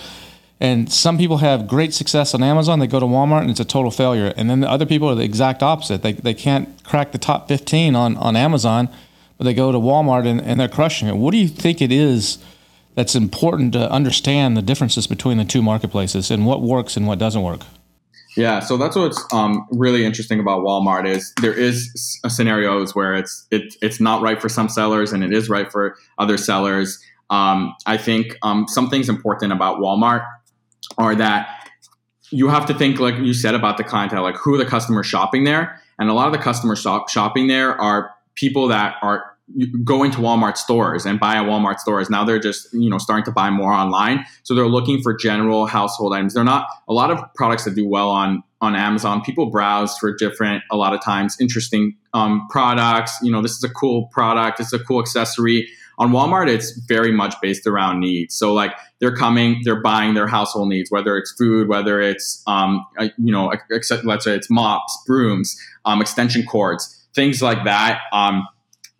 And 0.60 0.92
some 0.92 1.16
people 1.16 1.38
have 1.38 1.66
great 1.66 1.94
success 1.94 2.34
on 2.34 2.42
Amazon. 2.42 2.80
They 2.80 2.86
go 2.86 3.00
to 3.00 3.06
Walmart 3.06 3.40
and 3.40 3.50
it's 3.50 3.60
a 3.60 3.64
total 3.64 3.90
failure. 3.90 4.34
And 4.36 4.50
then 4.50 4.60
the 4.60 4.68
other 4.68 4.84
people 4.84 5.08
are 5.08 5.14
the 5.14 5.24
exact 5.24 5.62
opposite. 5.62 6.02
They, 6.02 6.12
they 6.12 6.34
can't 6.34 6.68
crack 6.84 7.12
the 7.12 7.18
top 7.18 7.48
15 7.48 7.96
on, 7.96 8.18
on 8.18 8.36
Amazon, 8.36 8.90
but 9.38 9.44
they 9.44 9.54
go 9.54 9.72
to 9.72 9.78
Walmart 9.78 10.26
and, 10.26 10.38
and 10.40 10.60
they're 10.60 10.68
crushing 10.68 11.08
it. 11.08 11.16
What 11.16 11.30
do 11.30 11.38
you 11.38 11.48
think 11.48 11.80
it 11.80 11.90
is 11.90 12.38
that's 12.94 13.14
important 13.14 13.72
to 13.72 13.90
understand 13.90 14.54
the 14.54 14.62
differences 14.62 15.06
between 15.06 15.38
the 15.38 15.46
two 15.46 15.62
marketplaces 15.62 16.30
and 16.30 16.44
what 16.44 16.60
works 16.60 16.94
and 16.94 17.06
what 17.06 17.18
doesn't 17.18 17.42
work? 17.42 17.62
Yeah, 18.36 18.60
so 18.60 18.76
that's 18.76 18.96
what's 18.96 19.24
um, 19.32 19.66
really 19.72 20.04
interesting 20.04 20.40
about 20.40 20.60
Walmart 20.60 21.08
is 21.08 21.32
there 21.40 21.54
is 21.54 21.90
scenarios 22.28 22.94
where 22.94 23.14
it's 23.14 23.46
it, 23.50 23.74
it's 23.82 23.98
not 23.98 24.22
right 24.22 24.40
for 24.40 24.48
some 24.48 24.68
sellers 24.68 25.12
and 25.12 25.24
it 25.24 25.32
is 25.32 25.48
right 25.48 25.70
for 25.72 25.96
other 26.18 26.36
sellers. 26.36 27.02
Um, 27.30 27.74
I 27.86 27.96
think 27.96 28.36
um, 28.42 28.66
something's 28.68 29.08
important 29.08 29.52
about 29.52 29.78
Walmart 29.78 30.24
are 30.98 31.14
that 31.14 31.48
you 32.30 32.48
have 32.48 32.66
to 32.66 32.74
think 32.74 33.00
like 33.00 33.16
you 33.16 33.34
said 33.34 33.54
about 33.54 33.76
the 33.76 33.84
clientele, 33.84 34.22
like 34.22 34.36
who 34.36 34.56
the 34.56 34.64
customers 34.64 35.06
shopping 35.06 35.44
there, 35.44 35.80
and 35.98 36.08
a 36.08 36.12
lot 36.12 36.26
of 36.26 36.32
the 36.32 36.38
customers 36.38 36.80
shop, 36.80 37.08
shopping 37.08 37.48
there 37.48 37.78
are 37.80 38.12
people 38.34 38.68
that 38.68 38.96
are 39.02 39.24
going 39.82 40.12
to 40.12 40.18
Walmart 40.18 40.56
stores 40.56 41.04
and 41.04 41.18
buy 41.18 41.34
at 41.34 41.44
Walmart 41.44 41.78
stores. 41.78 42.08
Now 42.08 42.24
they're 42.24 42.38
just 42.38 42.72
you 42.72 42.88
know 42.88 42.98
starting 42.98 43.24
to 43.24 43.32
buy 43.32 43.50
more 43.50 43.72
online, 43.72 44.24
so 44.42 44.54
they're 44.54 44.66
looking 44.66 45.02
for 45.02 45.14
general 45.14 45.66
household 45.66 46.14
items. 46.14 46.34
They're 46.34 46.44
not 46.44 46.66
a 46.88 46.92
lot 46.92 47.10
of 47.10 47.20
products 47.34 47.64
that 47.64 47.74
do 47.74 47.86
well 47.86 48.10
on 48.10 48.42
on 48.60 48.76
Amazon. 48.76 49.22
People 49.22 49.50
browse 49.50 49.96
for 49.98 50.14
different, 50.14 50.62
a 50.70 50.76
lot 50.76 50.92
of 50.92 51.02
times, 51.02 51.36
interesting 51.40 51.96
um, 52.12 52.46
products. 52.50 53.18
You 53.22 53.32
know, 53.32 53.42
this 53.42 53.52
is 53.52 53.64
a 53.64 53.70
cool 53.70 54.08
product. 54.12 54.60
It's 54.60 54.72
a 54.72 54.78
cool 54.78 55.00
accessory. 55.00 55.68
On 56.00 56.10
Walmart, 56.10 56.48
it's 56.48 56.76
very 56.88 57.12
much 57.12 57.34
based 57.40 57.66
around 57.66 58.00
needs. 58.00 58.34
So 58.34 58.54
like 58.54 58.72
they're 58.98 59.14
coming, 59.14 59.60
they're 59.64 59.82
buying 59.82 60.14
their 60.14 60.26
household 60.26 60.68
needs, 60.70 60.90
whether 60.90 61.16
it's 61.18 61.32
food, 61.38 61.68
whether 61.68 62.00
it's 62.00 62.42
um, 62.46 62.84
you 62.98 63.30
know, 63.30 63.52
except, 63.70 64.04
let's 64.04 64.24
say 64.24 64.34
it's 64.34 64.50
mops, 64.50 64.98
brooms, 65.06 65.56
um, 65.84 66.00
extension 66.00 66.44
cords, 66.46 67.06
things 67.14 67.42
like 67.42 67.64
that. 67.64 68.00
Um, 68.12 68.48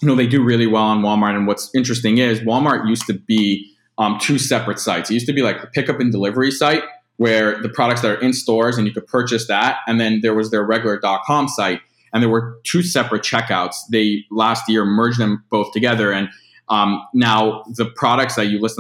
you 0.02 0.08
know, 0.08 0.14
they 0.14 0.26
do 0.26 0.44
really 0.44 0.66
well 0.66 0.84
on 0.84 1.02
Walmart. 1.02 1.34
And 1.34 1.46
what's 1.46 1.74
interesting 1.74 2.18
is 2.18 2.40
Walmart 2.40 2.86
used 2.86 3.06
to 3.06 3.14
be 3.14 3.74
um, 3.98 4.18
two 4.20 4.38
separate 4.38 4.78
sites. 4.78 5.10
It 5.10 5.14
used 5.14 5.26
to 5.26 5.32
be 5.32 5.42
like 5.42 5.62
the 5.62 5.66
pickup 5.68 6.00
and 6.00 6.12
delivery 6.12 6.50
site 6.50 6.82
where 7.16 7.60
the 7.60 7.68
products 7.68 8.00
that 8.00 8.10
are 8.10 8.20
in 8.20 8.32
stores 8.32 8.78
and 8.78 8.86
you 8.86 8.92
could 8.94 9.06
purchase 9.06 9.46
that, 9.46 9.76
and 9.86 10.00
then 10.00 10.20
there 10.22 10.34
was 10.34 10.50
their 10.50 10.64
regular 10.64 10.98
.com 11.26 11.48
site, 11.48 11.80
and 12.14 12.22
there 12.22 12.30
were 12.30 12.58
two 12.64 12.82
separate 12.82 13.22
checkouts. 13.22 13.76
They 13.90 14.24
last 14.30 14.68
year 14.70 14.86
merged 14.86 15.18
them 15.18 15.44
both 15.50 15.72
together 15.72 16.12
and 16.12 16.30
um, 16.70 17.04
now, 17.12 17.64
the 17.66 17.84
products 17.84 18.36
that 18.36 18.46
list 18.60 18.78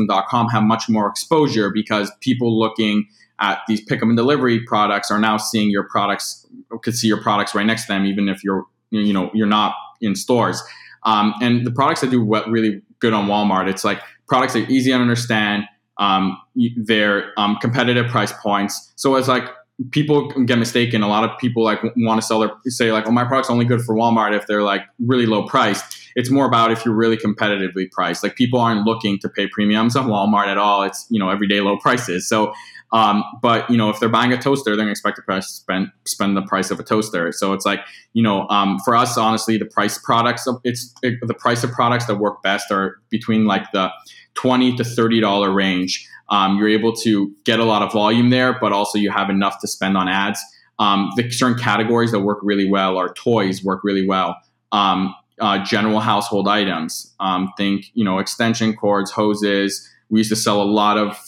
have 0.52 0.62
much 0.62 0.88
more 0.88 1.08
exposure 1.08 1.70
because 1.70 2.10
people 2.20 2.58
looking 2.58 3.08
at 3.40 3.58
these 3.66 3.80
pickup 3.80 4.08
and 4.08 4.16
delivery 4.16 4.60
products 4.64 5.10
are 5.10 5.18
now 5.18 5.36
seeing 5.36 5.70
your 5.70 5.82
products, 5.82 6.46
could 6.82 6.94
see 6.94 7.08
your 7.08 7.20
products 7.20 7.54
right 7.54 7.66
next 7.66 7.82
to 7.82 7.88
them, 7.88 8.06
even 8.06 8.28
if 8.28 8.44
you're 8.44 8.64
you 8.90 9.12
know 9.12 9.30
you're 9.34 9.46
not 9.46 9.74
in 10.00 10.14
stores. 10.14 10.62
Um, 11.02 11.34
and 11.42 11.66
the 11.66 11.72
products 11.72 12.00
that 12.02 12.10
do 12.10 12.24
what 12.24 12.48
really 12.48 12.80
good 13.00 13.12
on 13.12 13.26
Walmart, 13.26 13.68
it's 13.68 13.84
like 13.84 14.00
products 14.28 14.52
that 14.52 14.68
are 14.68 14.70
easy 14.70 14.90
to 14.92 14.96
understand. 14.96 15.64
Um, 15.98 16.40
they're 16.76 17.32
um, 17.36 17.56
competitive 17.60 18.06
price 18.06 18.32
points. 18.32 18.92
So 18.96 19.16
it's 19.16 19.28
like 19.28 19.44
people 19.90 20.28
get 20.44 20.58
mistaken. 20.58 21.02
A 21.02 21.08
lot 21.08 21.24
of 21.24 21.38
people 21.38 21.62
like 21.62 21.80
want 21.96 22.20
to 22.20 22.26
sell 22.26 22.40
their 22.40 22.50
say 22.66 22.92
like, 22.92 23.06
"Oh, 23.06 23.10
my 23.10 23.24
product's 23.24 23.50
only 23.50 23.64
good 23.64 23.80
for 23.80 23.94
Walmart 23.94 24.36
if 24.36 24.46
they're 24.46 24.62
like 24.62 24.82
really 24.98 25.26
low 25.26 25.46
priced." 25.46 25.96
It's 26.16 26.30
more 26.30 26.46
about 26.46 26.70
if 26.72 26.84
you're 26.84 26.94
really 26.94 27.16
competitively 27.16 27.90
priced. 27.90 28.22
Like 28.22 28.36
people 28.36 28.60
aren't 28.60 28.84
looking 28.84 29.18
to 29.20 29.28
pay 29.28 29.46
premiums 29.46 29.96
on 29.96 30.06
Walmart 30.06 30.46
at 30.46 30.58
all. 30.58 30.82
It's 30.82 31.06
you 31.08 31.18
know 31.18 31.30
everyday 31.30 31.60
low 31.60 31.78
prices. 31.78 32.28
So, 32.28 32.52
um, 32.92 33.24
but 33.40 33.68
you 33.70 33.76
know 33.76 33.88
if 33.88 34.00
they're 34.00 34.08
buying 34.08 34.32
a 34.32 34.38
toaster, 34.38 34.70
they're 34.70 34.76
going 34.76 34.88
to 34.88 34.92
expect 34.92 35.20
to 35.26 35.42
spend 35.42 35.88
spend 36.06 36.36
the 36.36 36.42
price 36.42 36.70
of 36.70 36.78
a 36.78 36.82
toaster. 36.82 37.32
So 37.32 37.52
it's 37.54 37.64
like 37.64 37.80
you 38.12 38.22
know 38.22 38.46
um, 38.48 38.78
for 38.84 38.94
us, 38.94 39.16
honestly, 39.16 39.56
the 39.56 39.66
price 39.66 39.98
products 39.98 40.46
it's 40.64 40.92
it, 41.02 41.18
the 41.22 41.34
price 41.34 41.64
of 41.64 41.70
products 41.72 42.06
that 42.06 42.16
work 42.16 42.42
best 42.42 42.70
are 42.70 43.00
between 43.08 43.46
like 43.46 43.70
the 43.72 43.90
twenty 44.34 44.76
to 44.76 44.84
thirty 44.84 45.20
dollar 45.20 45.50
range. 45.50 46.06
Um, 46.30 46.56
you're 46.56 46.68
able 46.68 46.94
to 46.96 47.34
get 47.44 47.58
a 47.58 47.64
lot 47.64 47.82
of 47.82 47.92
volume 47.92 48.30
there, 48.30 48.56
but 48.60 48.72
also 48.72 48.98
you 48.98 49.10
have 49.10 49.30
enough 49.30 49.60
to 49.60 49.68
spend 49.68 49.96
on 49.96 50.08
ads. 50.08 50.40
Um, 50.78 51.10
the 51.16 51.30
certain 51.30 51.58
categories 51.58 52.12
that 52.12 52.20
work 52.20 52.38
really 52.42 52.68
well 52.68 52.96
are 52.96 53.12
toys 53.12 53.62
work 53.62 53.84
really 53.84 54.06
well. 54.06 54.36
Um, 54.72 55.14
uh, 55.40 55.62
general 55.64 56.00
household 56.00 56.48
items. 56.48 57.14
Um, 57.20 57.52
think, 57.56 57.86
you 57.94 58.04
know, 58.04 58.18
extension 58.18 58.74
cords, 58.76 59.10
hoses. 59.10 59.88
We 60.08 60.20
used 60.20 60.30
to 60.30 60.36
sell 60.36 60.60
a 60.60 60.64
lot 60.64 60.98
of 60.98 61.18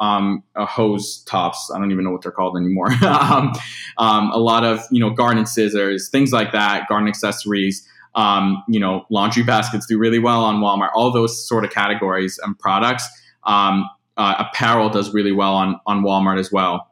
um, 0.00 0.42
uh, 0.56 0.66
hose 0.66 1.22
tops. 1.24 1.70
I 1.74 1.78
don't 1.78 1.92
even 1.92 2.04
know 2.04 2.10
what 2.10 2.22
they're 2.22 2.32
called 2.32 2.56
anymore. 2.56 2.90
um, 3.02 3.52
a 3.98 4.38
lot 4.38 4.64
of, 4.64 4.80
you 4.90 5.00
know, 5.00 5.10
garden 5.10 5.46
scissors, 5.46 6.08
things 6.10 6.32
like 6.32 6.52
that, 6.52 6.88
garden 6.88 7.08
accessories. 7.08 7.86
You 8.16 8.80
know, 8.80 9.04
laundry 9.10 9.42
baskets 9.42 9.86
do 9.86 9.98
really 9.98 10.18
well 10.18 10.42
on 10.42 10.56
Walmart. 10.56 10.90
All 10.94 11.12
those 11.12 11.46
sort 11.46 11.64
of 11.64 11.70
categories 11.70 12.38
and 12.42 12.58
products. 12.58 13.08
Um, 13.44 13.88
uh, 14.20 14.44
apparel 14.44 14.90
does 14.90 15.14
really 15.14 15.32
well 15.32 15.54
on 15.54 15.80
on 15.86 16.02
Walmart 16.02 16.38
as 16.38 16.52
well. 16.52 16.88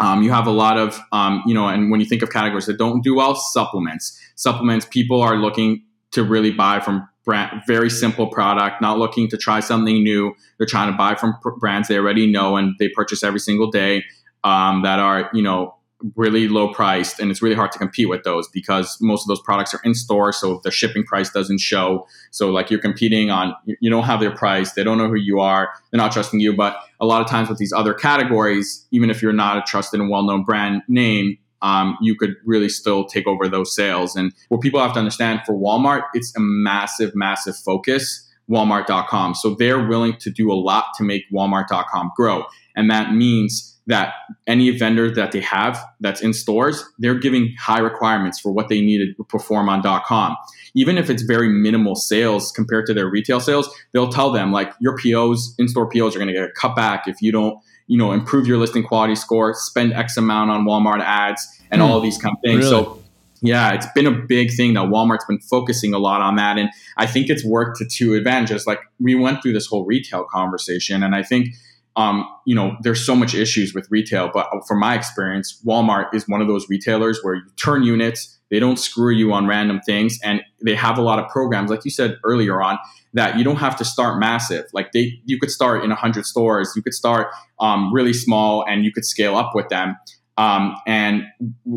Um, 0.00 0.22
you 0.22 0.30
have 0.30 0.46
a 0.46 0.52
lot 0.52 0.78
of, 0.78 1.00
um, 1.12 1.42
you 1.46 1.54
know, 1.54 1.66
and 1.68 1.90
when 1.90 2.00
you 2.00 2.06
think 2.06 2.22
of 2.22 2.30
categories 2.30 2.66
that 2.66 2.78
don't 2.78 3.02
do 3.02 3.14
well, 3.16 3.34
supplements. 3.34 4.18
Supplements, 4.36 4.86
people 4.86 5.20
are 5.20 5.36
looking 5.36 5.84
to 6.12 6.22
really 6.22 6.52
buy 6.52 6.80
from 6.80 7.08
brand, 7.24 7.62
very 7.66 7.90
simple 7.90 8.28
product, 8.28 8.80
not 8.80 8.98
looking 8.98 9.28
to 9.28 9.36
try 9.36 9.60
something 9.60 10.02
new. 10.02 10.34
They're 10.56 10.66
trying 10.66 10.90
to 10.90 10.96
buy 10.96 11.14
from 11.14 11.34
pr- 11.42 11.50
brands 11.58 11.88
they 11.88 11.96
already 11.96 12.30
know 12.30 12.56
and 12.56 12.74
they 12.78 12.88
purchase 12.88 13.22
every 13.24 13.40
single 13.40 13.70
day 13.70 14.04
um, 14.44 14.82
that 14.82 14.98
are, 14.98 15.30
you 15.32 15.42
know, 15.42 15.74
really 16.14 16.48
low 16.48 16.72
priced 16.72 17.18
and 17.18 17.30
it's 17.30 17.42
really 17.42 17.56
hard 17.56 17.72
to 17.72 17.78
compete 17.78 18.08
with 18.08 18.22
those 18.22 18.46
because 18.48 18.96
most 19.00 19.24
of 19.24 19.28
those 19.28 19.40
products 19.40 19.74
are 19.74 19.80
in 19.82 19.94
store 19.94 20.32
so 20.32 20.60
the 20.62 20.70
shipping 20.70 21.02
price 21.02 21.30
doesn't 21.30 21.58
show. 21.58 22.06
So 22.30 22.50
like 22.50 22.70
you're 22.70 22.80
competing 22.80 23.30
on 23.30 23.54
you 23.66 23.90
don't 23.90 24.04
have 24.04 24.20
their 24.20 24.34
price 24.34 24.72
they 24.72 24.84
don't 24.84 24.98
know 24.98 25.08
who 25.08 25.16
you 25.16 25.40
are 25.40 25.70
they're 25.90 25.98
not 25.98 26.12
trusting 26.12 26.38
you. 26.40 26.56
But 26.56 26.76
a 27.00 27.06
lot 27.06 27.20
of 27.20 27.26
times 27.26 27.48
with 27.48 27.58
these 27.58 27.72
other 27.72 27.94
categories 27.94 28.86
even 28.92 29.10
if 29.10 29.22
you're 29.22 29.32
not 29.32 29.58
a 29.58 29.62
trusted 29.62 30.00
and 30.00 30.08
well-known 30.08 30.44
brand 30.44 30.82
name 30.88 31.36
um, 31.62 31.98
you 32.00 32.14
could 32.14 32.36
really 32.44 32.68
still 32.68 33.04
take 33.04 33.26
over 33.26 33.48
those 33.48 33.74
sales. 33.74 34.14
And 34.14 34.32
what 34.48 34.60
people 34.60 34.80
have 34.80 34.92
to 34.92 35.00
understand 35.00 35.40
for 35.44 35.54
walmart 35.54 36.02
it's 36.14 36.34
a 36.36 36.40
massive 36.40 37.14
massive 37.16 37.56
focus 37.56 38.24
walmart.com 38.48 39.34
so 39.34 39.54
they're 39.56 39.86
willing 39.86 40.16
to 40.18 40.30
do 40.30 40.50
a 40.50 40.54
lot 40.54 40.86
to 40.96 41.02
make 41.02 41.24
walmart.com 41.32 42.12
grow. 42.16 42.44
And 42.76 42.88
that 42.90 43.12
means 43.12 43.77
that 43.88 44.12
any 44.46 44.70
vendor 44.70 45.10
that 45.14 45.32
they 45.32 45.40
have 45.40 45.82
that's 46.00 46.20
in 46.20 46.34
stores, 46.34 46.84
they're 46.98 47.18
giving 47.18 47.54
high 47.58 47.80
requirements 47.80 48.38
for 48.38 48.52
what 48.52 48.68
they 48.68 48.82
need 48.82 49.16
to 49.16 49.24
perform 49.24 49.68
on 49.68 49.82
.com. 50.04 50.36
Even 50.74 50.98
if 50.98 51.08
it's 51.08 51.22
very 51.22 51.48
minimal 51.48 51.96
sales 51.96 52.52
compared 52.52 52.84
to 52.86 52.94
their 52.94 53.08
retail 53.08 53.40
sales, 53.40 53.68
they'll 53.92 54.10
tell 54.10 54.30
them 54.30 54.52
like 54.52 54.72
your 54.78 54.94
POs, 54.96 55.54
in-store 55.58 55.88
POs 55.88 56.14
are 56.14 56.18
going 56.18 56.28
to 56.28 56.34
get 56.34 56.44
a 56.44 56.52
cut 56.52 56.76
back 56.76 57.08
if 57.08 57.16
you 57.22 57.32
don't, 57.32 57.58
you 57.86 57.96
know, 57.96 58.12
improve 58.12 58.46
your 58.46 58.58
listing 58.58 58.84
quality 58.84 59.14
score, 59.14 59.54
spend 59.54 59.94
X 59.94 60.18
amount 60.18 60.50
on 60.50 60.66
Walmart 60.66 61.00
ads 61.00 61.46
and 61.70 61.80
all 61.80 61.96
of 61.96 62.02
these 62.02 62.18
kind 62.18 62.36
of 62.36 62.42
things. 62.44 62.70
Really? 62.70 62.84
So 62.84 63.02
yeah, 63.40 63.72
it's 63.72 63.86
been 63.94 64.06
a 64.06 64.10
big 64.10 64.52
thing 64.52 64.74
that 64.74 64.88
Walmart's 64.88 65.24
been 65.24 65.40
focusing 65.40 65.94
a 65.94 65.98
lot 65.98 66.20
on 66.20 66.36
that. 66.36 66.58
And 66.58 66.68
I 66.98 67.06
think 67.06 67.30
it's 67.30 67.44
worked 67.44 67.78
to 67.78 67.86
two 67.86 68.12
advantages. 68.14 68.66
Like 68.66 68.80
we 69.00 69.14
went 69.14 69.42
through 69.42 69.54
this 69.54 69.66
whole 69.66 69.86
retail 69.86 70.24
conversation 70.24 71.02
and 71.02 71.14
I 71.14 71.22
think 71.22 71.54
um, 71.98 72.24
you 72.46 72.54
know, 72.54 72.76
there's 72.82 73.04
so 73.04 73.16
much 73.16 73.34
issues 73.34 73.74
with 73.74 73.88
retail, 73.90 74.30
but 74.32 74.48
from 74.68 74.78
my 74.78 74.94
experience, 74.94 75.60
Walmart 75.66 76.14
is 76.14 76.28
one 76.28 76.40
of 76.40 76.46
those 76.46 76.68
retailers 76.68 77.18
where 77.22 77.34
you 77.34 77.42
turn 77.56 77.82
units, 77.82 78.38
they 78.52 78.60
don't 78.60 78.78
screw 78.78 79.12
you 79.12 79.32
on 79.32 79.48
random 79.48 79.80
things, 79.80 80.16
and 80.22 80.40
they 80.64 80.76
have 80.76 80.96
a 80.96 81.02
lot 81.02 81.18
of 81.18 81.28
programs, 81.28 81.70
like 81.72 81.84
you 81.84 81.90
said 81.90 82.16
earlier 82.22 82.62
on, 82.62 82.78
that 83.14 83.36
you 83.36 83.42
don't 83.42 83.56
have 83.56 83.76
to 83.78 83.84
start 83.84 84.20
massive. 84.20 84.64
Like 84.72 84.92
they, 84.92 85.20
you 85.24 85.40
could 85.40 85.50
start 85.50 85.82
in 85.82 85.90
hundred 85.90 86.24
stores, 86.24 86.72
you 86.76 86.82
could 86.82 86.94
start 86.94 87.32
um, 87.58 87.92
really 87.92 88.12
small, 88.12 88.64
and 88.64 88.84
you 88.84 88.92
could 88.92 89.04
scale 89.04 89.34
up 89.34 89.50
with 89.56 89.68
them. 89.68 89.96
Um, 90.36 90.76
and 90.86 91.24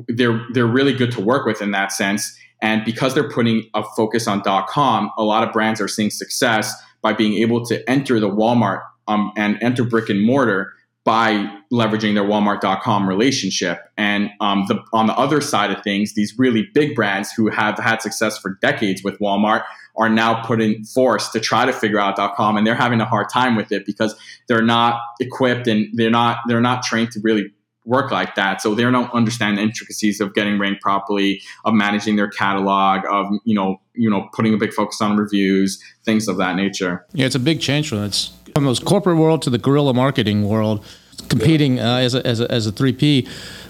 they're 0.08 0.46
they're 0.54 0.68
really 0.68 0.94
good 0.94 1.12
to 1.14 1.22
work 1.22 1.48
with 1.48 1.64
in 1.64 1.72
that 1.72 1.92
sense. 1.92 2.32
And 2.62 2.86
because 2.86 3.16
they're 3.16 3.30
putting 3.30 3.64
a 3.74 3.84
focus 3.98 4.28
on 4.28 4.44
.com, 4.70 5.10
a 5.18 5.24
lot 5.24 5.44
of 5.44 5.52
brands 5.52 5.82
are 5.82 5.88
seeing 5.88 6.12
success 6.12 6.72
by 7.02 7.12
being 7.12 7.34
able 7.42 7.66
to 7.66 7.90
enter 7.90 8.20
the 8.20 8.30
Walmart 8.30 8.84
um, 9.08 9.32
and 9.38 9.62
enter 9.62 9.84
brick 9.84 10.10
and 10.10 10.26
mortar 10.26 10.74
by 11.04 11.52
leveraging 11.74 12.14
their 12.14 12.24
Walmart.com 12.24 13.10
relationship. 13.10 13.80
And 13.98 14.30
um, 14.40 14.66
the, 14.68 14.84
on 14.94 15.08
the 15.08 15.18
other 15.18 15.42
side 15.42 15.72
of 15.72 15.84
things, 15.84 16.14
these 16.14 16.38
really 16.38 16.68
big 16.74 16.96
brands 16.96 17.32
who 17.32 17.50
have 17.50 17.80
had 17.80 18.02
success 18.02 18.38
for 18.38 18.58
decades 18.62 19.04
with 19.04 19.18
Walmart 19.20 19.64
are 19.98 20.10
now 20.10 20.44
putting 20.44 20.84
force 20.84 21.30
to 21.30 21.40
try 21.40 21.66
to 21.66 21.74
figure 21.74 22.00
out 22.00 22.16
.com, 22.36 22.56
and 22.56 22.66
they're 22.66 22.76
having 22.76 23.02
a 23.02 23.06
hard 23.06 23.30
time 23.30 23.56
with 23.56 23.72
it 23.72 23.86
because 23.86 24.16
they're 24.48 24.62
not 24.62 25.02
equipped 25.20 25.68
and 25.68 25.88
they're 25.94 26.10
not 26.10 26.38
they're 26.48 26.62
not 26.62 26.84
trained 26.84 27.12
to 27.12 27.20
really 27.22 27.52
work 27.86 28.12
like 28.12 28.36
that. 28.36 28.62
So 28.62 28.76
they 28.76 28.84
don't 28.84 29.12
understand 29.14 29.58
the 29.58 29.64
intricacies 29.64 30.22
of 30.22 30.34
getting 30.34 30.60
ranked 30.60 30.82
properly, 30.82 31.42
of 31.66 31.74
managing 31.74 32.16
their 32.16 32.30
catalog, 32.30 33.02
of 33.10 33.28
you 33.44 33.56
know 33.56 33.82
you 33.94 34.10
know 34.10 34.30
putting 34.34 34.54
a 34.54 34.58
big 34.58 34.74
focus 34.74 35.02
on 35.02 35.18
reviews, 35.18 35.82
things 36.06 36.28
of 36.28 36.38
that 36.38 36.56
nature. 36.56 37.06
Yeah, 37.14 37.26
it's 37.26 37.36
a 37.36 37.40
big 37.40 37.60
change 37.60 37.90
from 37.90 38.04
it's 38.04 38.32
from 38.54 38.66
those 38.66 38.80
corporate 38.80 39.18
world 39.18 39.42
to 39.44 39.50
the 39.50 39.58
guerrilla 39.58 39.94
marketing 39.94 40.48
world, 40.48 40.86
competing 41.30 41.80
uh, 41.80 41.98
as 41.98 42.16
a, 42.16 42.26
as 42.26 42.40
a, 42.40 42.52
as 42.52 42.68
a 42.68 42.72
3P. 42.72 43.28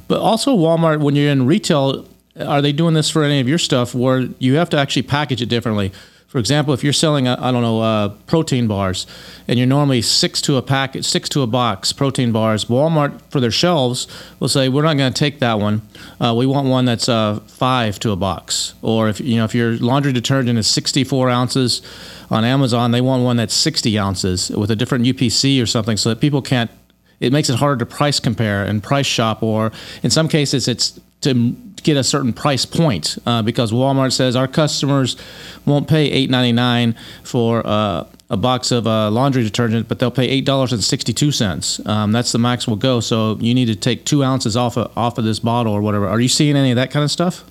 But 0.07 0.19
also 0.19 0.55
Walmart, 0.55 1.01
when 1.01 1.15
you're 1.15 1.31
in 1.31 1.45
retail, 1.45 2.07
are 2.39 2.61
they 2.61 2.71
doing 2.71 2.93
this 2.93 3.09
for 3.09 3.23
any 3.23 3.39
of 3.39 3.47
your 3.47 3.57
stuff 3.57 3.93
where 3.93 4.21
you 4.39 4.55
have 4.55 4.69
to 4.71 4.77
actually 4.77 5.03
package 5.03 5.41
it 5.41 5.47
differently? 5.47 5.91
For 6.31 6.37
example, 6.37 6.73
if 6.73 6.81
you're 6.81 6.93
selling, 6.93 7.27
I 7.27 7.51
don't 7.51 7.61
know, 7.61 7.81
uh, 7.81 8.07
protein 8.25 8.65
bars, 8.65 9.05
and 9.49 9.59
you're 9.59 9.67
normally 9.67 10.01
six 10.01 10.41
to 10.43 10.55
a 10.55 10.61
packet, 10.61 11.03
six 11.03 11.27
to 11.27 11.41
a 11.41 11.47
box 11.47 11.91
protein 11.91 12.31
bars, 12.31 12.65
Walmart 12.65 13.19
for 13.29 13.41
their 13.41 13.51
shelves 13.51 14.07
will 14.39 14.47
say, 14.47 14.69
"We're 14.69 14.83
not 14.83 14.95
going 14.95 15.11
to 15.11 15.19
take 15.19 15.39
that 15.39 15.59
one. 15.59 15.81
Uh, 16.21 16.33
we 16.33 16.45
want 16.45 16.69
one 16.69 16.85
that's 16.85 17.09
uh, 17.09 17.41
five 17.47 17.99
to 17.99 18.11
a 18.11 18.15
box." 18.15 18.75
Or 18.81 19.09
if 19.09 19.19
you 19.19 19.35
know, 19.35 19.43
if 19.43 19.53
your 19.53 19.73
laundry 19.73 20.13
detergent 20.13 20.57
is 20.57 20.67
64 20.67 21.29
ounces 21.29 21.81
on 22.29 22.45
Amazon, 22.45 22.91
they 22.91 23.01
want 23.01 23.25
one 23.25 23.35
that's 23.35 23.53
60 23.53 23.99
ounces 23.99 24.49
with 24.51 24.71
a 24.71 24.75
different 24.77 25.03
UPC 25.03 25.61
or 25.61 25.65
something, 25.65 25.97
so 25.97 26.07
that 26.07 26.21
people 26.21 26.41
can't. 26.41 26.71
It 27.19 27.33
makes 27.33 27.49
it 27.49 27.57
harder 27.57 27.79
to 27.79 27.85
price 27.85 28.21
compare 28.21 28.63
and 28.63 28.81
price 28.81 29.05
shop, 29.05 29.43
or 29.43 29.73
in 30.01 30.09
some 30.09 30.29
cases, 30.29 30.69
it's 30.69 30.97
to 31.21 31.55
get 31.83 31.97
a 31.97 32.03
certain 32.03 32.33
price 32.33 32.65
point 32.65 33.17
uh, 33.25 33.41
because 33.41 33.71
Walmart 33.71 34.11
says 34.11 34.35
our 34.35 34.47
customers 34.47 35.17
won't 35.65 35.87
pay 35.87 36.05
eight 36.05 36.29
ninety 36.29 36.51
nine 36.51 36.95
for 37.23 37.65
uh, 37.65 38.05
a 38.29 38.37
box 38.37 38.71
of 38.71 38.87
uh, 38.87 39.09
laundry 39.11 39.43
detergent, 39.43 39.87
but 39.87 39.99
they'll 39.99 40.11
pay 40.11 40.27
eight 40.27 40.45
dollars 40.45 40.71
and 40.73 40.83
sixty 40.83 41.13
two 41.13 41.31
cents. 41.31 41.85
Um, 41.85 42.11
that's 42.11 42.31
the 42.31 42.39
max 42.39 42.67
we'll 42.67 42.77
go. 42.77 42.99
So 42.99 43.37
you 43.39 43.53
need 43.53 43.65
to 43.65 43.75
take 43.75 44.05
two 44.05 44.23
ounces 44.23 44.55
off 44.55 44.77
of, 44.77 44.95
off 44.97 45.17
of 45.17 45.25
this 45.25 45.39
bottle 45.39 45.73
or 45.73 45.81
whatever. 45.81 46.07
Are 46.07 46.19
you 46.19 46.29
seeing 46.29 46.55
any 46.55 46.71
of 46.71 46.75
that 46.75 46.91
kind 46.91 47.03
of 47.03 47.11
stuff? 47.11 47.43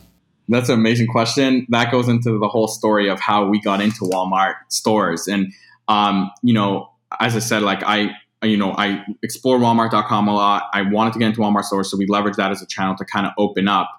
That's 0.48 0.68
an 0.68 0.74
amazing 0.74 1.06
question. 1.06 1.66
That 1.68 1.92
goes 1.92 2.08
into 2.08 2.38
the 2.38 2.48
whole 2.48 2.66
story 2.66 3.08
of 3.08 3.20
how 3.20 3.46
we 3.46 3.60
got 3.60 3.80
into 3.80 4.00
Walmart 4.00 4.54
stores, 4.68 5.28
and 5.28 5.52
um, 5.86 6.30
you 6.42 6.54
know, 6.54 6.90
as 7.20 7.36
I 7.36 7.40
said, 7.40 7.62
like 7.62 7.82
I 7.84 8.10
you 8.42 8.56
know, 8.56 8.74
I 8.76 9.04
explore 9.22 9.58
Walmart.com 9.58 10.28
a 10.28 10.34
lot. 10.34 10.64
I 10.72 10.82
wanted 10.82 11.12
to 11.14 11.18
get 11.18 11.26
into 11.26 11.40
Walmart 11.40 11.64
stores, 11.64 11.90
so 11.90 11.96
we 11.96 12.06
leveraged 12.06 12.36
that 12.36 12.50
as 12.50 12.62
a 12.62 12.66
channel 12.66 12.94
to 12.96 13.04
kind 13.04 13.26
of 13.26 13.32
open 13.36 13.68
up 13.68 13.90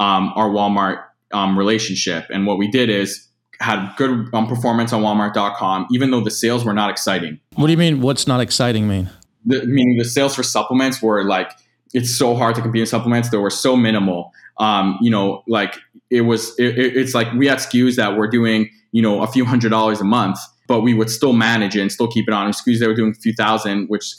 um, 0.00 0.32
our 0.34 0.48
Walmart 0.48 1.04
um, 1.32 1.58
relationship. 1.58 2.26
And 2.30 2.46
what 2.46 2.58
we 2.58 2.68
did 2.68 2.90
is 2.90 3.28
had 3.60 3.94
good 3.96 4.28
um, 4.34 4.46
performance 4.48 4.92
on 4.92 5.02
Walmart.com, 5.02 5.86
even 5.92 6.10
though 6.10 6.20
the 6.20 6.30
sales 6.30 6.64
were 6.64 6.74
not 6.74 6.90
exciting. 6.90 7.38
What 7.54 7.66
do 7.66 7.72
you 7.72 7.78
mean? 7.78 8.00
What's 8.00 8.26
not 8.26 8.40
exciting 8.40 8.88
mean? 8.88 9.10
The, 9.46 9.64
meaning 9.64 9.98
the 9.98 10.04
sales 10.04 10.34
for 10.34 10.42
supplements 10.42 11.00
were 11.00 11.24
like 11.24 11.52
it's 11.92 12.16
so 12.16 12.34
hard 12.34 12.56
to 12.56 12.62
compete 12.62 12.80
in 12.80 12.86
supplements. 12.86 13.30
They 13.30 13.36
were 13.36 13.50
so 13.50 13.76
minimal. 13.76 14.32
Um, 14.58 14.98
you 15.00 15.10
know, 15.10 15.44
like 15.46 15.76
it 16.10 16.22
was. 16.22 16.58
It, 16.58 16.78
it's 16.78 17.14
like 17.14 17.32
we 17.32 17.46
had 17.46 17.58
SKUs 17.58 17.96
that 17.96 18.16
were 18.16 18.26
doing 18.26 18.70
you 18.90 19.02
know 19.02 19.22
a 19.22 19.26
few 19.28 19.44
hundred 19.44 19.70
dollars 19.70 20.00
a 20.00 20.04
month 20.04 20.38
but 20.66 20.80
we 20.80 20.94
would 20.94 21.10
still 21.10 21.32
manage 21.32 21.76
it 21.76 21.80
and 21.80 21.92
still 21.92 22.08
keep 22.08 22.28
it 22.28 22.34
on. 22.34 22.50
SKUs 22.50 22.78
they 22.78 22.86
were 22.86 22.94
doing 22.94 23.12
a 23.16 23.20
few 23.20 23.32
thousand, 23.32 23.86
which 23.86 24.14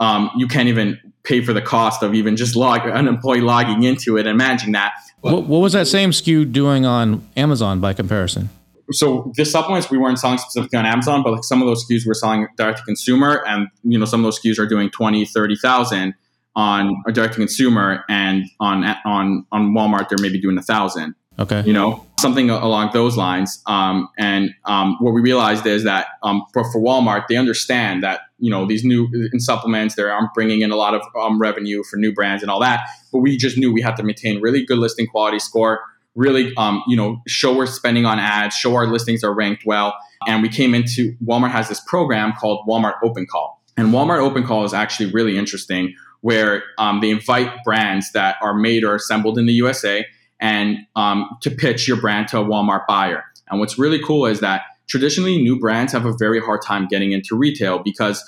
um, 0.00 0.30
you 0.36 0.46
can't 0.46 0.68
even 0.68 0.98
pay 1.22 1.42
for 1.42 1.52
the 1.52 1.60
cost 1.62 2.02
of 2.02 2.14
even 2.14 2.36
just 2.36 2.56
log 2.56 2.86
an 2.86 3.06
employee 3.06 3.42
logging 3.42 3.82
into 3.82 4.16
it 4.16 4.26
and 4.26 4.38
managing 4.38 4.72
that. 4.72 4.92
What, 5.20 5.44
what 5.44 5.58
was 5.58 5.74
that 5.74 5.86
same 5.86 6.10
SKU 6.10 6.50
doing 6.50 6.86
on 6.86 7.26
Amazon 7.36 7.80
by 7.80 7.92
comparison? 7.92 8.48
So 8.92 9.30
the 9.36 9.44
supplements 9.44 9.90
we 9.90 9.98
weren't 9.98 10.18
selling 10.18 10.38
specifically 10.38 10.78
on 10.78 10.86
Amazon, 10.86 11.22
but 11.22 11.32
like 11.32 11.44
some 11.44 11.62
of 11.62 11.68
those 11.68 11.86
SKUs 11.86 12.06
we're 12.06 12.14
selling 12.14 12.48
direct 12.56 12.78
to 12.78 12.84
consumer, 12.84 13.44
and 13.46 13.68
you 13.84 13.98
know 13.98 14.04
some 14.04 14.20
of 14.20 14.24
those 14.24 14.40
SKUs 14.40 14.58
are 14.58 14.66
doing 14.66 14.90
20, 14.90 15.26
30,000 15.26 16.14
on 16.56 16.96
a 17.06 17.12
direct 17.12 17.34
to 17.34 17.38
consumer, 17.38 18.04
and 18.08 18.46
on 18.58 18.84
on 19.04 19.46
on 19.52 19.72
Walmart 19.74 20.08
they're 20.08 20.18
maybe 20.20 20.40
doing 20.40 20.58
a 20.58 20.62
thousand. 20.62 21.14
Okay. 21.38 21.62
You 21.64 21.72
know, 21.72 22.06
something 22.18 22.50
along 22.50 22.90
those 22.92 23.16
lines. 23.16 23.62
Um, 23.66 24.08
and 24.18 24.50
um, 24.66 24.96
what 25.00 25.12
we 25.12 25.20
realized 25.20 25.66
is 25.66 25.84
that 25.84 26.08
um, 26.22 26.42
for, 26.52 26.70
for 26.70 26.80
Walmart, 26.80 27.28
they 27.28 27.36
understand 27.36 28.02
that, 28.02 28.20
you 28.38 28.50
know, 28.50 28.66
these 28.66 28.84
new 28.84 29.08
in 29.32 29.40
supplements, 29.40 29.94
they're 29.94 30.14
um, 30.14 30.28
bringing 30.34 30.60
in 30.60 30.70
a 30.70 30.76
lot 30.76 30.94
of 30.94 31.02
um, 31.18 31.40
revenue 31.40 31.82
for 31.84 31.96
new 31.96 32.12
brands 32.12 32.42
and 32.42 32.50
all 32.50 32.60
that. 32.60 32.80
But 33.12 33.20
we 33.20 33.36
just 33.36 33.56
knew 33.56 33.72
we 33.72 33.80
had 33.80 33.96
to 33.96 34.02
maintain 34.02 34.40
really 34.42 34.64
good 34.64 34.78
listing 34.78 35.06
quality 35.06 35.38
score, 35.38 35.80
really, 36.14 36.52
um, 36.56 36.82
you 36.86 36.96
know, 36.96 37.22
show 37.26 37.56
we're 37.56 37.66
spending 37.66 38.04
on 38.04 38.18
ads, 38.18 38.54
show 38.54 38.74
our 38.74 38.86
listings 38.86 39.24
are 39.24 39.32
ranked 39.32 39.62
well. 39.64 39.94
And 40.26 40.42
we 40.42 40.50
came 40.50 40.74
into 40.74 41.16
Walmart 41.24 41.52
has 41.52 41.68
this 41.68 41.80
program 41.80 42.34
called 42.38 42.66
Walmart 42.68 42.96
Open 43.02 43.26
Call. 43.26 43.62
And 43.78 43.88
Walmart 43.94 44.18
Open 44.18 44.44
Call 44.44 44.64
is 44.64 44.74
actually 44.74 45.10
really 45.10 45.38
interesting 45.38 45.94
where 46.20 46.64
they 47.00 47.08
invite 47.08 47.50
brands 47.64 48.12
that 48.12 48.36
are 48.42 48.52
made 48.52 48.84
or 48.84 48.94
assembled 48.94 49.38
in 49.38 49.46
the 49.46 49.54
USA 49.54 50.04
and 50.40 50.78
um, 50.96 51.28
to 51.42 51.50
pitch 51.50 51.86
your 51.86 52.00
brand 52.00 52.28
to 52.28 52.38
a 52.38 52.44
Walmart 52.44 52.86
buyer. 52.86 53.24
And 53.50 53.60
what's 53.60 53.78
really 53.78 54.02
cool 54.02 54.26
is 54.26 54.40
that 54.40 54.62
traditionally 54.88 55.40
new 55.40 55.58
brands 55.58 55.92
have 55.92 56.06
a 56.06 56.12
very 56.18 56.40
hard 56.40 56.62
time 56.62 56.86
getting 56.88 57.12
into 57.12 57.36
retail 57.36 57.78
because 57.78 58.22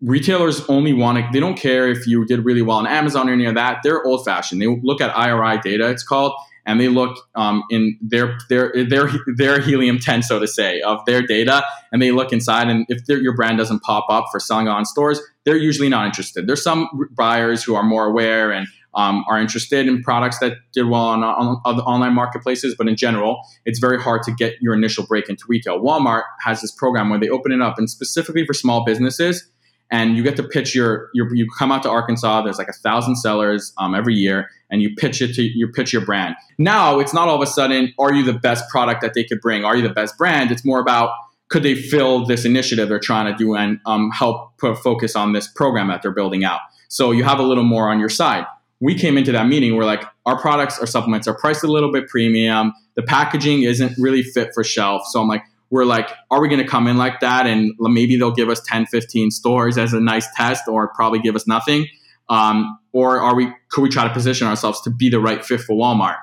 retailers 0.00 0.64
only 0.68 0.92
want 0.92 1.18
to, 1.18 1.28
they 1.32 1.40
don't 1.40 1.58
care 1.58 1.88
if 1.88 2.06
you 2.06 2.24
did 2.24 2.44
really 2.44 2.62
well 2.62 2.78
on 2.78 2.86
Amazon 2.86 3.28
or 3.28 3.32
any 3.32 3.46
of 3.46 3.54
that. 3.54 3.78
They're 3.82 4.04
old 4.04 4.24
fashioned. 4.24 4.60
They 4.60 4.66
look 4.66 5.00
at 5.00 5.16
IRI 5.16 5.58
data, 5.60 5.88
it's 5.90 6.02
called, 6.02 6.32
and 6.66 6.80
they 6.80 6.88
look 6.88 7.18
um, 7.34 7.62
in 7.70 7.98
their, 8.00 8.38
their, 8.48 8.72
their, 8.88 9.10
their 9.36 9.60
helium 9.60 9.98
10, 9.98 10.22
so 10.22 10.38
to 10.38 10.46
say, 10.46 10.80
of 10.82 11.04
their 11.06 11.22
data, 11.22 11.64
and 11.92 12.00
they 12.00 12.10
look 12.10 12.32
inside. 12.32 12.68
And 12.68 12.86
if 12.88 13.02
your 13.08 13.34
brand 13.34 13.58
doesn't 13.58 13.80
pop 13.80 14.06
up 14.08 14.26
for 14.30 14.38
selling 14.38 14.68
on 14.68 14.84
stores, 14.84 15.20
they're 15.44 15.56
usually 15.56 15.88
not 15.88 16.06
interested. 16.06 16.46
There's 16.46 16.62
some 16.62 16.88
buyers 17.12 17.64
who 17.64 17.74
are 17.74 17.82
more 17.82 18.06
aware 18.06 18.52
and 18.52 18.66
um, 18.98 19.24
are 19.28 19.38
interested 19.38 19.86
in 19.86 20.02
products 20.02 20.40
that 20.40 20.54
did 20.72 20.88
well 20.88 21.02
on, 21.02 21.22
on, 21.22 21.60
on 21.64 21.78
online 21.80 22.14
marketplaces. 22.14 22.74
But 22.76 22.88
in 22.88 22.96
general, 22.96 23.40
it's 23.64 23.78
very 23.78 24.02
hard 24.02 24.24
to 24.24 24.32
get 24.32 24.60
your 24.60 24.74
initial 24.74 25.06
break 25.06 25.28
into 25.28 25.44
retail. 25.48 25.78
Walmart 25.78 26.24
has 26.44 26.60
this 26.60 26.72
program 26.72 27.08
where 27.08 27.20
they 27.20 27.28
open 27.28 27.52
it 27.52 27.62
up 27.62 27.78
and 27.78 27.88
specifically 27.88 28.44
for 28.44 28.52
small 28.52 28.84
businesses. 28.84 29.48
And 29.90 30.16
you 30.16 30.24
get 30.24 30.34
to 30.36 30.42
pitch 30.42 30.74
your, 30.74 31.10
your 31.14 31.32
you 31.34 31.46
come 31.56 31.70
out 31.70 31.84
to 31.84 31.88
Arkansas. 31.88 32.42
There's 32.42 32.58
like 32.58 32.68
a 32.68 32.74
thousand 32.74 33.16
sellers 33.16 33.72
um, 33.78 33.94
every 33.94 34.14
year, 34.14 34.50
and 34.68 34.82
you 34.82 34.94
pitch 34.96 35.22
it 35.22 35.34
to 35.36 35.42
you 35.42 35.68
pitch 35.68 35.94
your 35.94 36.04
brand. 36.04 36.34
Now 36.58 36.98
it's 36.98 37.14
not 37.14 37.26
all 37.28 37.36
of 37.36 37.40
a 37.40 37.50
sudden, 37.50 37.94
are 37.98 38.12
you 38.12 38.22
the 38.22 38.34
best 38.34 38.68
product 38.68 39.00
that 39.00 39.14
they 39.14 39.24
could 39.24 39.40
bring? 39.40 39.64
Are 39.64 39.76
you 39.76 39.82
the 39.82 39.94
best 39.94 40.18
brand? 40.18 40.50
It's 40.50 40.62
more 40.62 40.78
about 40.78 41.12
could 41.48 41.62
they 41.62 41.74
fill 41.74 42.26
this 42.26 42.44
initiative 42.44 42.90
they're 42.90 42.98
trying 42.98 43.32
to 43.32 43.38
do 43.38 43.54
and 43.54 43.80
um, 43.86 44.10
help 44.10 44.58
put 44.58 44.76
focus 44.76 45.16
on 45.16 45.32
this 45.32 45.46
program 45.46 45.88
that 45.88 46.02
they're 46.02 46.10
building 46.10 46.44
out. 46.44 46.60
So 46.88 47.10
you 47.10 47.24
have 47.24 47.38
a 47.38 47.42
little 47.42 47.64
more 47.64 47.88
on 47.88 47.98
your 47.98 48.10
side 48.10 48.44
we 48.80 48.94
came 48.94 49.18
into 49.18 49.32
that 49.32 49.46
meeting 49.46 49.76
we're 49.76 49.84
like 49.84 50.04
our 50.26 50.40
products 50.40 50.78
our 50.78 50.86
supplements 50.86 51.26
are 51.26 51.34
priced 51.34 51.64
a 51.64 51.66
little 51.66 51.92
bit 51.92 52.08
premium. 52.08 52.72
The 52.94 53.02
packaging 53.02 53.62
isn't 53.62 53.92
really 53.98 54.22
fit 54.22 54.50
for 54.54 54.64
shelf. 54.64 55.02
So 55.06 55.20
i'm 55.20 55.28
like 55.28 55.42
we're 55.70 55.84
like 55.84 56.10
are 56.30 56.40
we 56.40 56.48
going 56.48 56.62
to 56.62 56.66
come 56.66 56.86
in 56.86 56.96
like 56.96 57.20
that? 57.20 57.46
And 57.46 57.72
maybe 57.78 58.16
they'll 58.16 58.34
give 58.34 58.48
us 58.48 58.60
10 58.66 58.86
15 58.86 59.30
stores 59.30 59.78
as 59.78 59.92
a 59.92 60.00
nice 60.00 60.26
test 60.34 60.68
or 60.68 60.88
probably 60.88 61.18
give 61.20 61.36
us 61.36 61.46
nothing. 61.46 61.86
Um, 62.28 62.78
or 62.92 63.20
are 63.20 63.34
we 63.34 63.52
could 63.70 63.82
we 63.82 63.88
try 63.88 64.06
to 64.06 64.12
position 64.12 64.46
ourselves 64.46 64.80
to 64.82 64.90
be 64.90 65.08
the 65.08 65.20
right 65.20 65.44
fit 65.44 65.60
for 65.60 65.74
walmart? 65.74 66.18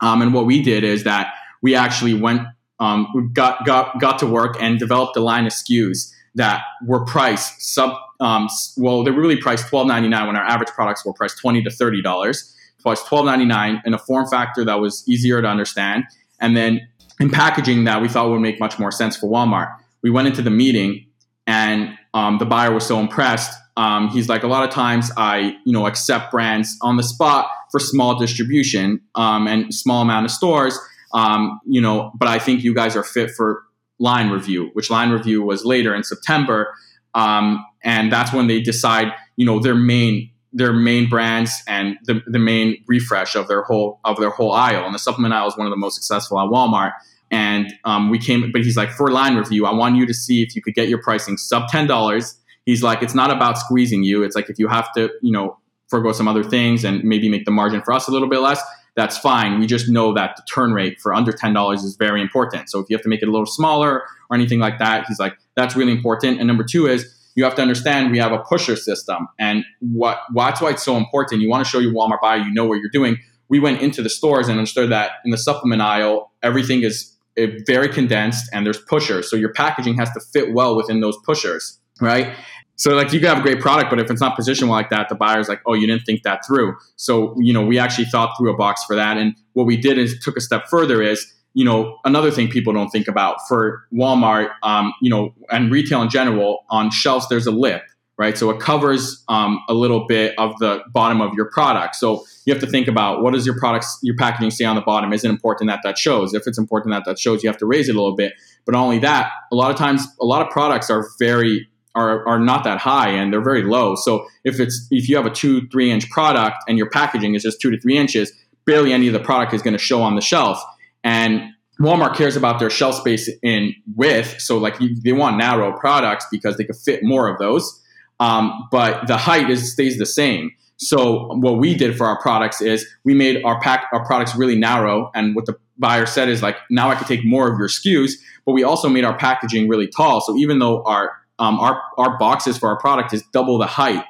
Um, 0.00 0.22
and 0.22 0.32
what 0.32 0.46
we 0.46 0.62
did 0.62 0.84
is 0.84 1.04
that 1.04 1.34
we 1.62 1.74
actually 1.74 2.14
went 2.14 2.42
um, 2.80 3.08
we 3.14 3.22
got, 3.28 3.66
got 3.66 4.00
got 4.00 4.18
to 4.20 4.26
work 4.26 4.56
and 4.60 4.78
developed 4.78 5.16
a 5.16 5.20
line 5.20 5.46
of 5.46 5.52
skus 5.52 6.12
that 6.38 6.62
were 6.86 7.04
priced 7.04 7.60
sub 7.74 7.92
um, 8.20 8.48
well, 8.76 9.04
they 9.04 9.12
were 9.12 9.20
really 9.20 9.40
priced 9.40 9.66
$12.99 9.70 10.26
when 10.26 10.34
our 10.36 10.44
average 10.44 10.70
products 10.70 11.04
were 11.06 11.12
priced 11.12 11.38
20 11.38 11.62
to 11.62 11.70
thirty 11.70 12.02
dollars. 12.02 12.52
plus 12.80 13.02
$12.99 13.04 13.80
in 13.84 13.94
a 13.94 13.98
form 13.98 14.26
factor 14.28 14.64
that 14.64 14.80
was 14.80 15.04
easier 15.06 15.40
to 15.42 15.46
understand, 15.48 16.04
and 16.40 16.56
then 16.56 16.80
in 17.20 17.30
packaging 17.30 17.84
that 17.84 18.00
we 18.02 18.08
thought 18.08 18.28
would 18.30 18.40
make 18.40 18.58
much 18.60 18.78
more 18.78 18.90
sense 18.90 19.16
for 19.16 19.28
Walmart. 19.28 19.72
We 20.02 20.10
went 20.10 20.28
into 20.28 20.42
the 20.42 20.50
meeting, 20.50 21.06
and 21.46 21.96
um, 22.14 22.38
the 22.38 22.44
buyer 22.46 22.72
was 22.72 22.86
so 22.86 22.98
impressed. 23.00 23.52
Um, 23.76 24.08
he's 24.08 24.28
like, 24.28 24.42
a 24.42 24.48
lot 24.48 24.64
of 24.64 24.70
times 24.70 25.10
I, 25.16 25.56
you 25.64 25.72
know, 25.72 25.86
accept 25.86 26.30
brands 26.32 26.76
on 26.82 26.96
the 26.96 27.02
spot 27.04 27.46
for 27.70 27.78
small 27.80 28.18
distribution 28.18 29.00
um, 29.14 29.46
and 29.46 29.72
small 29.72 30.02
amount 30.02 30.24
of 30.26 30.32
stores, 30.32 30.76
um, 31.14 31.60
you 31.66 31.80
know, 31.80 32.10
but 32.16 32.28
I 32.28 32.38
think 32.40 32.64
you 32.64 32.74
guys 32.74 32.96
are 32.96 33.04
fit 33.04 33.30
for 33.36 33.62
line 33.98 34.30
review, 34.30 34.70
which 34.74 34.90
line 34.90 35.10
review 35.10 35.42
was 35.42 35.64
later 35.64 35.94
in 35.94 36.04
September. 36.04 36.72
Um, 37.14 37.64
and 37.82 38.12
that's 38.12 38.32
when 38.32 38.46
they 38.46 38.60
decide, 38.60 39.12
you 39.36 39.46
know, 39.46 39.60
their 39.60 39.74
main 39.74 40.30
their 40.52 40.72
main 40.72 41.08
brands 41.10 41.52
and 41.68 41.98
the, 42.04 42.22
the 42.26 42.38
main 42.38 42.82
refresh 42.86 43.36
of 43.36 43.48
their 43.48 43.62
whole 43.62 44.00
of 44.04 44.18
their 44.18 44.30
whole 44.30 44.52
aisle. 44.52 44.84
And 44.84 44.94
the 44.94 44.98
supplement 44.98 45.34
aisle 45.34 45.48
is 45.48 45.56
one 45.56 45.66
of 45.66 45.70
the 45.70 45.76
most 45.76 45.94
successful 45.94 46.40
at 46.40 46.48
Walmart. 46.48 46.92
And 47.30 47.72
um, 47.84 48.08
we 48.08 48.18
came, 48.18 48.50
but 48.52 48.62
he's 48.62 48.76
like, 48.76 48.90
for 48.90 49.10
line 49.10 49.36
review, 49.36 49.66
I 49.66 49.74
want 49.74 49.96
you 49.96 50.06
to 50.06 50.14
see 50.14 50.42
if 50.42 50.56
you 50.56 50.62
could 50.62 50.74
get 50.74 50.88
your 50.88 51.02
pricing 51.02 51.36
sub 51.36 51.68
ten 51.68 51.86
dollars. 51.86 52.38
He's 52.64 52.82
like, 52.82 53.02
it's 53.02 53.14
not 53.14 53.30
about 53.30 53.58
squeezing 53.58 54.02
you. 54.02 54.22
It's 54.22 54.34
like 54.34 54.48
if 54.48 54.58
you 54.58 54.68
have 54.68 54.92
to, 54.94 55.10
you 55.22 55.32
know, 55.32 55.58
forego 55.88 56.12
some 56.12 56.28
other 56.28 56.44
things 56.44 56.84
and 56.84 57.04
maybe 57.04 57.28
make 57.28 57.44
the 57.44 57.50
margin 57.50 57.82
for 57.82 57.92
us 57.92 58.08
a 58.08 58.10
little 58.10 58.28
bit 58.28 58.40
less, 58.40 58.62
that's 58.98 59.16
fine. 59.16 59.60
We 59.60 59.68
just 59.68 59.88
know 59.88 60.12
that 60.14 60.34
the 60.36 60.42
turn 60.52 60.72
rate 60.72 61.00
for 61.00 61.14
under 61.14 61.30
ten 61.30 61.52
dollars 61.52 61.84
is 61.84 61.94
very 61.94 62.20
important. 62.20 62.68
So 62.68 62.80
if 62.80 62.86
you 62.90 62.96
have 62.96 63.02
to 63.04 63.08
make 63.08 63.22
it 63.22 63.28
a 63.28 63.30
little 63.30 63.46
smaller 63.46 64.02
or 64.28 64.34
anything 64.34 64.58
like 64.58 64.80
that, 64.80 65.06
he's 65.06 65.20
like, 65.20 65.38
that's 65.54 65.76
really 65.76 65.92
important. 65.92 66.38
And 66.38 66.48
number 66.48 66.64
two 66.64 66.88
is 66.88 67.14
you 67.36 67.44
have 67.44 67.54
to 67.54 67.62
understand 67.62 68.10
we 68.10 68.18
have 68.18 68.32
a 68.32 68.40
pusher 68.40 68.74
system. 68.74 69.28
And 69.38 69.64
what 69.78 70.18
that's 70.34 70.60
why 70.60 70.70
it's 70.70 70.82
so 70.82 70.96
important. 70.96 71.42
You 71.42 71.48
want 71.48 71.64
to 71.64 71.70
show 71.70 71.78
your 71.78 71.92
Walmart 71.92 72.20
buyer 72.20 72.38
you 72.38 72.52
know 72.52 72.66
what 72.66 72.80
you're 72.80 72.90
doing. 72.90 73.18
We 73.48 73.60
went 73.60 73.80
into 73.80 74.02
the 74.02 74.10
stores 74.10 74.48
and 74.48 74.58
understood 74.58 74.90
that 74.90 75.12
in 75.24 75.30
the 75.30 75.38
supplement 75.38 75.80
aisle, 75.80 76.32
everything 76.42 76.82
is 76.82 77.16
eh, 77.36 77.46
very 77.68 77.88
condensed 77.88 78.50
and 78.52 78.66
there's 78.66 78.80
pushers. 78.80 79.30
So 79.30 79.36
your 79.36 79.52
packaging 79.52 79.96
has 79.98 80.10
to 80.10 80.20
fit 80.20 80.52
well 80.52 80.76
within 80.76 80.98
those 80.98 81.16
pushers, 81.24 81.78
right? 82.00 82.34
So 82.78 82.94
like 82.94 83.12
you 83.12 83.20
have 83.26 83.38
a 83.38 83.42
great 83.42 83.60
product, 83.60 83.90
but 83.90 83.98
if 84.00 84.10
it's 84.10 84.20
not 84.20 84.36
positioned 84.36 84.70
like 84.70 84.88
that, 84.90 85.08
the 85.08 85.14
buyer's 85.14 85.48
like, 85.48 85.60
oh, 85.66 85.74
you 85.74 85.86
didn't 85.86 86.04
think 86.04 86.22
that 86.22 86.46
through. 86.46 86.76
So, 86.96 87.34
you 87.38 87.52
know, 87.52 87.64
we 87.64 87.78
actually 87.78 88.06
thought 88.06 88.36
through 88.38 88.52
a 88.52 88.56
box 88.56 88.84
for 88.84 88.94
that. 88.94 89.16
And 89.16 89.34
what 89.54 89.66
we 89.66 89.76
did 89.76 89.98
is 89.98 90.18
took 90.20 90.36
a 90.36 90.40
step 90.40 90.68
further 90.68 91.02
is 91.02 91.34
you 91.54 91.64
know, 91.64 91.98
another 92.04 92.30
thing 92.30 92.48
people 92.48 92.72
don't 92.72 92.90
think 92.90 93.08
about 93.08 93.38
for 93.48 93.84
Walmart, 93.92 94.50
um, 94.62 94.92
you 95.02 95.10
know, 95.10 95.34
and 95.50 95.72
retail 95.72 96.02
in 96.02 96.08
general, 96.08 96.64
on 96.70 96.88
shelves 96.90 97.28
there's 97.28 97.48
a 97.48 97.50
lip, 97.50 97.82
right? 98.16 98.38
So 98.38 98.50
it 98.50 98.60
covers 98.60 99.24
um, 99.28 99.60
a 99.68 99.74
little 99.74 100.06
bit 100.06 100.34
of 100.38 100.56
the 100.58 100.82
bottom 100.92 101.20
of 101.20 101.34
your 101.34 101.50
product. 101.50 101.96
So 101.96 102.24
you 102.44 102.52
have 102.52 102.62
to 102.62 102.68
think 102.68 102.86
about 102.86 103.22
what 103.22 103.34
does 103.34 103.44
your 103.44 103.58
products, 103.58 103.98
your 104.02 104.14
packaging 104.14 104.52
say 104.52 104.66
on 104.66 104.76
the 104.76 104.82
bottom? 104.82 105.12
Is 105.12 105.24
it 105.24 105.30
important 105.30 105.68
that 105.68 105.80
that 105.82 105.98
shows? 105.98 106.32
If 106.32 106.46
it's 106.46 106.58
important 106.58 106.94
that 106.94 107.04
that 107.06 107.18
shows, 107.18 107.42
you 107.42 107.48
have 107.48 107.58
to 107.58 107.66
raise 107.66 107.88
it 107.88 107.96
a 107.96 107.98
little 107.98 108.16
bit. 108.16 108.34
But 108.64 108.72
not 108.72 108.84
only 108.84 108.98
that, 109.00 109.32
a 109.50 109.56
lot 109.56 109.70
of 109.70 109.76
times, 109.76 110.06
a 110.20 110.26
lot 110.26 110.46
of 110.46 110.52
products 110.52 110.90
are 110.90 111.08
very 111.18 111.66
are, 111.98 112.26
are 112.28 112.38
not 112.38 112.64
that 112.64 112.78
high 112.78 113.08
and 113.08 113.32
they're 113.32 113.42
very 113.42 113.62
low. 113.62 113.94
So 113.94 114.26
if 114.44 114.60
it's 114.60 114.86
if 114.90 115.08
you 115.08 115.16
have 115.16 115.26
a 115.26 115.30
two 115.30 115.66
three 115.68 115.90
inch 115.90 116.08
product 116.10 116.58
and 116.68 116.78
your 116.78 116.88
packaging 116.90 117.34
is 117.34 117.42
just 117.42 117.60
two 117.60 117.70
to 117.70 117.80
three 117.80 117.96
inches, 117.96 118.32
barely 118.64 118.92
any 118.92 119.08
of 119.08 119.12
the 119.12 119.20
product 119.20 119.52
is 119.52 119.62
going 119.62 119.72
to 119.72 119.82
show 119.82 120.02
on 120.02 120.14
the 120.14 120.20
shelf. 120.20 120.62
And 121.02 121.42
Walmart 121.80 122.16
cares 122.16 122.36
about 122.36 122.58
their 122.58 122.70
shelf 122.70 122.96
space 122.96 123.30
in 123.42 123.74
width. 123.94 124.40
So 124.40 124.58
like 124.58 124.80
you, 124.80 125.00
they 125.02 125.12
want 125.12 125.36
narrow 125.36 125.76
products 125.78 126.26
because 126.30 126.56
they 126.56 126.64
could 126.64 126.76
fit 126.76 127.00
more 127.02 127.28
of 127.28 127.38
those. 127.38 127.82
Um, 128.20 128.68
but 128.70 129.06
the 129.06 129.16
height 129.16 129.48
is 129.48 129.72
stays 129.72 129.98
the 129.98 130.06
same. 130.06 130.50
So 130.76 131.34
what 131.34 131.58
we 131.58 131.74
did 131.74 131.96
for 131.96 132.06
our 132.06 132.20
products 132.20 132.60
is 132.60 132.86
we 133.04 133.14
made 133.14 133.42
our 133.44 133.60
pack 133.60 133.86
our 133.92 134.04
products 134.04 134.36
really 134.36 134.56
narrow. 134.56 135.10
And 135.14 135.34
what 135.34 135.46
the 135.46 135.56
buyer 135.76 136.06
said 136.06 136.28
is 136.28 136.42
like, 136.42 136.56
now 136.70 136.90
I 136.90 136.94
can 136.94 137.06
take 137.06 137.24
more 137.24 137.50
of 137.50 137.58
your 137.58 137.68
SKUs. 137.68 138.12
But 138.44 138.52
we 138.52 138.64
also 138.64 138.88
made 138.88 139.04
our 139.04 139.16
packaging 139.16 139.68
really 139.68 139.88
tall. 139.88 140.20
So 140.20 140.36
even 140.36 140.58
though 140.58 140.82
our 140.84 141.12
um, 141.38 141.58
our 141.60 141.82
our 141.96 142.18
boxes 142.18 142.58
for 142.58 142.68
our 142.68 142.78
product 142.78 143.12
is 143.12 143.22
double 143.32 143.58
the 143.58 143.66
height 143.66 144.04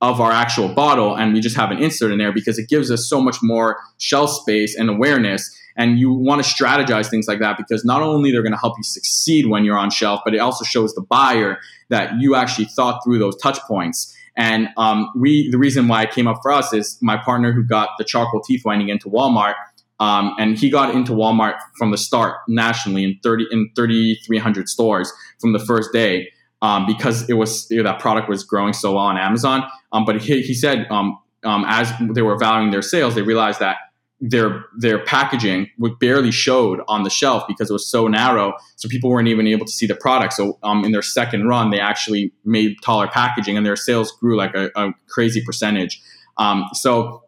of 0.00 0.20
our 0.20 0.32
actual 0.32 0.68
bottle, 0.68 1.16
and 1.16 1.32
we 1.32 1.40
just 1.40 1.56
have 1.56 1.70
an 1.70 1.78
insert 1.82 2.12
in 2.12 2.18
there 2.18 2.32
because 2.32 2.58
it 2.58 2.68
gives 2.68 2.90
us 2.90 3.08
so 3.08 3.20
much 3.20 3.38
more 3.42 3.78
shelf 3.98 4.30
space 4.30 4.76
and 4.76 4.90
awareness 4.90 5.50
and 5.76 5.98
you 5.98 6.12
want 6.12 6.44
to 6.44 6.48
strategize 6.48 7.08
things 7.08 7.26
like 7.26 7.40
that 7.40 7.56
because 7.56 7.84
not 7.84 8.02
only 8.02 8.30
they're 8.30 8.42
going 8.42 8.52
to 8.52 8.58
help 8.58 8.74
you 8.76 8.84
succeed 8.84 9.46
when 9.46 9.64
you're 9.64 9.78
on 9.78 9.90
shelf, 9.90 10.20
but 10.24 10.34
it 10.34 10.38
also 10.38 10.64
shows 10.64 10.94
the 10.94 11.02
buyer 11.02 11.58
that 11.88 12.12
you 12.18 12.34
actually 12.34 12.66
thought 12.66 13.02
through 13.04 13.18
those 13.18 13.36
touch 13.36 13.58
points. 13.62 14.14
And 14.36 14.68
um, 14.76 15.10
we, 15.16 15.50
the 15.50 15.58
reason 15.58 15.88
why 15.88 16.02
it 16.02 16.10
came 16.10 16.26
up 16.26 16.38
for 16.42 16.52
us 16.52 16.72
is 16.72 16.98
my 17.00 17.16
partner 17.16 17.52
who 17.52 17.62
got 17.62 17.90
the 17.98 18.04
charcoal 18.04 18.40
teeth 18.40 18.64
whitening 18.64 18.88
into 18.88 19.08
Walmart, 19.08 19.54
um, 20.00 20.34
and 20.38 20.58
he 20.58 20.70
got 20.70 20.94
into 20.94 21.12
Walmart 21.12 21.56
from 21.78 21.92
the 21.92 21.98
start 21.98 22.38
nationally 22.48 23.04
in 23.04 23.18
thirty 23.22 23.46
in 23.52 23.70
thirty 23.76 24.16
three 24.26 24.38
hundred 24.38 24.68
stores 24.68 25.12
from 25.40 25.52
the 25.52 25.60
first 25.60 25.92
day 25.92 26.28
um, 26.64 26.86
because 26.86 27.28
it 27.28 27.34
was 27.34 27.70
you 27.70 27.76
know, 27.76 27.82
that 27.82 28.00
product 28.00 28.26
was 28.26 28.42
growing 28.42 28.72
so 28.72 28.94
well 28.94 29.04
on 29.04 29.18
Amazon. 29.18 29.68
Um, 29.92 30.06
but 30.06 30.18
he, 30.18 30.40
he 30.40 30.54
said 30.54 30.86
um, 30.90 31.18
um, 31.44 31.66
as 31.68 31.92
they 32.00 32.22
were 32.22 32.38
valuing 32.38 32.70
their 32.70 32.80
sales, 32.80 33.14
they 33.14 33.20
realized 33.20 33.60
that 33.60 33.76
their 34.18 34.64
their 34.78 35.04
packaging 35.04 35.68
would 35.78 35.98
barely 35.98 36.30
showed 36.30 36.80
on 36.88 37.02
the 37.02 37.10
shelf 37.10 37.44
because 37.46 37.68
it 37.68 37.74
was 37.74 37.86
so 37.86 38.08
narrow. 38.08 38.54
So 38.76 38.88
people 38.88 39.10
weren't 39.10 39.28
even 39.28 39.46
able 39.46 39.66
to 39.66 39.72
see 39.72 39.86
the 39.86 39.94
product. 39.94 40.32
So 40.32 40.58
um, 40.62 40.86
in 40.86 40.92
their 40.92 41.02
second 41.02 41.46
run 41.46 41.70
they 41.70 41.80
actually 41.80 42.32
made 42.46 42.76
taller 42.82 43.08
packaging 43.08 43.58
and 43.58 43.66
their 43.66 43.76
sales 43.76 44.10
grew 44.12 44.34
like 44.34 44.54
a, 44.54 44.70
a 44.74 44.94
crazy 45.08 45.42
percentage. 45.44 46.00
Um, 46.38 46.64
so 46.72 47.23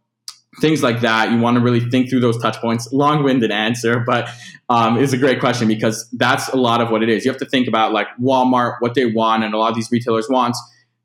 things 0.61 0.82
like 0.82 1.00
that 1.00 1.30
you 1.30 1.38
want 1.38 1.57
to 1.57 1.62
really 1.62 1.80
think 1.80 2.09
through 2.09 2.20
those 2.20 2.40
touch 2.40 2.57
points. 2.59 2.92
Long-winded 2.92 3.50
answer 3.50 4.00
but 4.00 4.28
um, 4.68 4.98
it's 4.98 5.12
a 5.12 5.18
great 5.18 5.40
question 5.40 5.68
because 5.68 6.09
that's 6.12 6.48
a 6.48 6.57
lot 6.57 6.80
of 6.80 6.90
what 6.90 7.02
it 7.02 7.09
is. 7.09 7.24
You 7.24 7.30
have 7.30 7.40
to 7.40 7.46
think 7.46 7.68
about 7.68 7.92
like 7.92 8.09
walmart 8.20 8.76
what 8.80 8.94
they 8.94 9.07
want 9.07 9.44
and 9.44 9.54
a 9.54 9.59
lot 9.59 9.70
of 9.70 9.74
these 9.74 9.90
retailers 9.90 10.28
want. 10.28 10.57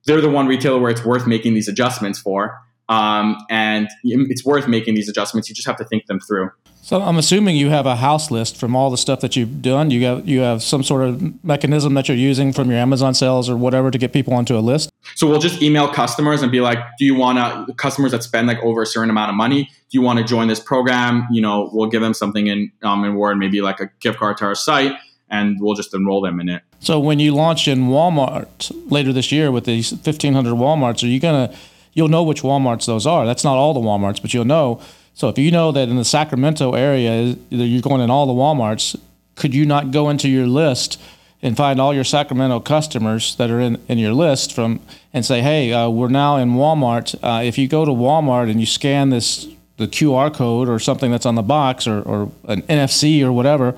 They're 0.05 0.21
the 0.21 0.29
one 0.29 0.47
retailer 0.47 0.79
where 0.79 0.91
it's 0.91 1.05
worth 1.05 1.27
making 1.27 1.53
these 1.53 1.67
adjustments 1.67 2.19
for 2.19 2.59
um, 2.91 3.37
and 3.49 3.87
it's 4.03 4.43
worth 4.43 4.67
making 4.67 4.95
these 4.95 5.07
adjustments. 5.07 5.47
You 5.47 5.55
just 5.55 5.65
have 5.65 5.77
to 5.77 5.85
think 5.85 6.07
them 6.07 6.19
through. 6.19 6.51
So 6.81 7.01
I'm 7.01 7.17
assuming 7.17 7.55
you 7.55 7.69
have 7.69 7.85
a 7.85 7.95
house 7.95 8.29
list 8.29 8.57
from 8.57 8.75
all 8.75 8.89
the 8.89 8.97
stuff 8.97 9.21
that 9.21 9.37
you've 9.37 9.61
done. 9.61 9.91
You 9.91 10.05
have 10.05 10.27
you 10.27 10.41
have 10.41 10.61
some 10.61 10.83
sort 10.83 11.03
of 11.03 11.43
mechanism 11.45 11.93
that 11.93 12.09
you're 12.09 12.17
using 12.17 12.51
from 12.51 12.69
your 12.69 12.79
Amazon 12.79 13.13
sales 13.13 13.49
or 13.49 13.55
whatever 13.55 13.91
to 13.91 13.97
get 13.97 14.11
people 14.11 14.33
onto 14.33 14.57
a 14.57 14.59
list. 14.59 14.91
So 15.15 15.25
we'll 15.25 15.39
just 15.39 15.61
email 15.61 15.87
customers 15.87 16.41
and 16.41 16.51
be 16.51 16.59
like, 16.59 16.79
"Do 16.99 17.05
you 17.05 17.15
want 17.15 17.37
to 17.37 17.73
customers 17.75 18.11
that 18.11 18.23
spend 18.23 18.47
like 18.47 18.59
over 18.61 18.81
a 18.81 18.85
certain 18.85 19.09
amount 19.09 19.29
of 19.29 19.35
money? 19.35 19.63
Do 19.63 19.97
you 19.97 20.01
want 20.01 20.19
to 20.19 20.25
join 20.25 20.49
this 20.49 20.59
program? 20.59 21.27
You 21.31 21.41
know, 21.41 21.69
we'll 21.71 21.89
give 21.89 22.01
them 22.01 22.13
something 22.13 22.47
in 22.47 22.71
um, 22.83 23.05
in 23.05 23.15
Word, 23.15 23.37
maybe 23.37 23.61
like 23.61 23.79
a 23.79 23.89
gift 24.01 24.19
card 24.19 24.37
to 24.37 24.45
our 24.45 24.55
site, 24.55 24.93
and 25.29 25.61
we'll 25.61 25.75
just 25.75 25.93
enroll 25.93 26.19
them 26.19 26.41
in 26.41 26.49
it." 26.49 26.63
So 26.79 26.99
when 26.99 27.19
you 27.19 27.33
launch 27.33 27.69
in 27.69 27.89
Walmart 27.89 28.71
later 28.91 29.13
this 29.13 29.31
year 29.31 29.51
with 29.51 29.65
these 29.65 29.93
1,500 29.93 30.55
WalMarts, 30.55 31.03
are 31.03 31.07
you 31.07 31.19
gonna 31.19 31.53
you'll 31.93 32.07
know 32.07 32.23
which 32.23 32.41
Walmarts 32.41 32.85
those 32.85 33.05
are. 33.05 33.25
That's 33.25 33.43
not 33.43 33.57
all 33.57 33.73
the 33.73 33.79
Walmarts, 33.79 34.21
but 34.21 34.33
you'll 34.33 34.45
know. 34.45 34.81
So 35.13 35.29
if 35.29 35.37
you 35.37 35.51
know 35.51 35.71
that 35.71 35.89
in 35.89 35.97
the 35.97 36.05
Sacramento 36.05 36.73
area 36.73 37.35
you're 37.49 37.81
going 37.81 38.01
in 38.01 38.09
all 38.09 38.25
the 38.25 38.33
Walmarts, 38.33 38.99
could 39.35 39.53
you 39.53 39.65
not 39.65 39.91
go 39.91 40.09
into 40.09 40.29
your 40.29 40.47
list 40.47 41.01
and 41.41 41.57
find 41.57 41.81
all 41.81 41.93
your 41.93 42.03
Sacramento 42.03 42.59
customers 42.59 43.35
that 43.35 43.49
are 43.49 43.59
in, 43.59 43.81
in 43.87 43.97
your 43.97 44.13
list 44.13 44.53
from 44.53 44.79
and 45.13 45.25
say, 45.25 45.41
hey, 45.41 45.73
uh, 45.73 45.89
we're 45.89 46.07
now 46.07 46.37
in 46.37 46.51
Walmart. 46.51 47.15
Uh, 47.23 47.43
if 47.43 47.57
you 47.57 47.67
go 47.67 47.83
to 47.83 47.91
Walmart 47.91 48.49
and 48.49 48.59
you 48.59 48.65
scan 48.65 49.09
this 49.09 49.47
the 49.77 49.87
QR 49.87 50.31
code 50.31 50.69
or 50.69 50.77
something 50.77 51.09
that's 51.09 51.25
on 51.25 51.33
the 51.33 51.41
box 51.41 51.87
or, 51.87 52.03
or 52.03 52.31
an 52.47 52.61
NFC 52.63 53.23
or 53.23 53.31
whatever, 53.33 53.75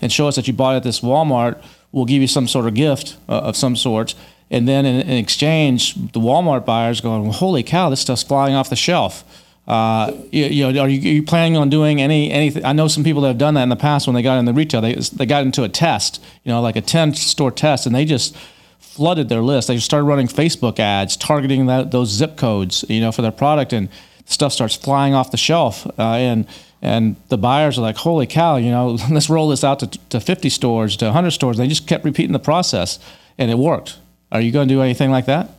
and 0.00 0.10
show 0.10 0.26
us 0.26 0.34
that 0.34 0.48
you 0.48 0.52
bought 0.52 0.74
at 0.74 0.82
this 0.82 1.00
Walmart, 1.00 1.62
we'll 1.92 2.06
give 2.06 2.20
you 2.20 2.26
some 2.26 2.48
sort 2.48 2.66
of 2.66 2.74
gift 2.74 3.16
uh, 3.28 3.38
of 3.38 3.56
some 3.56 3.76
sort. 3.76 4.16
And 4.54 4.68
then 4.68 4.86
in, 4.86 5.00
in, 5.00 5.18
exchange, 5.18 5.96
the 5.96 6.20
Walmart 6.20 6.64
buyers 6.64 7.00
going, 7.00 7.24
well, 7.24 7.32
holy 7.32 7.64
cow, 7.64 7.90
this 7.90 7.98
stuff's 8.00 8.22
flying 8.22 8.54
off 8.54 8.70
the 8.70 8.76
shelf. 8.76 9.24
Uh, 9.66 10.12
you, 10.30 10.44
you, 10.44 10.72
know, 10.72 10.82
are 10.82 10.88
you, 10.88 11.10
are 11.10 11.14
you, 11.14 11.22
planning 11.24 11.56
on 11.56 11.68
doing 11.68 12.00
any 12.00 12.30
anything? 12.30 12.64
I 12.64 12.72
know 12.72 12.86
some 12.86 13.02
people 13.02 13.22
that 13.22 13.28
have 13.28 13.38
done 13.38 13.54
that 13.54 13.64
in 13.64 13.68
the 13.68 13.74
past 13.74 14.06
when 14.06 14.14
they 14.14 14.22
got 14.22 14.38
in 14.38 14.44
the 14.44 14.52
retail. 14.52 14.80
They 14.80 14.94
they 14.94 15.26
got 15.26 15.42
into 15.42 15.64
a 15.64 15.68
test, 15.68 16.22
you 16.44 16.52
know, 16.52 16.60
like 16.60 16.76
a 16.76 16.80
ten 16.80 17.14
store 17.14 17.50
test, 17.50 17.84
and 17.84 17.92
they 17.92 18.04
just 18.04 18.36
flooded 18.78 19.28
their 19.28 19.40
list. 19.40 19.66
They 19.66 19.74
just 19.74 19.86
started 19.86 20.04
running 20.04 20.28
Facebook 20.28 20.78
ads 20.78 21.16
targeting 21.16 21.66
that, 21.66 21.90
those 21.90 22.10
zip 22.10 22.36
codes, 22.36 22.84
you 22.88 23.00
know, 23.00 23.10
for 23.10 23.22
their 23.22 23.32
product, 23.32 23.72
and 23.72 23.88
stuff 24.26 24.52
starts 24.52 24.76
flying 24.76 25.14
off 25.14 25.32
the 25.32 25.36
shelf. 25.36 25.84
Uh, 25.98 26.12
and 26.12 26.46
and 26.80 27.16
the 27.28 27.38
buyers 27.38 27.76
are 27.76 27.82
like, 27.82 27.96
"Holy 27.96 28.28
cow! 28.28 28.54
You 28.54 28.70
know, 28.70 28.98
let's 29.10 29.28
roll 29.28 29.48
this 29.48 29.64
out 29.64 29.80
to, 29.80 29.88
to 30.10 30.20
50 30.20 30.48
stores, 30.48 30.96
to 30.98 31.06
100 31.06 31.32
stores." 31.32 31.56
They 31.56 31.66
just 31.66 31.88
kept 31.88 32.04
repeating 32.04 32.32
the 32.32 32.38
process, 32.38 33.00
and 33.36 33.50
it 33.50 33.58
worked. 33.58 33.98
Are 34.32 34.40
you 34.40 34.52
going 34.52 34.68
to 34.68 34.74
do 34.74 34.82
anything 34.82 35.10
like 35.10 35.26
that? 35.26 35.50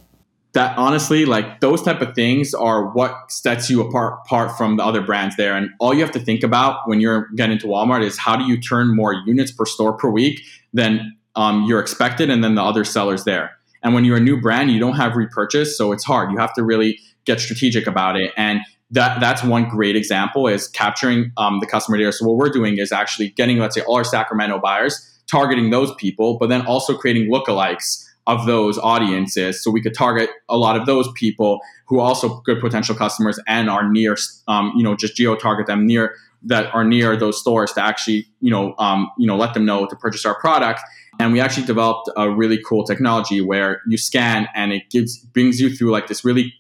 that 0.56 0.76
honestly, 0.78 1.26
like 1.26 1.60
those 1.60 1.84
type 1.84 2.02
of 2.02 2.16
things 2.16 2.54
are 2.54 2.88
what 2.94 3.30
sets 3.30 3.70
you 3.70 3.82
apart, 3.82 4.22
apart 4.26 4.58
from 4.58 4.78
the 4.78 4.84
other 4.84 5.02
brands 5.02 5.36
there. 5.36 5.56
And 5.56 5.70
all 5.80 5.94
you 5.94 6.00
have 6.00 6.14
to 6.14 6.20
think 6.20 6.44
about 6.44 6.88
when 6.88 7.02
you're 7.02 7.28
getting 7.36 7.60
to 7.60 7.68
Walmart 7.68 8.04
is 8.04 8.18
how 8.18 8.38
do 8.38 8.46
you 8.46 8.60
turn 8.60 8.96
more 8.96 9.14
units 9.14 9.52
per 9.52 9.66
store 9.66 9.94
per 9.94 10.10
week 10.10 10.40
than 10.74 11.16
um, 11.36 11.66
you're 11.68 11.82
expected, 11.82 12.30
and 12.30 12.42
then 12.42 12.56
the 12.56 12.64
other 12.64 12.86
sellers 12.86 13.26
there. 13.26 13.52
And 13.84 13.94
when 13.94 14.06
you're 14.06 14.16
a 14.16 14.22
new 14.22 14.40
brand, 14.40 14.72
you 14.72 14.80
don't 14.80 14.96
have 14.96 15.18
repurchase, 15.18 15.78
so 15.78 15.92
it's 15.92 16.06
hard. 16.06 16.32
You 16.32 16.38
have 16.38 16.54
to 16.54 16.64
really 16.64 16.98
get 17.26 17.42
strategic 17.42 17.86
about 17.86 18.16
it. 18.16 18.32
And 18.38 18.62
that 18.92 19.20
that's 19.20 19.44
one 19.44 19.68
great 19.68 19.98
example 19.98 20.48
is 20.48 20.70
capturing 20.70 21.34
um, 21.36 21.60
the 21.60 21.68
customer 21.68 21.98
data. 21.98 22.14
So 22.14 22.26
what 22.26 22.38
we're 22.38 22.50
doing 22.50 22.78
is 22.78 22.94
actually 22.94 23.32
getting, 23.32 23.58
let's 23.58 23.76
say, 23.76 23.82
all 23.82 23.98
our 23.98 24.06
Sacramento 24.06 24.60
buyers, 24.60 25.22
targeting 25.30 25.70
those 25.70 25.94
people, 25.96 26.38
but 26.38 26.48
then 26.48 26.66
also 26.66 26.96
creating 26.96 27.30
lookalikes 27.30 28.06
of 28.28 28.46
those 28.46 28.78
audiences 28.80 29.64
so 29.64 29.70
we 29.70 29.82
could 29.82 29.94
target 29.94 30.30
a 30.50 30.58
lot 30.58 30.76
of 30.76 30.86
those 30.86 31.08
people 31.14 31.60
who 31.88 32.00
are 32.00 32.08
also 32.08 32.42
good 32.42 32.60
potential 32.60 32.96
customers 32.96 33.40
and 33.48 33.70
are 33.70 33.90
near 33.90 34.16
um, 34.48 34.72
you 34.76 34.84
know 34.84 34.96
just 34.96 35.16
geo 35.16 35.36
target 35.36 35.68
them 35.68 35.86
near 35.86 36.16
that 36.46 36.74
are 36.74 36.86
near 36.86 37.18
those 37.18 37.40
stores 37.40 37.74
to 37.74 37.84
actually 37.84 38.28
you 38.40 38.52
know 38.52 38.76
um, 38.78 39.10
you 39.18 39.28
know 39.28 39.36
let 39.36 39.54
them 39.54 39.66
know 39.66 39.86
to 39.86 39.96
purchase 39.96 40.26
our 40.26 40.40
product. 40.40 40.82
And 41.18 41.32
we 41.32 41.40
actually 41.40 41.66
developed 41.66 42.10
a 42.18 42.30
really 42.30 42.62
cool 42.62 42.84
technology 42.84 43.40
where 43.40 43.82
you 43.88 43.98
scan 43.98 44.48
and 44.54 44.74
it 44.74 44.90
gives 44.90 45.18
brings 45.18 45.62
you 45.62 45.74
through 45.74 45.92
like 45.92 46.08
this 46.08 46.26
really 46.26 46.54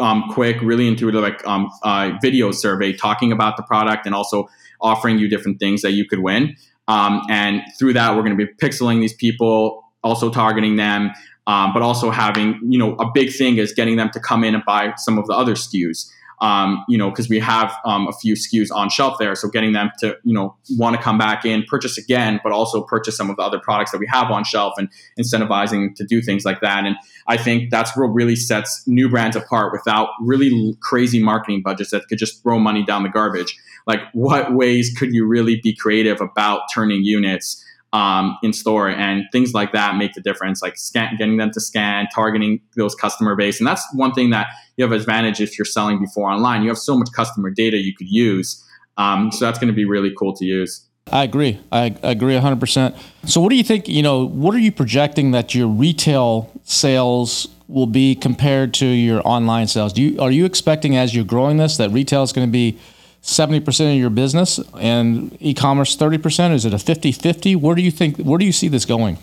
um, 0.00 0.24
quick 0.30 0.60
really 0.60 0.88
intuitive 0.88 1.22
like 1.22 1.46
um, 1.46 1.70
uh, 1.82 2.12
video 2.20 2.50
survey 2.50 2.92
talking 2.92 3.32
about 3.32 3.56
the 3.56 3.62
product 3.62 4.04
and 4.06 4.14
also 4.14 4.48
offering 4.80 5.18
you 5.18 5.28
different 5.28 5.58
things 5.60 5.82
that 5.82 5.92
you 5.92 6.06
could 6.06 6.18
win. 6.18 6.56
Um, 6.88 7.22
and 7.30 7.62
through 7.78 7.92
that 7.94 8.16
we're 8.16 8.22
going 8.22 8.36
to 8.36 8.46
be 8.46 8.52
pixeling 8.60 9.00
these 9.00 9.14
people 9.14 9.82
also 10.02 10.30
targeting 10.30 10.76
them, 10.76 11.10
um, 11.46 11.72
but 11.72 11.82
also 11.82 12.10
having, 12.10 12.58
you 12.62 12.78
know, 12.78 12.94
a 12.96 13.10
big 13.12 13.32
thing 13.32 13.58
is 13.58 13.72
getting 13.72 13.96
them 13.96 14.10
to 14.10 14.20
come 14.20 14.44
in 14.44 14.54
and 14.54 14.64
buy 14.64 14.92
some 14.96 15.18
of 15.18 15.26
the 15.26 15.34
other 15.34 15.54
SKUs. 15.54 16.10
Um, 16.40 16.84
you 16.88 16.98
know, 16.98 17.08
because 17.08 17.28
we 17.28 17.38
have 17.38 17.72
um, 17.84 18.08
a 18.08 18.12
few 18.12 18.34
SKUs 18.34 18.74
on 18.74 18.90
shelf 18.90 19.16
there. 19.20 19.36
So 19.36 19.48
getting 19.48 19.74
them 19.74 19.92
to, 20.00 20.16
you 20.24 20.34
know, 20.34 20.56
want 20.70 20.96
to 20.96 21.00
come 21.00 21.16
back 21.16 21.44
in, 21.44 21.62
purchase 21.68 21.96
again, 21.96 22.40
but 22.42 22.50
also 22.50 22.82
purchase 22.82 23.16
some 23.16 23.30
of 23.30 23.36
the 23.36 23.42
other 23.42 23.60
products 23.60 23.92
that 23.92 23.98
we 23.98 24.08
have 24.08 24.28
on 24.28 24.42
shelf 24.42 24.74
and 24.76 24.88
incentivizing 25.16 25.94
to 25.94 26.04
do 26.04 26.20
things 26.20 26.44
like 26.44 26.60
that. 26.60 26.84
And 26.84 26.96
I 27.28 27.36
think 27.36 27.70
that's 27.70 27.96
what 27.96 28.06
really 28.06 28.34
sets 28.34 28.82
new 28.88 29.08
brands 29.08 29.36
apart 29.36 29.72
without 29.72 30.08
really 30.20 30.76
crazy 30.80 31.22
marketing 31.22 31.62
budgets 31.62 31.92
that 31.92 32.08
could 32.08 32.18
just 32.18 32.42
throw 32.42 32.58
money 32.58 32.84
down 32.84 33.04
the 33.04 33.08
garbage. 33.08 33.56
Like, 33.86 34.00
what 34.12 34.52
ways 34.52 34.92
could 34.98 35.14
you 35.14 35.24
really 35.24 35.60
be 35.62 35.72
creative 35.72 36.20
about 36.20 36.62
turning 36.74 37.04
units? 37.04 37.64
Um, 37.92 38.38
in 38.42 38.52
store 38.52 38.88
and 38.88 39.24
things 39.32 39.52
like 39.52 39.72
that 39.72 39.96
make 39.96 40.14
the 40.14 40.20
difference 40.20 40.62
like 40.62 40.76
scan, 40.78 41.14
getting 41.16 41.36
them 41.36 41.50
to 41.50 41.60
scan 41.60 42.08
targeting 42.14 42.60
those 42.76 42.94
customer 42.94 43.36
base 43.36 43.60
and 43.60 43.66
that's 43.66 43.86
one 43.94 44.12
thing 44.12 44.30
that 44.30 44.46
you 44.76 44.84
have 44.84 44.92
advantage 44.92 45.40
if 45.40 45.58
you're 45.58 45.66
selling 45.66 45.98
before 46.00 46.30
online 46.30 46.62
you 46.62 46.68
have 46.68 46.78
so 46.78 46.96
much 46.96 47.08
customer 47.14 47.50
data 47.50 47.76
you 47.76 47.94
could 47.94 48.08
use 48.08 48.64
um, 48.96 49.30
so 49.30 49.44
that's 49.44 49.58
going 49.58 49.68
to 49.68 49.74
be 49.74 49.84
really 49.84 50.12
cool 50.18 50.34
to 50.34 50.44
use 50.44 50.88
I 51.10 51.24
agree. 51.24 51.58
I 51.72 51.96
agree 52.02 52.34
100%. 52.34 52.96
So, 53.26 53.40
what 53.40 53.50
do 53.50 53.56
you 53.56 53.64
think? 53.64 53.88
You 53.88 54.02
know, 54.02 54.24
what 54.24 54.54
are 54.54 54.60
you 54.60 54.70
projecting 54.70 55.32
that 55.32 55.54
your 55.54 55.66
retail 55.66 56.50
sales 56.62 57.48
will 57.66 57.86
be 57.86 58.14
compared 58.14 58.72
to 58.74 58.86
your 58.86 59.26
online 59.26 59.66
sales? 59.66 59.92
Do 59.92 60.02
you 60.02 60.20
are 60.20 60.30
you 60.30 60.44
expecting 60.44 60.96
as 60.96 61.14
you're 61.14 61.24
growing 61.24 61.56
this 61.56 61.76
that 61.78 61.90
retail 61.90 62.22
is 62.22 62.32
going 62.32 62.46
to 62.46 62.52
be 62.52 62.78
70% 63.22 63.92
of 63.92 63.98
your 63.98 64.10
business 64.10 64.58
and 64.78 65.36
e-commerce 65.40 65.96
30%? 65.96 66.52
Is 66.52 66.64
it 66.64 66.74
a 66.74 66.76
50-50? 66.76 67.56
Where 67.56 67.74
do 67.74 67.82
you 67.82 67.90
think 67.90 68.18
where 68.18 68.38
do 68.38 68.44
you 68.44 68.52
see 68.52 68.68
this 68.68 68.84
going? 68.84 69.18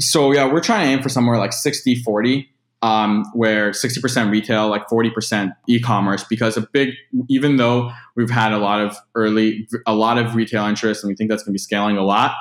So 0.00 0.32
yeah, 0.32 0.52
we're 0.52 0.60
trying 0.60 0.86
to 0.86 0.92
aim 0.92 1.02
for 1.02 1.08
somewhere 1.08 1.38
like 1.38 1.52
60-40, 1.52 2.48
um, 2.82 3.24
where 3.34 3.70
60% 3.70 4.30
retail, 4.30 4.68
like 4.68 4.86
40% 4.88 5.54
e-commerce, 5.68 6.24
because 6.24 6.56
a 6.56 6.62
big 6.72 6.90
even 7.28 7.56
though 7.56 7.92
we've 8.16 8.30
had 8.30 8.52
a 8.52 8.58
lot 8.58 8.80
of 8.80 8.96
early 9.14 9.68
a 9.86 9.94
lot 9.94 10.18
of 10.18 10.34
retail 10.34 10.64
interest 10.64 11.02
and 11.02 11.08
we 11.08 11.14
think 11.14 11.30
that's 11.30 11.44
gonna 11.44 11.52
be 11.52 11.58
scaling 11.58 11.96
a 11.96 12.04
lot, 12.04 12.34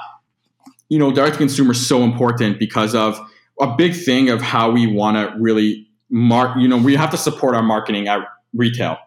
you 0.90 0.98
know, 0.98 1.12
direct 1.12 1.34
to 1.34 1.38
consumer 1.38 1.72
is 1.72 1.88
so 1.88 2.02
important 2.04 2.60
because 2.60 2.96
of 2.96 3.20
a 3.62 3.76
big 3.76 3.94
thing 3.94 4.30
of 4.30 4.42
how 4.42 4.72
we 4.72 4.88
want 4.88 5.16
to 5.18 5.40
really 5.40 5.88
mark, 6.10 6.58
you 6.60 6.68
know, 6.68 6.78
we 6.78 6.96
have 6.96 7.12
to 7.12 7.18
support 7.18 7.56
our 7.56 7.64
marketing 7.64 8.08
at 8.08 8.20
retail 8.54 8.98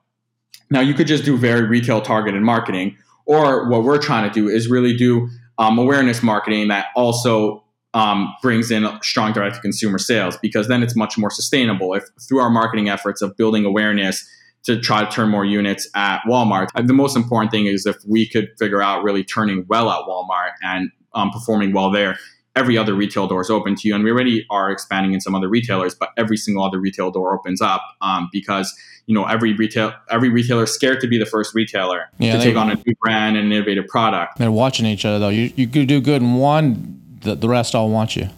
now, 0.70 0.80
you 0.80 0.94
could 0.94 1.06
just 1.06 1.24
do 1.24 1.36
very 1.36 1.62
retail 1.66 2.00
targeted 2.00 2.42
marketing, 2.42 2.96
or 3.26 3.68
what 3.68 3.84
we're 3.84 3.98
trying 3.98 4.28
to 4.28 4.32
do 4.32 4.48
is 4.48 4.68
really 4.68 4.96
do 4.96 5.28
um, 5.58 5.78
awareness 5.78 6.22
marketing 6.22 6.68
that 6.68 6.86
also 6.94 7.64
um, 7.94 8.34
brings 8.42 8.70
in 8.70 8.86
strong 9.02 9.32
direct 9.32 9.56
to 9.56 9.60
consumer 9.60 9.98
sales 9.98 10.36
because 10.36 10.68
then 10.68 10.82
it's 10.82 10.94
much 10.94 11.18
more 11.18 11.30
sustainable. 11.30 11.94
If 11.94 12.04
through 12.28 12.40
our 12.40 12.50
marketing 12.50 12.88
efforts 12.88 13.22
of 13.22 13.36
building 13.36 13.64
awareness 13.64 14.28
to 14.64 14.80
try 14.80 15.04
to 15.04 15.10
turn 15.10 15.30
more 15.30 15.44
units 15.44 15.88
at 15.94 16.20
Walmart, 16.28 16.68
the 16.86 16.92
most 16.92 17.16
important 17.16 17.50
thing 17.50 17.66
is 17.66 17.86
if 17.86 17.96
we 18.06 18.28
could 18.28 18.50
figure 18.58 18.82
out 18.82 19.02
really 19.02 19.24
turning 19.24 19.64
well 19.68 19.90
at 19.90 20.06
Walmart 20.06 20.52
and 20.62 20.90
um, 21.14 21.30
performing 21.30 21.72
well 21.72 21.90
there, 21.90 22.18
every 22.58 22.76
other 22.76 22.94
retail 22.94 23.26
door 23.26 23.40
is 23.40 23.50
open 23.50 23.76
to 23.76 23.88
you. 23.88 23.94
And 23.94 24.02
we 24.02 24.10
already 24.10 24.44
are 24.50 24.70
expanding 24.70 25.12
in 25.12 25.20
some 25.20 25.34
other 25.34 25.48
retailers, 25.48 25.94
but 25.94 26.10
every 26.16 26.36
single 26.36 26.64
other 26.64 26.78
retail 26.78 27.10
door 27.10 27.34
opens 27.34 27.60
up 27.60 27.82
um, 28.00 28.28
because 28.32 28.76
you 29.06 29.14
know 29.14 29.24
every 29.24 29.54
retail 29.54 29.94
every 30.10 30.28
retailer 30.28 30.64
is 30.64 30.72
scared 30.72 31.00
to 31.00 31.06
be 31.06 31.16
the 31.16 31.26
first 31.26 31.54
retailer 31.54 32.10
yeah, 32.18 32.32
to 32.32 32.38
they, 32.38 32.44
take 32.44 32.56
on 32.56 32.70
a 32.70 32.74
new 32.74 32.94
brand 33.00 33.36
and 33.36 33.52
innovative 33.52 33.86
product. 33.86 34.38
They're 34.38 34.50
watching 34.50 34.86
each 34.86 35.04
other 35.04 35.18
though. 35.18 35.28
You 35.30 35.52
you 35.56 35.66
do 35.66 36.00
good 36.00 36.20
in 36.20 36.34
one, 36.34 37.00
the, 37.22 37.34
the 37.34 37.48
rest 37.48 37.74
all 37.74 37.88
want 37.88 38.16
you. 38.16 38.28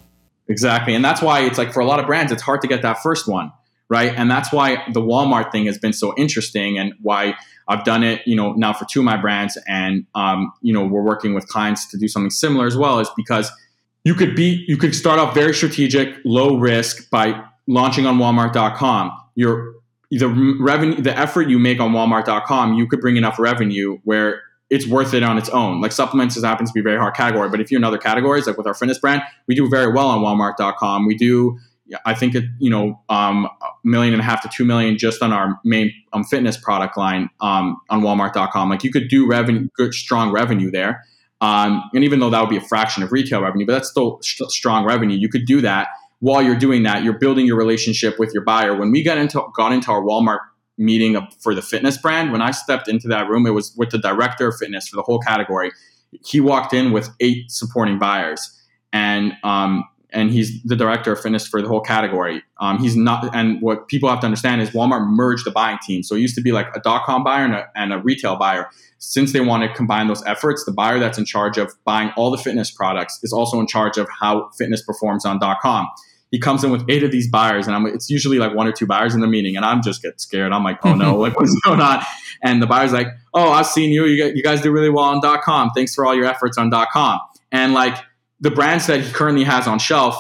Exactly, 0.49 0.95
and 0.95 1.05
that's 1.05 1.23
why 1.23 1.41
it's 1.41 1.59
like 1.59 1.73
for 1.73 1.81
a 1.81 1.87
lot 1.87 1.99
of 1.99 2.07
brands, 2.07 2.31
it's 2.31 2.43
hard 2.43 2.61
to 2.63 2.69
get 2.69 2.83
that 2.83 3.03
first 3.03 3.27
one 3.27 3.53
right? 3.91 4.15
And 4.17 4.31
that's 4.31 4.53
why 4.53 4.85
the 4.93 5.03
Walmart 5.03 5.53
thing 5.53 5.67
has 5.67 5.77
been 5.77 5.93
so 5.93 6.15
interesting, 6.17 6.79
and 6.79 6.95
why 7.03 7.35
I've 7.69 7.85
done 7.85 8.03
it, 8.03 8.23
you 8.25 8.37
know, 8.37 8.53
now 8.53 8.73
for 8.73 8.87
two 8.87 9.01
of 9.01 9.05
my 9.05 9.19
brands, 9.19 9.59
and 9.67 10.07
um, 10.15 10.53
you 10.63 10.73
know, 10.73 10.87
we're 10.87 11.03
working 11.03 11.35
with 11.35 11.47
clients 11.49 11.91
to 11.91 11.99
do 11.99 12.09
something 12.09 12.31
similar 12.31 12.67
as 12.67 12.77
well, 12.77 13.01
is 13.01 13.11
because 13.17 13.51
you 14.05 14.15
could 14.15 14.35
be 14.35 14.65
you 14.67 14.77
could 14.77 14.95
start 14.95 15.19
off 15.19 15.35
very 15.35 15.55
strategic, 15.55 16.15
low 16.25 16.57
risk 16.57 17.11
by 17.11 17.43
launching 17.67 18.07
on 18.07 18.19
Walmart.com. 18.19 19.13
Your 19.35 19.75
the 20.11 20.29
revenue, 20.61 21.01
the 21.01 21.17
effort 21.17 21.49
you 21.49 21.59
make 21.59 21.81
on 21.81 21.93
Walmart.com, 21.93 22.75
you 22.75 22.87
could 22.89 23.01
bring 23.01 23.17
enough 23.17 23.39
revenue 23.39 23.99
where 24.05 24.43
it's 24.69 24.87
worth 24.87 25.15
it 25.15 25.23
on 25.23 25.39
its 25.39 25.49
own. 25.51 25.81
Like 25.81 25.93
supplements 25.93 26.35
just 26.35 26.47
happens 26.47 26.71
to 26.71 26.75
be 26.75 26.81
a 26.81 26.83
very 26.83 26.99
hard 26.99 27.15
category, 27.15 27.49
but 27.49 27.61
if 27.61 27.71
you're 27.71 27.79
in 27.79 27.85
other 27.85 27.99
categories, 27.99 28.47
like 28.47 28.57
with 28.57 28.67
our 28.67 28.75
fitness 28.75 28.99
brand, 28.99 29.23
we 29.47 29.55
do 29.55 29.69
very 29.69 29.93
well 29.93 30.09
on 30.09 30.21
Walmart.com. 30.21 31.07
We 31.07 31.17
do, 31.17 31.59
I 32.05 32.15
think, 32.15 32.35
it, 32.37 32.45
you 32.59 32.71
know, 32.71 33.01
um, 33.09 33.47
a 33.47 33.69
million 33.85 34.15
and 34.15 34.21
a 34.21 34.25
half 34.25 34.43
to 34.43 34.49
two 34.49 34.65
million 34.65 34.97
just 34.97 35.23
on 35.23 35.33
our 35.33 35.61
main 35.65 35.93
um, 36.13 36.25
fitness 36.25 36.57
product 36.57 36.97
line 36.97 37.31
um, 37.41 37.81
on 37.91 38.03
Walmart.com. 38.03 38.71
Like 38.71 38.85
you 38.85 38.93
could 38.93 39.09
do 39.09 39.27
revenue, 39.27 39.69
good, 39.77 39.93
strong 39.93 40.33
revenue 40.33 40.71
there. 40.71 41.05
Um, 41.41 41.83
and 41.95 42.05
even 42.05 42.21
though 42.21 42.31
that 42.31 42.41
would 42.41 42.51
be 42.51 42.57
a 42.57 42.63
fraction 42.63 43.03
of 43.03 43.13
retail 43.13 43.41
revenue, 43.43 43.67
but 43.67 43.73
that's 43.73 43.91
still 43.91 44.21
st- 44.23 44.51
strong 44.51 44.85
revenue, 44.85 45.17
you 45.17 45.29
could 45.29 45.47
do 45.47 45.61
that. 45.63 45.89
While 46.19 46.43
you're 46.43 46.59
doing 46.59 46.83
that, 46.83 47.03
you're 47.03 47.19
building 47.19 47.47
your 47.47 47.57
relationship 47.57 48.19
with 48.19 48.35
your 48.35 48.45
buyer. 48.45 48.77
When 48.77 48.91
we 48.91 49.03
got 49.03 49.17
into 49.17 49.43
got 49.55 49.73
into 49.73 49.91
our 49.91 50.03
Walmart 50.03 50.41
meeting 50.77 51.17
for 51.43 51.55
the 51.55 51.63
fitness 51.63 51.97
brand, 51.97 52.31
when 52.31 52.43
I 52.43 52.51
stepped 52.51 52.89
into 52.89 53.09
that 53.09 53.29
room, 53.29 53.47
it 53.47 53.51
was 53.51 53.75
with 53.77 53.91
the 53.91 53.99
director 53.99 54.49
of 54.49 54.57
fitness 54.57 54.89
for 54.89 54.97
the 54.97 55.03
whole 55.03 55.19
category. 55.19 55.73
He 56.25 56.41
walked 56.41 56.75
in 56.75 56.93
with 56.93 57.09
eight 57.21 57.51
supporting 57.51 57.99
buyers, 57.99 58.51
and 58.93 59.33
um, 59.43 59.85
and 60.13 60.31
he's 60.31 60.63
the 60.63 60.77
director 60.77 61.13
of 61.13 61.21
fitness 61.21 61.47
for 61.47 61.63
the 61.63 61.69
whole 61.69 61.81
category. 61.81 62.43
Um, 62.61 62.79
he's 62.79 62.97
not, 62.97 63.35
and 63.35 63.61
what 63.63 63.89
people 63.89 64.09
have 64.09 64.21
to 64.21 64.27
understand 64.27 64.61
is 64.61 64.71
Walmart 64.71 65.07
merged 65.09 65.45
the 65.45 65.51
buying 65.51 65.79
team. 65.83 66.03
So 66.03 66.15
it 66.15 66.21
used 66.21 66.35
to 66.35 66.41
be 66.41 66.53
like 66.53 66.69
a 66.75 66.81
dot 66.81 67.05
com 67.05 67.25
buyer 67.25 67.45
and 67.45 67.55
a, 67.55 67.69
and 67.75 67.93
a 67.93 67.99
retail 67.99 68.37
buyer. 68.37 68.69
Since 68.99 69.33
they 69.33 69.41
want 69.41 69.63
to 69.63 69.75
combine 69.75 70.09
those 70.09 70.23
efforts, 70.27 70.65
the 70.65 70.73
buyer 70.73 70.99
that's 70.99 71.17
in 71.17 71.25
charge 71.25 71.57
of 71.57 71.73
buying 71.85 72.11
all 72.17 72.31
the 72.31 72.39
fitness 72.39 72.71
products 72.71 73.19
is 73.23 73.33
also 73.33 73.59
in 73.59 73.67
charge 73.67 73.97
of 73.97 74.09
how 74.21 74.51
fitness 74.59 74.83
performs 74.83 75.25
on 75.25 75.39
dot 75.39 75.59
com. 75.63 75.89
He 76.31 76.39
comes 76.39 76.63
in 76.63 76.71
with 76.71 76.85
eight 76.89 77.03
of 77.03 77.11
these 77.11 77.29
buyers, 77.29 77.67
and 77.67 77.75
I'm, 77.75 77.87
it's 77.87 78.09
usually 78.09 78.39
like 78.39 78.55
one 78.55 78.69
or 78.69 78.73
two 78.73 78.87
buyers 78.87 79.17
in 79.17 79.21
the 79.21 79.27
meeting, 79.27 79.57
and 79.57 79.65
I'm 79.65 79.83
just 79.83 80.01
get 80.01 80.21
scared. 80.21 80.53
I'm 80.53 80.63
like, 80.63 80.79
oh 80.85 80.95
no, 80.95 81.17
like 81.25 81.37
what's 81.37 81.59
going 81.65 81.81
on? 81.81 82.05
And 82.43 82.63
the 82.63 82.67
buyer's 82.67 82.93
like, 82.93 83.09
oh, 83.35 83.51
I've 83.51 83.67
seen 83.67 83.91
you. 83.91 84.05
You, 84.05 84.27
you 84.35 84.43
guys 84.43 84.61
do 84.61 84.71
really 84.71 84.91
well 84.91 85.07
on 85.07 85.21
dot 85.21 85.43
com. 85.43 85.71
Thanks 85.75 85.95
for 85.95 86.07
all 86.07 86.15
your 86.15 86.27
efforts 86.27 86.57
on 86.57 86.71
dot 86.71 86.91
com. 86.93 87.21
And 87.51 87.73
like 87.75 87.97
the 88.41 88.51
brands 88.51 88.87
that 88.87 89.01
he 89.01 89.13
currently 89.13 89.45
has 89.45 89.67
on 89.67 89.79
shelf 89.79 90.17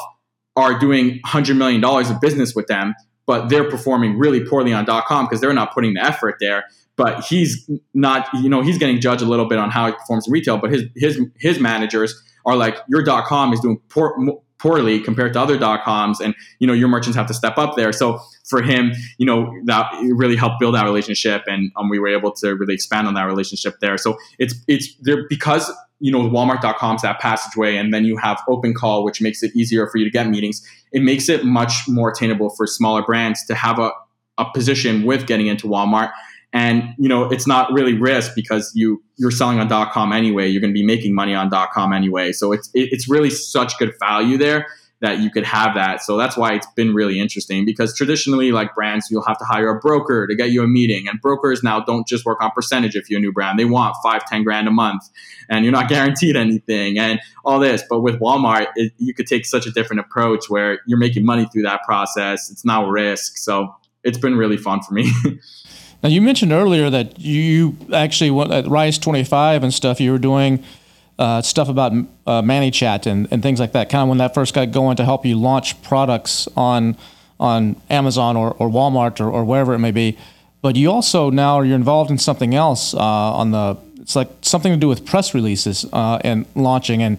are 0.56 0.78
doing 0.78 1.20
$100 1.26 1.56
million 1.56 1.82
of 1.84 2.20
business 2.20 2.54
with 2.54 2.66
them, 2.66 2.94
but 3.26 3.48
they're 3.48 3.68
performing 3.68 4.18
really 4.18 4.44
poorly 4.44 4.72
on 4.72 4.86
.com 4.86 5.26
because 5.26 5.40
they're 5.40 5.52
not 5.52 5.72
putting 5.72 5.94
the 5.94 6.04
effort 6.04 6.36
there. 6.40 6.64
But 6.96 7.24
he's 7.24 7.70
not, 7.94 8.28
you 8.34 8.48
know, 8.48 8.60
he's 8.60 8.76
getting 8.76 9.00
judged 9.00 9.22
a 9.22 9.26
little 9.26 9.46
bit 9.46 9.58
on 9.58 9.70
how 9.70 9.86
he 9.86 9.92
performs 9.92 10.26
in 10.26 10.32
retail. 10.32 10.58
But 10.58 10.70
his 10.70 10.84
his 10.96 11.20
his 11.38 11.58
managers 11.58 12.20
are 12.44 12.56
like, 12.56 12.76
your 12.88 13.02
.com 13.22 13.52
is 13.54 13.60
doing 13.60 13.80
poor, 13.88 14.14
poorly 14.60 15.00
compared 15.00 15.32
to 15.32 15.40
other 15.40 15.58
.coms, 15.58 16.20
and 16.20 16.34
you 16.58 16.66
know 16.66 16.72
your 16.72 16.88
merchants 16.88 17.16
have 17.16 17.26
to 17.26 17.34
step 17.34 17.56
up 17.56 17.76
there. 17.76 17.92
So 17.92 18.20
for 18.48 18.62
him, 18.62 18.92
you 19.18 19.26
know, 19.26 19.50
that 19.64 19.90
really 20.14 20.36
helped 20.36 20.60
build 20.60 20.74
that 20.74 20.84
relationship, 20.84 21.44
and 21.46 21.72
um, 21.76 21.88
we 21.88 21.98
were 21.98 22.08
able 22.08 22.32
to 22.32 22.54
really 22.54 22.74
expand 22.74 23.08
on 23.08 23.14
that 23.14 23.24
relationship 23.24 23.76
there. 23.80 23.96
So 23.96 24.18
it's 24.38 24.54
it's 24.68 24.94
there 25.00 25.26
because 25.28 25.72
you 26.00 26.10
know 26.10 26.20
walmart.com's 26.20 27.02
that 27.02 27.20
passageway 27.20 27.76
and 27.76 27.94
then 27.94 28.04
you 28.04 28.16
have 28.16 28.42
open 28.48 28.74
call 28.74 29.04
which 29.04 29.20
makes 29.22 29.42
it 29.42 29.54
easier 29.54 29.86
for 29.88 29.98
you 29.98 30.04
to 30.04 30.10
get 30.10 30.28
meetings. 30.28 30.66
It 30.92 31.02
makes 31.02 31.28
it 31.28 31.44
much 31.44 31.84
more 31.86 32.10
attainable 32.10 32.50
for 32.50 32.66
smaller 32.66 33.02
brands 33.02 33.44
to 33.46 33.54
have 33.54 33.78
a, 33.78 33.92
a 34.38 34.46
position 34.52 35.04
with 35.04 35.26
getting 35.26 35.46
into 35.46 35.68
walmart. 35.68 36.10
And 36.52 36.94
you 36.98 37.08
know 37.08 37.30
it's 37.30 37.46
not 37.46 37.72
really 37.72 37.94
risk 37.94 38.32
because 38.34 38.72
you 38.74 39.02
you're 39.16 39.30
selling 39.30 39.60
on 39.60 39.68
com 39.92 40.12
anyway. 40.12 40.48
You're 40.48 40.60
going 40.60 40.72
to 40.72 40.78
be 40.78 40.84
making 40.84 41.14
money 41.14 41.34
on 41.34 41.50
com 41.50 41.92
anyway. 41.92 42.32
So 42.32 42.52
it's 42.52 42.70
it's 42.74 43.08
really 43.08 43.30
such 43.30 43.78
good 43.78 43.92
value 44.00 44.36
there 44.36 44.66
that 45.00 45.18
you 45.20 45.30
could 45.30 45.44
have 45.44 45.74
that. 45.74 46.02
So 46.02 46.16
that's 46.16 46.36
why 46.36 46.52
it's 46.52 46.66
been 46.76 46.94
really 46.94 47.20
interesting 47.20 47.64
because 47.64 47.96
traditionally, 47.96 48.52
like 48.52 48.74
brands, 48.74 49.10
you'll 49.10 49.24
have 49.24 49.38
to 49.38 49.44
hire 49.44 49.70
a 49.70 49.78
broker 49.78 50.26
to 50.26 50.34
get 50.34 50.50
you 50.50 50.62
a 50.62 50.68
meeting. 50.68 51.08
And 51.08 51.20
brokers 51.20 51.62
now 51.62 51.80
don't 51.80 52.06
just 52.06 52.26
work 52.26 52.42
on 52.42 52.50
percentage 52.50 52.94
if 52.96 53.08
you're 53.08 53.18
a 53.18 53.20
new 53.20 53.32
brand. 53.32 53.58
They 53.58 53.64
want 53.64 53.96
five, 54.02 54.24
ten 54.26 54.44
grand 54.44 54.68
a 54.68 54.70
month 54.70 55.02
and 55.48 55.64
you're 55.64 55.72
not 55.72 55.88
guaranteed 55.88 56.36
anything 56.36 56.98
and 56.98 57.18
all 57.44 57.58
this. 57.58 57.82
But 57.88 58.00
with 58.00 58.20
Walmart, 58.20 58.66
it, 58.76 58.92
you 58.98 59.14
could 59.14 59.26
take 59.26 59.46
such 59.46 59.66
a 59.66 59.70
different 59.70 60.00
approach 60.00 60.50
where 60.50 60.80
you're 60.86 60.98
making 60.98 61.24
money 61.24 61.46
through 61.46 61.62
that 61.62 61.82
process. 61.84 62.50
It's 62.50 62.64
now 62.64 62.86
risk. 62.86 63.38
So 63.38 63.74
it's 64.04 64.18
been 64.18 64.36
really 64.36 64.58
fun 64.58 64.82
for 64.82 64.92
me. 64.92 65.10
now, 66.02 66.10
you 66.10 66.20
mentioned 66.20 66.52
earlier 66.52 66.90
that 66.90 67.18
you 67.18 67.74
actually 67.92 68.30
went 68.30 68.52
at 68.52 68.66
Rise 68.66 68.98
25 68.98 69.62
and 69.62 69.72
stuff, 69.72 69.98
you 69.98 70.12
were 70.12 70.18
doing– 70.18 70.62
uh, 71.20 71.42
stuff 71.42 71.68
about 71.68 71.92
uh, 71.92 72.40
ManyChat 72.40 73.06
and, 73.06 73.28
and 73.30 73.42
things 73.42 73.60
like 73.60 73.72
that. 73.72 73.90
Kind 73.90 74.02
of 74.02 74.08
when 74.08 74.18
that 74.18 74.32
first 74.32 74.54
got 74.54 74.72
going 74.72 74.96
to 74.96 75.04
help 75.04 75.26
you 75.26 75.36
launch 75.36 75.80
products 75.82 76.48
on 76.56 76.96
on 77.38 77.80
Amazon 77.88 78.36
or, 78.36 78.52
or 78.54 78.68
Walmart 78.68 79.18
or, 79.20 79.30
or 79.30 79.44
wherever 79.44 79.72
it 79.72 79.78
may 79.78 79.92
be. 79.92 80.18
But 80.62 80.76
you 80.76 80.90
also 80.90 81.30
now 81.30 81.60
you're 81.60 81.76
involved 81.76 82.10
in 82.10 82.18
something 82.18 82.54
else 82.54 82.94
uh, 82.94 82.98
on 82.98 83.50
the 83.50 83.76
it's 84.00 84.16
like 84.16 84.28
something 84.40 84.72
to 84.72 84.78
do 84.78 84.88
with 84.88 85.04
press 85.04 85.34
releases 85.34 85.84
uh, 85.92 86.18
and 86.24 86.46
launching. 86.54 87.02
And 87.02 87.18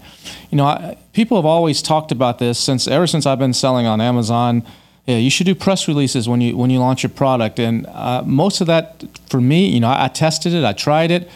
you 0.49 0.57
know, 0.57 0.65
I, 0.65 0.97
people 1.13 1.37
have 1.37 1.45
always 1.45 1.83
talked 1.83 2.11
about 2.11 2.39
this 2.39 2.59
since 2.59 2.87
ever 2.87 3.05
since 3.05 3.27
I've 3.27 3.39
been 3.39 3.53
selling 3.53 3.85
on 3.85 4.01
Amazon. 4.01 4.63
Yeah, 5.05 5.17
you 5.17 5.29
should 5.29 5.45
do 5.45 5.55
press 5.55 5.87
releases 5.87 6.27
when 6.27 6.41
you 6.41 6.57
when 6.57 6.71
you 6.71 6.79
launch 6.79 7.03
your 7.03 7.11
product. 7.11 7.59
And 7.59 7.85
uh, 7.85 8.23
most 8.25 8.61
of 8.61 8.67
that 8.67 9.03
for 9.29 9.39
me, 9.39 9.67
you 9.67 9.79
know, 9.79 9.89
I, 9.89 10.05
I 10.05 10.07
tested 10.07 10.55
it, 10.55 10.63
I 10.63 10.73
tried 10.73 11.11
it 11.11 11.29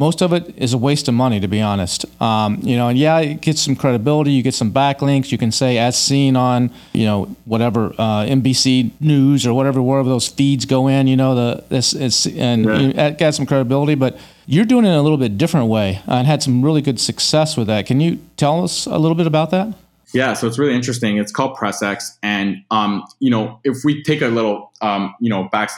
most 0.00 0.22
of 0.22 0.32
it 0.32 0.54
is 0.56 0.72
a 0.72 0.78
waste 0.78 1.08
of 1.08 1.14
money, 1.14 1.40
to 1.40 1.46
be 1.46 1.60
honest. 1.60 2.06
Um, 2.22 2.58
you 2.62 2.74
know, 2.74 2.88
and 2.88 2.98
yeah, 2.98 3.18
it 3.18 3.42
gets 3.42 3.60
some 3.60 3.76
credibility. 3.76 4.32
You 4.32 4.42
get 4.42 4.54
some 4.54 4.72
backlinks. 4.72 5.30
You 5.30 5.36
can 5.36 5.52
say 5.52 5.76
as 5.76 5.94
seen 5.94 6.36
on, 6.36 6.70
you 6.94 7.04
know, 7.04 7.36
whatever 7.44 7.92
uh, 7.98 8.24
NBC 8.24 8.92
News 8.98 9.46
or 9.46 9.52
whatever, 9.52 9.82
wherever 9.82 10.08
those 10.08 10.26
feeds 10.26 10.64
go 10.64 10.88
in. 10.88 11.06
You 11.06 11.18
know, 11.18 11.34
the 11.34 11.64
this 11.68 11.92
is 11.92 12.24
and 12.24 12.64
yeah. 12.64 12.78
you 12.78 12.92
know, 12.94 13.10
get 13.12 13.34
some 13.34 13.44
credibility. 13.44 13.94
But 13.94 14.18
you're 14.46 14.64
doing 14.64 14.86
it 14.86 14.88
in 14.88 14.94
a 14.94 15.02
little 15.02 15.18
bit 15.18 15.36
different 15.36 15.66
way 15.66 16.00
and 16.06 16.26
had 16.26 16.42
some 16.42 16.64
really 16.64 16.80
good 16.80 16.98
success 16.98 17.58
with 17.58 17.66
that. 17.66 17.84
Can 17.84 18.00
you 18.00 18.20
tell 18.38 18.64
us 18.64 18.86
a 18.86 18.96
little 18.96 19.14
bit 19.14 19.26
about 19.26 19.50
that? 19.50 19.74
Yeah, 20.12 20.34
so 20.34 20.46
it's 20.46 20.58
really 20.58 20.74
interesting. 20.74 21.18
It's 21.18 21.30
called 21.30 21.56
PressX, 21.56 22.16
and 22.22 22.64
um, 22.70 23.04
you 23.20 23.30
know, 23.30 23.60
if 23.64 23.84
we 23.84 24.02
take 24.02 24.22
a 24.22 24.28
little, 24.28 24.72
um, 24.80 25.14
you 25.20 25.30
know, 25.30 25.48
back 25.50 25.70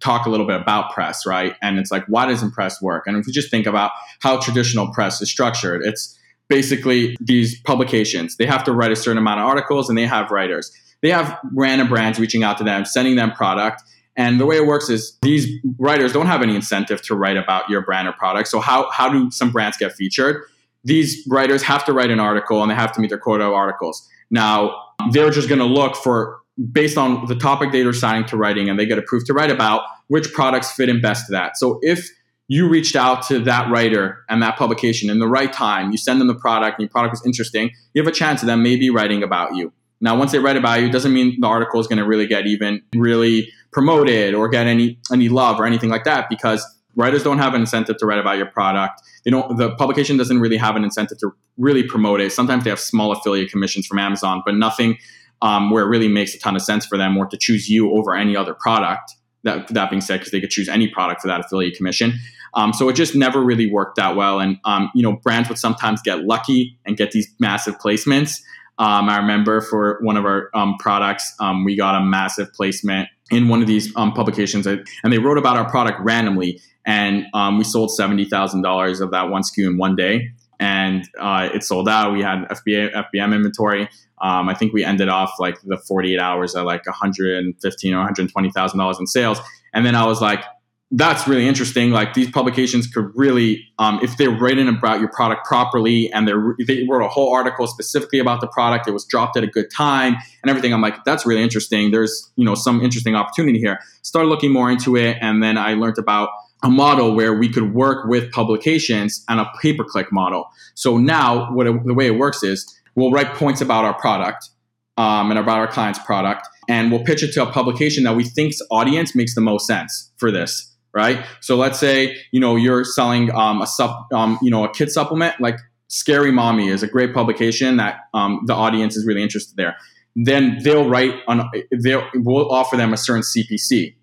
talk 0.00 0.26
a 0.26 0.30
little 0.30 0.46
bit 0.46 0.60
about 0.60 0.92
press, 0.92 1.26
right? 1.26 1.54
And 1.60 1.78
it's 1.78 1.90
like, 1.90 2.04
why 2.06 2.26
doesn't 2.26 2.52
press 2.52 2.80
work? 2.80 3.06
And 3.06 3.16
if 3.16 3.26
you 3.26 3.32
just 3.32 3.50
think 3.50 3.66
about 3.66 3.90
how 4.20 4.40
traditional 4.40 4.92
press 4.92 5.20
is 5.20 5.30
structured, 5.30 5.82
it's 5.84 6.18
basically 6.48 7.16
these 7.20 7.60
publications. 7.62 8.36
They 8.36 8.46
have 8.46 8.64
to 8.64 8.72
write 8.72 8.92
a 8.92 8.96
certain 8.96 9.18
amount 9.18 9.40
of 9.40 9.46
articles, 9.46 9.88
and 9.88 9.98
they 9.98 10.06
have 10.06 10.30
writers. 10.30 10.72
They 11.02 11.10
have 11.10 11.38
random 11.52 11.88
brands 11.88 12.18
reaching 12.18 12.42
out 12.42 12.58
to 12.58 12.64
them, 12.64 12.84
sending 12.84 13.16
them 13.16 13.32
product. 13.32 13.82
And 14.16 14.40
the 14.40 14.46
way 14.46 14.56
it 14.56 14.66
works 14.66 14.88
is 14.88 15.16
these 15.22 15.48
writers 15.78 16.12
don't 16.12 16.26
have 16.26 16.42
any 16.42 16.56
incentive 16.56 17.02
to 17.02 17.14
write 17.14 17.36
about 17.36 17.68
your 17.68 17.82
brand 17.82 18.08
or 18.08 18.12
product. 18.12 18.48
So 18.48 18.58
how 18.58 18.90
how 18.90 19.08
do 19.08 19.30
some 19.30 19.52
brands 19.52 19.76
get 19.76 19.92
featured? 19.92 20.42
These 20.84 21.26
writers 21.28 21.62
have 21.62 21.84
to 21.84 21.92
write 21.92 22.10
an 22.10 22.20
article 22.20 22.62
and 22.62 22.70
they 22.70 22.74
have 22.74 22.92
to 22.92 23.00
meet 23.00 23.08
their 23.08 23.18
quota 23.18 23.44
of 23.44 23.52
articles. 23.52 24.08
Now, 24.30 24.74
they're 25.10 25.30
just 25.30 25.48
going 25.48 25.60
to 25.60 25.64
look 25.64 25.96
for, 25.96 26.40
based 26.72 26.98
on 26.98 27.26
the 27.26 27.34
topic 27.34 27.72
they 27.72 27.82
are 27.82 27.92
deciding 27.92 28.26
to 28.26 28.36
writing 28.36 28.68
and 28.68 28.78
they 28.78 28.86
get 28.86 28.98
approved 28.98 29.26
to 29.26 29.32
write 29.32 29.50
about, 29.50 29.82
which 30.08 30.32
products 30.32 30.72
fit 30.72 30.88
in 30.88 31.00
best 31.00 31.26
to 31.26 31.32
that. 31.32 31.56
So 31.56 31.78
if 31.82 32.08
you 32.48 32.68
reached 32.68 32.96
out 32.96 33.26
to 33.28 33.38
that 33.40 33.70
writer 33.70 34.24
and 34.28 34.42
that 34.42 34.56
publication 34.56 35.10
in 35.10 35.18
the 35.18 35.28
right 35.28 35.52
time, 35.52 35.90
you 35.90 35.98
send 35.98 36.20
them 36.20 36.28
the 36.28 36.34
product 36.34 36.78
and 36.78 36.84
your 36.84 36.90
product 36.90 37.12
was 37.12 37.26
interesting, 37.26 37.70
you 37.92 38.02
have 38.02 38.10
a 38.10 38.14
chance 38.14 38.42
of 38.42 38.46
them 38.46 38.62
maybe 38.62 38.88
writing 38.90 39.22
about 39.22 39.54
you. 39.54 39.72
Now, 40.00 40.16
once 40.16 40.32
they 40.32 40.38
write 40.38 40.56
about 40.56 40.80
you, 40.80 40.86
it 40.86 40.92
doesn't 40.92 41.12
mean 41.12 41.40
the 41.40 41.46
article 41.46 41.80
is 41.80 41.86
going 41.86 41.98
to 41.98 42.06
really 42.06 42.26
get 42.26 42.46
even 42.46 42.82
really 42.94 43.52
promoted 43.72 44.34
or 44.34 44.48
get 44.48 44.66
any 44.66 44.98
any 45.12 45.28
love 45.28 45.60
or 45.60 45.66
anything 45.66 45.90
like 45.90 46.04
that 46.04 46.28
because 46.30 46.64
writers 46.98 47.22
don't 47.22 47.38
have 47.38 47.54
an 47.54 47.62
incentive 47.62 47.96
to 47.96 48.04
write 48.04 48.18
about 48.18 48.36
your 48.36 48.46
product. 48.46 49.00
They 49.24 49.30
don't. 49.30 49.56
The 49.56 49.74
publication 49.76 50.18
doesn't 50.18 50.40
really 50.40 50.58
have 50.58 50.76
an 50.76 50.84
incentive 50.84 51.18
to 51.18 51.30
really 51.56 51.84
promote 51.84 52.20
it. 52.20 52.32
Sometimes 52.32 52.64
they 52.64 52.70
have 52.70 52.80
small 52.80 53.12
affiliate 53.12 53.50
commissions 53.50 53.86
from 53.86 53.98
Amazon, 53.98 54.42
but 54.44 54.54
nothing 54.54 54.98
um, 55.40 55.70
where 55.70 55.84
it 55.84 55.88
really 55.88 56.08
makes 56.08 56.34
a 56.34 56.38
ton 56.38 56.56
of 56.56 56.62
sense 56.62 56.84
for 56.84 56.98
them 56.98 57.16
or 57.16 57.26
to 57.26 57.36
choose 57.36 57.70
you 57.70 57.92
over 57.92 58.14
any 58.14 58.36
other 58.36 58.52
product. 58.52 59.14
That 59.44 59.68
that 59.68 59.88
being 59.88 60.02
said, 60.02 60.18
because 60.18 60.32
they 60.32 60.40
could 60.40 60.50
choose 60.50 60.68
any 60.68 60.88
product 60.88 61.22
for 61.22 61.28
that 61.28 61.40
affiliate 61.40 61.76
commission. 61.76 62.14
Um, 62.54 62.72
so 62.72 62.88
it 62.88 62.94
just 62.94 63.14
never 63.14 63.42
really 63.42 63.70
worked 63.70 63.96
that 63.96 64.16
well. 64.16 64.40
And 64.40 64.58
um, 64.64 64.90
you 64.94 65.02
know, 65.02 65.12
brands 65.12 65.48
would 65.48 65.58
sometimes 65.58 66.02
get 66.02 66.24
lucky 66.24 66.76
and 66.84 66.96
get 66.96 67.12
these 67.12 67.32
massive 67.38 67.78
placements. 67.78 68.40
Um, 68.78 69.08
I 69.08 69.16
remember 69.16 69.60
for 69.60 69.98
one 70.02 70.16
of 70.16 70.24
our 70.24 70.50
um, 70.54 70.76
products, 70.78 71.34
um, 71.40 71.64
we 71.64 71.76
got 71.76 72.00
a 72.00 72.04
massive 72.04 72.52
placement 72.52 73.08
in 73.30 73.48
one 73.48 73.60
of 73.60 73.66
these 73.66 73.94
um, 73.96 74.12
publications, 74.12 74.66
and 74.66 74.86
they 75.04 75.18
wrote 75.18 75.36
about 75.36 75.56
our 75.56 75.68
product 75.68 76.00
randomly 76.00 76.60
and 76.88 77.26
um, 77.34 77.58
we 77.58 77.64
sold 77.64 77.94
seventy 77.94 78.24
thousand 78.24 78.62
dollars 78.62 79.00
of 79.00 79.10
that 79.10 79.28
one 79.28 79.42
SKU 79.42 79.66
in 79.66 79.76
one 79.76 79.94
day, 79.94 80.30
and 80.58 81.06
uh, 81.20 81.50
it 81.54 81.62
sold 81.62 81.86
out. 81.86 82.12
We 82.12 82.22
had 82.22 82.48
FBA, 82.48 83.04
FBM 83.14 83.34
inventory. 83.34 83.90
Um, 84.20 84.48
I 84.48 84.54
think 84.54 84.72
we 84.72 84.84
ended 84.84 85.10
off 85.10 85.34
like 85.38 85.60
the 85.60 85.76
forty 85.76 86.14
eight 86.14 86.18
hours 86.18 86.56
at 86.56 86.64
like 86.64 86.86
one 86.86 86.96
hundred 86.96 87.36
and 87.36 87.54
fifteen 87.60 87.92
or 87.92 87.98
one 87.98 88.06
hundred 88.06 88.32
twenty 88.32 88.50
thousand 88.50 88.78
dollars 88.78 88.98
in 88.98 89.06
sales, 89.06 89.38
and 89.72 89.86
then 89.86 89.94
I 89.94 90.06
was 90.06 90.20
like. 90.20 90.42
That's 90.90 91.28
really 91.28 91.46
interesting. 91.46 91.90
Like 91.90 92.14
these 92.14 92.30
publications 92.30 92.86
could 92.86 93.10
really, 93.14 93.62
um, 93.78 94.00
if 94.02 94.16
they're 94.16 94.30
writing 94.30 94.68
about 94.68 95.00
your 95.00 95.10
product 95.10 95.44
properly 95.44 96.10
and 96.10 96.26
they 96.26 96.32
wrote 96.32 97.04
a 97.04 97.08
whole 97.08 97.30
article 97.30 97.66
specifically 97.66 98.20
about 98.20 98.40
the 98.40 98.46
product, 98.46 98.88
it 98.88 98.92
was 98.92 99.04
dropped 99.04 99.36
at 99.36 99.44
a 99.44 99.46
good 99.46 99.66
time 99.70 100.16
and 100.42 100.48
everything. 100.48 100.72
I'm 100.72 100.80
like, 100.80 101.04
that's 101.04 101.26
really 101.26 101.42
interesting. 101.42 101.90
There's, 101.90 102.32
you 102.36 102.44
know, 102.46 102.54
some 102.54 102.80
interesting 102.80 103.14
opportunity 103.16 103.58
here. 103.58 103.80
Started 104.00 104.30
looking 104.30 104.50
more 104.50 104.70
into 104.70 104.96
it, 104.96 105.18
and 105.20 105.42
then 105.42 105.58
I 105.58 105.74
learned 105.74 105.98
about 105.98 106.30
a 106.62 106.70
model 106.70 107.14
where 107.14 107.34
we 107.34 107.48
could 107.48 107.74
work 107.74 108.08
with 108.08 108.30
publications 108.32 109.24
and 109.28 109.40
a 109.40 109.50
pay 109.60 109.72
per 109.72 109.84
click 109.84 110.12
model. 110.12 110.48
So 110.74 110.98
now, 110.98 111.52
what 111.52 111.66
it, 111.66 111.84
the 111.84 111.94
way 111.94 112.06
it 112.06 112.18
works 112.18 112.42
is 112.42 112.74
we'll 112.94 113.12
write 113.12 113.34
points 113.34 113.60
about 113.60 113.84
our 113.84 113.94
product 113.94 114.48
um, 114.96 115.30
and 115.30 115.38
about 115.38 115.58
our 115.58 115.68
client's 115.68 116.00
product, 116.00 116.48
and 116.68 116.90
we'll 116.90 117.04
pitch 117.04 117.22
it 117.22 117.32
to 117.34 117.42
a 117.42 117.50
publication 117.50 118.04
that 118.04 118.16
we 118.16 118.24
think's 118.24 118.60
audience 118.70 119.14
makes 119.14 119.34
the 119.34 119.40
most 119.40 119.66
sense 119.66 120.10
for 120.16 120.30
this. 120.30 120.74
Right. 120.94 121.24
So 121.40 121.56
let's 121.56 121.78
say 121.78 122.16
you 122.32 122.40
know 122.40 122.56
you're 122.56 122.82
selling 122.82 123.32
um, 123.34 123.62
a 123.62 123.66
sub, 123.66 123.90
um, 124.12 124.38
you 124.42 124.50
know, 124.50 124.64
a 124.64 124.72
kid 124.72 124.90
supplement 124.90 125.38
like 125.40 125.58
Scary 125.88 126.32
Mommy 126.32 126.68
is 126.68 126.82
a 126.82 126.88
great 126.88 127.14
publication 127.14 127.76
that 127.76 128.00
um, 128.14 128.40
the 128.46 128.54
audience 128.54 128.96
is 128.96 129.06
really 129.06 129.22
interested 129.22 129.56
there. 129.56 129.76
Then 130.16 130.58
they'll 130.62 130.88
write 130.88 131.14
on 131.28 131.48
they'll 131.70 132.08
we'll 132.14 132.50
offer 132.50 132.76
them 132.76 132.92
a 132.92 132.96
certain 132.96 133.22
CPC, 133.22 133.94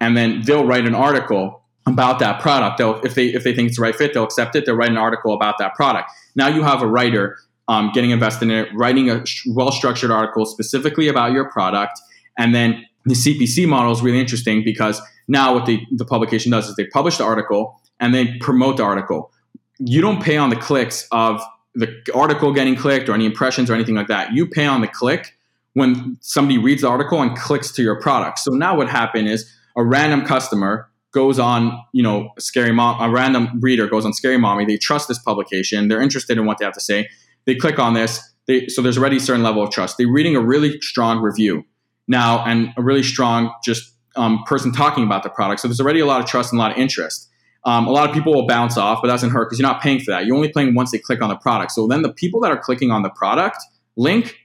and 0.00 0.16
then 0.16 0.42
they'll 0.44 0.66
write 0.66 0.86
an 0.86 0.94
article 0.94 1.63
about 1.86 2.18
that 2.18 2.40
product. 2.40 2.78
They'll, 2.78 3.00
if 3.02 3.14
they 3.14 3.26
if 3.26 3.44
they 3.44 3.54
think 3.54 3.68
it's 3.68 3.76
the 3.76 3.82
right 3.82 3.94
fit, 3.94 4.14
they'll 4.14 4.24
accept 4.24 4.56
it. 4.56 4.66
They'll 4.66 4.76
write 4.76 4.90
an 4.90 4.96
article 4.96 5.34
about 5.34 5.58
that 5.58 5.74
product. 5.74 6.10
Now 6.34 6.48
you 6.48 6.62
have 6.62 6.82
a 6.82 6.86
writer 6.86 7.38
um, 7.68 7.90
getting 7.92 8.10
invested 8.10 8.44
in 8.44 8.50
it, 8.50 8.68
writing 8.74 9.10
a 9.10 9.24
well 9.48 9.72
structured 9.72 10.10
article 10.10 10.46
specifically 10.46 11.08
about 11.08 11.32
your 11.32 11.50
product, 11.50 12.00
and 12.38 12.54
then 12.54 12.84
the 13.04 13.14
CPC 13.14 13.68
model 13.68 13.92
is 13.92 14.02
really 14.02 14.20
interesting 14.20 14.64
because 14.64 15.00
now 15.28 15.54
what 15.54 15.66
the, 15.66 15.80
the 15.92 16.04
publication 16.04 16.50
does 16.50 16.68
is 16.68 16.76
they 16.76 16.86
publish 16.86 17.18
the 17.18 17.24
article 17.24 17.80
and 18.00 18.14
they 18.14 18.38
promote 18.38 18.78
the 18.78 18.82
article. 18.82 19.30
You 19.78 20.00
don't 20.00 20.22
pay 20.22 20.36
on 20.36 20.50
the 20.50 20.56
clicks 20.56 21.06
of 21.12 21.42
the 21.74 21.94
article 22.14 22.52
getting 22.52 22.76
clicked 22.76 23.08
or 23.08 23.14
any 23.14 23.26
impressions 23.26 23.70
or 23.70 23.74
anything 23.74 23.94
like 23.94 24.08
that. 24.08 24.32
You 24.32 24.46
pay 24.46 24.66
on 24.66 24.80
the 24.80 24.88
click 24.88 25.36
when 25.74 26.16
somebody 26.20 26.56
reads 26.56 26.82
the 26.82 26.88
article 26.88 27.20
and 27.20 27.36
clicks 27.36 27.72
to 27.72 27.82
your 27.82 28.00
product. 28.00 28.38
So 28.38 28.52
now 28.52 28.76
what 28.76 28.88
happened 28.88 29.28
is 29.28 29.52
a 29.76 29.84
random 29.84 30.24
customer 30.24 30.88
goes 31.14 31.38
on, 31.38 31.80
you 31.92 32.02
know, 32.02 32.30
scary 32.38 32.72
mom, 32.72 33.00
a 33.00 33.10
random 33.10 33.60
reader 33.60 33.86
goes 33.86 34.04
on 34.04 34.12
scary 34.12 34.36
mommy. 34.36 34.66
They 34.66 34.76
trust 34.76 35.08
this 35.08 35.18
publication. 35.18 35.88
They're 35.88 36.02
interested 36.02 36.36
in 36.36 36.44
what 36.44 36.58
they 36.58 36.64
have 36.64 36.74
to 36.74 36.80
say. 36.80 37.08
They 37.46 37.54
click 37.54 37.78
on 37.78 37.94
this. 37.94 38.20
They, 38.46 38.66
so 38.66 38.82
there's 38.82 38.98
already 38.98 39.16
a 39.16 39.20
certain 39.20 39.42
level 39.42 39.62
of 39.62 39.70
trust. 39.70 39.96
They're 39.96 40.08
reading 40.08 40.36
a 40.36 40.40
really 40.40 40.78
strong 40.80 41.22
review 41.22 41.64
now 42.08 42.44
and 42.44 42.68
a 42.76 42.82
really 42.82 43.02
strong 43.02 43.54
just 43.64 43.94
um, 44.16 44.42
person 44.44 44.72
talking 44.72 45.04
about 45.04 45.22
the 45.22 45.30
product. 45.30 45.60
So 45.60 45.68
there's 45.68 45.80
already 45.80 46.00
a 46.00 46.06
lot 46.06 46.20
of 46.20 46.26
trust 46.26 46.52
and 46.52 46.60
a 46.60 46.62
lot 46.62 46.72
of 46.72 46.78
interest. 46.78 47.30
Um, 47.64 47.86
a 47.86 47.90
lot 47.90 48.08
of 48.08 48.14
people 48.14 48.34
will 48.34 48.46
bounce 48.46 48.76
off, 48.76 48.98
but 49.00 49.08
that 49.08 49.14
doesn't 49.14 49.30
hurt 49.30 49.46
because 49.46 49.58
you're 49.58 49.68
not 49.68 49.80
paying 49.80 50.00
for 50.00 50.10
that. 50.10 50.26
You're 50.26 50.36
only 50.36 50.52
paying 50.52 50.74
once 50.74 50.90
they 50.90 50.98
click 50.98 51.22
on 51.22 51.30
the 51.30 51.36
product. 51.36 51.72
So 51.72 51.86
then 51.86 52.02
the 52.02 52.12
people 52.12 52.40
that 52.40 52.50
are 52.50 52.58
clicking 52.58 52.90
on 52.90 53.02
the 53.02 53.10
product 53.10 53.58
link, 53.96 54.36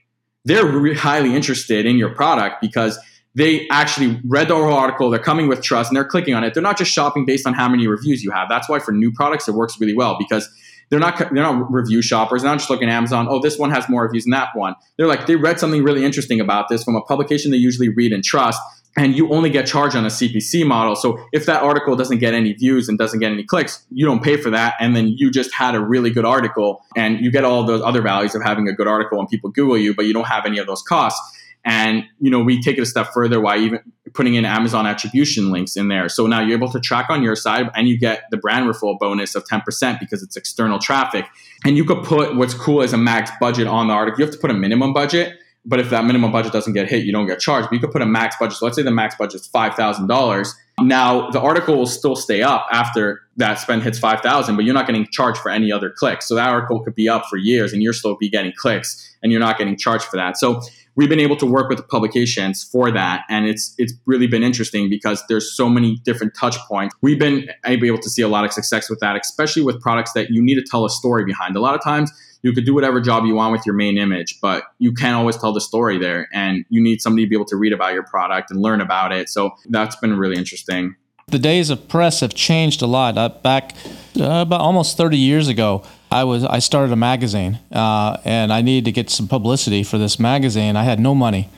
they're 0.46 0.64
really 0.64 0.96
highly 0.96 1.34
interested 1.34 1.84
in 1.84 1.98
your 1.98 2.14
product 2.14 2.62
because 2.62 2.98
they 3.34 3.68
actually 3.68 4.20
read 4.26 4.48
the 4.48 4.54
whole 4.54 4.72
article. 4.72 5.10
They're 5.10 5.20
coming 5.20 5.48
with 5.48 5.62
trust 5.62 5.90
and 5.90 5.96
they're 5.96 6.04
clicking 6.04 6.34
on 6.34 6.42
it. 6.42 6.54
They're 6.54 6.62
not 6.62 6.78
just 6.78 6.90
shopping 6.90 7.24
based 7.24 7.46
on 7.46 7.54
how 7.54 7.68
many 7.68 7.86
reviews 7.86 8.24
you 8.24 8.30
have. 8.32 8.48
That's 8.48 8.68
why 8.68 8.80
for 8.80 8.92
new 8.92 9.12
products 9.12 9.48
it 9.48 9.54
works 9.54 9.80
really 9.80 9.94
well 9.94 10.16
because 10.18 10.48
they're 10.90 10.98
not 10.98 11.16
they're 11.18 11.30
not 11.32 11.70
review 11.72 12.02
shoppers. 12.02 12.42
They're 12.42 12.50
not 12.50 12.58
just 12.58 12.70
looking 12.70 12.88
at 12.88 12.94
Amazon. 12.94 13.28
Oh, 13.30 13.40
this 13.40 13.56
one 13.58 13.70
has 13.70 13.88
more 13.88 14.02
reviews 14.02 14.24
than 14.24 14.32
that 14.32 14.48
one. 14.54 14.74
They're 14.96 15.06
like 15.06 15.26
they 15.26 15.36
read 15.36 15.60
something 15.60 15.84
really 15.84 16.04
interesting 16.04 16.40
about 16.40 16.68
this 16.68 16.82
from 16.82 16.96
a 16.96 17.02
publication 17.02 17.52
they 17.52 17.56
usually 17.56 17.88
read 17.88 18.12
and 18.12 18.24
trust, 18.24 18.60
and 18.96 19.16
you 19.16 19.32
only 19.32 19.50
get 19.50 19.66
charged 19.66 19.94
on 19.94 20.04
a 20.04 20.08
CPC 20.08 20.66
model. 20.66 20.96
So 20.96 21.24
if 21.32 21.46
that 21.46 21.62
article 21.62 21.94
doesn't 21.94 22.18
get 22.18 22.34
any 22.34 22.52
views 22.52 22.88
and 22.88 22.98
doesn't 22.98 23.20
get 23.20 23.30
any 23.30 23.44
clicks, 23.44 23.86
you 23.90 24.04
don't 24.04 24.22
pay 24.22 24.36
for 24.36 24.50
that. 24.50 24.74
And 24.80 24.96
then 24.96 25.14
you 25.16 25.30
just 25.30 25.54
had 25.54 25.76
a 25.76 25.80
really 25.80 26.10
good 26.10 26.24
article 26.24 26.82
and 26.96 27.24
you 27.24 27.30
get 27.30 27.44
all 27.44 27.62
those 27.62 27.82
other 27.82 28.02
values 28.02 28.34
of 28.34 28.42
having 28.42 28.68
a 28.68 28.72
good 28.72 28.88
article 28.88 29.20
and 29.20 29.28
people 29.28 29.50
Google 29.50 29.78
you, 29.78 29.94
but 29.94 30.06
you 30.06 30.12
don't 30.12 30.26
have 30.26 30.44
any 30.44 30.58
of 30.58 30.66
those 30.66 30.82
costs. 30.82 31.20
And 31.64 32.04
you 32.20 32.30
know, 32.30 32.42
we 32.42 32.60
take 32.60 32.78
it 32.78 32.82
a 32.82 32.86
step 32.86 33.08
further 33.12 33.40
by 33.40 33.58
even 33.58 33.80
putting 34.14 34.34
in 34.34 34.44
Amazon 34.44 34.86
attribution 34.86 35.50
links 35.50 35.76
in 35.76 35.88
there. 35.88 36.08
So 36.08 36.26
now 36.26 36.40
you're 36.40 36.56
able 36.56 36.70
to 36.72 36.80
track 36.80 37.10
on 37.10 37.22
your 37.22 37.36
side 37.36 37.70
and 37.74 37.88
you 37.88 37.98
get 37.98 38.24
the 38.30 38.36
brand 38.36 38.66
referral 38.66 38.98
bonus 38.98 39.34
of 39.34 39.44
10% 39.44 40.00
because 40.00 40.22
it's 40.22 40.36
external 40.36 40.78
traffic. 40.78 41.26
And 41.64 41.76
you 41.76 41.84
could 41.84 42.02
put 42.02 42.36
what's 42.36 42.54
cool 42.54 42.82
as 42.82 42.92
a 42.92 42.98
max 42.98 43.30
budget 43.40 43.66
on 43.66 43.88
the 43.88 43.94
article. 43.94 44.20
You 44.20 44.26
have 44.26 44.34
to 44.34 44.40
put 44.40 44.50
a 44.50 44.54
minimum 44.54 44.92
budget 44.92 45.38
but 45.64 45.78
if 45.78 45.90
that 45.90 46.04
minimum 46.04 46.32
budget 46.32 46.52
doesn't 46.52 46.72
get 46.72 46.88
hit, 46.88 47.04
you 47.04 47.12
don't 47.12 47.26
get 47.26 47.38
charged. 47.38 47.68
But 47.68 47.74
you 47.74 47.80
could 47.80 47.92
put 47.92 48.02
a 48.02 48.06
max 48.06 48.36
budget. 48.38 48.56
So 48.56 48.64
let's 48.64 48.76
say 48.76 48.82
the 48.82 48.90
max 48.90 49.14
budget 49.16 49.42
is 49.42 49.46
five 49.46 49.74
thousand 49.74 50.06
dollars. 50.06 50.54
Now 50.80 51.30
the 51.30 51.40
article 51.40 51.76
will 51.76 51.86
still 51.86 52.16
stay 52.16 52.42
up 52.42 52.66
after 52.70 53.20
that 53.36 53.54
spend 53.58 53.82
hits 53.82 53.98
five 53.98 54.20
thousand, 54.20 54.56
but 54.56 54.64
you're 54.64 54.74
not 54.74 54.86
getting 54.86 55.06
charged 55.10 55.38
for 55.38 55.50
any 55.50 55.72
other 55.72 55.90
clicks. 55.90 56.26
So 56.28 56.34
that 56.34 56.48
article 56.48 56.80
could 56.80 56.94
be 56.94 57.08
up 57.08 57.26
for 57.30 57.36
years, 57.36 57.72
and 57.72 57.82
you're 57.82 57.92
still 57.92 58.16
be 58.16 58.28
getting 58.28 58.52
clicks, 58.56 59.16
and 59.22 59.32
you're 59.32 59.40
not 59.40 59.58
getting 59.58 59.76
charged 59.76 60.04
for 60.04 60.16
that. 60.16 60.36
So 60.36 60.60
we've 60.96 61.08
been 61.08 61.20
able 61.20 61.36
to 61.36 61.46
work 61.46 61.68
with 61.68 61.78
the 61.78 61.84
publications 61.84 62.62
for 62.62 62.90
that, 62.90 63.24
and 63.28 63.46
it's 63.46 63.74
it's 63.78 63.92
really 64.06 64.26
been 64.26 64.42
interesting 64.42 64.90
because 64.90 65.22
there's 65.28 65.56
so 65.56 65.68
many 65.68 65.96
different 66.04 66.34
touch 66.34 66.58
points. 66.68 66.94
We've 67.00 67.18
been 67.18 67.48
able 67.64 67.98
to 67.98 68.10
see 68.10 68.22
a 68.22 68.28
lot 68.28 68.44
of 68.44 68.52
success 68.52 68.90
with 68.90 69.00
that, 69.00 69.16
especially 69.16 69.62
with 69.62 69.80
products 69.80 70.12
that 70.12 70.30
you 70.30 70.42
need 70.42 70.56
to 70.56 70.62
tell 70.62 70.84
a 70.84 70.90
story 70.90 71.24
behind. 71.24 71.56
A 71.56 71.60
lot 71.60 71.74
of 71.74 71.82
times 71.82 72.12
you 72.42 72.52
could 72.52 72.64
do 72.64 72.74
whatever 72.74 73.00
job 73.00 73.24
you 73.24 73.34
want 73.34 73.52
with 73.52 73.66
your 73.66 73.74
main 73.74 73.98
image, 73.98 74.40
but 74.40 74.64
you 74.78 74.92
can't 74.92 75.16
always 75.16 75.36
tell 75.36 75.52
the 75.52 75.60
story 75.60 75.98
there. 75.98 76.28
And 76.32 76.64
you 76.68 76.80
need 76.80 77.02
somebody 77.02 77.24
to 77.24 77.28
be 77.28 77.36
able 77.36 77.46
to 77.46 77.56
read 77.56 77.72
about 77.72 77.92
your 77.92 78.02
product 78.02 78.50
and 78.50 78.60
learn 78.60 78.80
about 78.80 79.12
it. 79.12 79.28
So 79.28 79.50
that's 79.68 79.96
been 79.96 80.16
really 80.16 80.36
interesting. 80.36 80.96
The 81.28 81.38
days 81.38 81.70
of 81.70 81.88
press 81.88 82.20
have 82.20 82.34
changed 82.34 82.82
a 82.82 82.86
lot. 82.86 83.16
Uh, 83.16 83.28
back 83.28 83.74
uh, 84.18 84.42
about 84.42 84.60
almost 84.60 84.96
30 84.96 85.16
years 85.16 85.48
ago, 85.48 85.84
I 86.10 86.24
was 86.24 86.44
I 86.44 86.58
started 86.58 86.92
a 86.92 86.96
magazine, 86.96 87.60
uh, 87.70 88.16
and 88.24 88.52
I 88.52 88.62
needed 88.62 88.84
to 88.86 88.92
get 88.92 89.10
some 89.10 89.28
publicity 89.28 89.84
for 89.84 89.96
this 89.96 90.18
magazine. 90.18 90.74
I 90.74 90.82
had 90.82 90.98
no 90.98 91.14
money, 91.14 91.48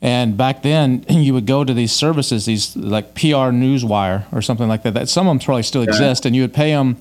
and 0.00 0.36
back 0.36 0.62
then 0.62 1.04
you 1.08 1.34
would 1.34 1.46
go 1.46 1.64
to 1.64 1.74
these 1.74 1.90
services, 1.90 2.44
these 2.44 2.76
like 2.76 3.16
PR 3.16 3.50
Newswire 3.50 4.32
or 4.32 4.42
something 4.42 4.68
like 4.68 4.84
that. 4.84 4.94
That 4.94 5.08
some 5.08 5.26
of 5.26 5.32
them 5.32 5.44
probably 5.44 5.64
still 5.64 5.82
exist, 5.82 6.24
and 6.24 6.36
you 6.36 6.42
would 6.42 6.54
pay 6.54 6.70
them 6.70 6.98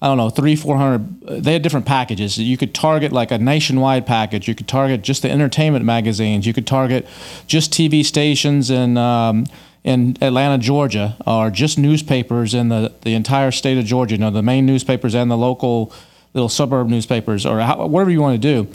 I 0.00 0.08
don't 0.08 0.18
know, 0.18 0.28
three, 0.28 0.56
four 0.56 0.76
hundred. 0.76 1.42
They 1.42 1.54
had 1.54 1.62
different 1.62 1.86
packages. 1.86 2.36
You 2.36 2.58
could 2.58 2.74
target 2.74 3.12
like 3.12 3.30
a 3.30 3.38
nationwide 3.38 4.06
package. 4.06 4.46
You 4.46 4.54
could 4.54 4.68
target 4.68 5.02
just 5.02 5.22
the 5.22 5.30
entertainment 5.30 5.84
magazines. 5.84 6.46
You 6.46 6.52
could 6.52 6.66
target 6.66 7.06
just 7.46 7.72
TV 7.72 8.04
stations 8.04 8.70
in 8.70 8.98
um, 8.98 9.46
in 9.84 10.16
Atlanta, 10.20 10.58
Georgia, 10.58 11.16
or 11.26 11.50
just 11.50 11.78
newspapers 11.78 12.52
in 12.52 12.68
the, 12.68 12.92
the 13.02 13.14
entire 13.14 13.50
state 13.50 13.78
of 13.78 13.84
Georgia. 13.84 14.16
You 14.16 14.20
know, 14.20 14.30
the 14.30 14.42
main 14.42 14.66
newspapers 14.66 15.14
and 15.14 15.30
the 15.30 15.36
local 15.36 15.92
little 16.34 16.50
suburb 16.50 16.88
newspapers, 16.88 17.46
or 17.46 17.60
how, 17.60 17.86
whatever 17.86 18.10
you 18.10 18.20
want 18.20 18.40
to 18.40 18.54
do. 18.54 18.68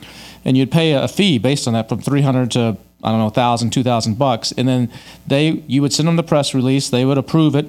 And 0.43 0.57
you'd 0.57 0.71
pay 0.71 0.93
a 0.93 1.07
fee 1.07 1.37
based 1.37 1.67
on 1.67 1.73
that 1.73 1.87
from 1.87 2.01
three 2.01 2.23
hundred 2.23 2.49
to 2.51 2.77
I 3.03 3.09
don't 3.11 3.19
know, 3.19 3.29
thousand, 3.29 3.71
two 3.71 3.83
thousand 3.83 4.17
bucks, 4.17 4.51
and 4.51 4.67
then 4.67 4.91
they 5.27 5.63
you 5.67 5.83
would 5.83 5.93
send 5.93 6.07
them 6.07 6.15
the 6.15 6.23
press 6.23 6.55
release. 6.55 6.89
They 6.89 7.05
would 7.05 7.19
approve 7.19 7.55
it 7.55 7.67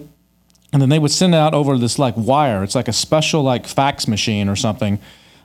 and 0.73 0.81
then 0.81 0.89
they 0.89 0.99
would 0.99 1.11
send 1.11 1.35
it 1.35 1.39
out 1.39 1.55
over 1.55 1.77
this 1.77 1.99
like 1.99 2.15
wire. 2.17 2.63
It's 2.63 2.75
like 2.75 2.89
a 2.89 2.93
special 2.93 3.43
like 3.43 3.67
fax 3.67 4.09
machine 4.09 4.49
or 4.49 4.57
something. 4.57 4.99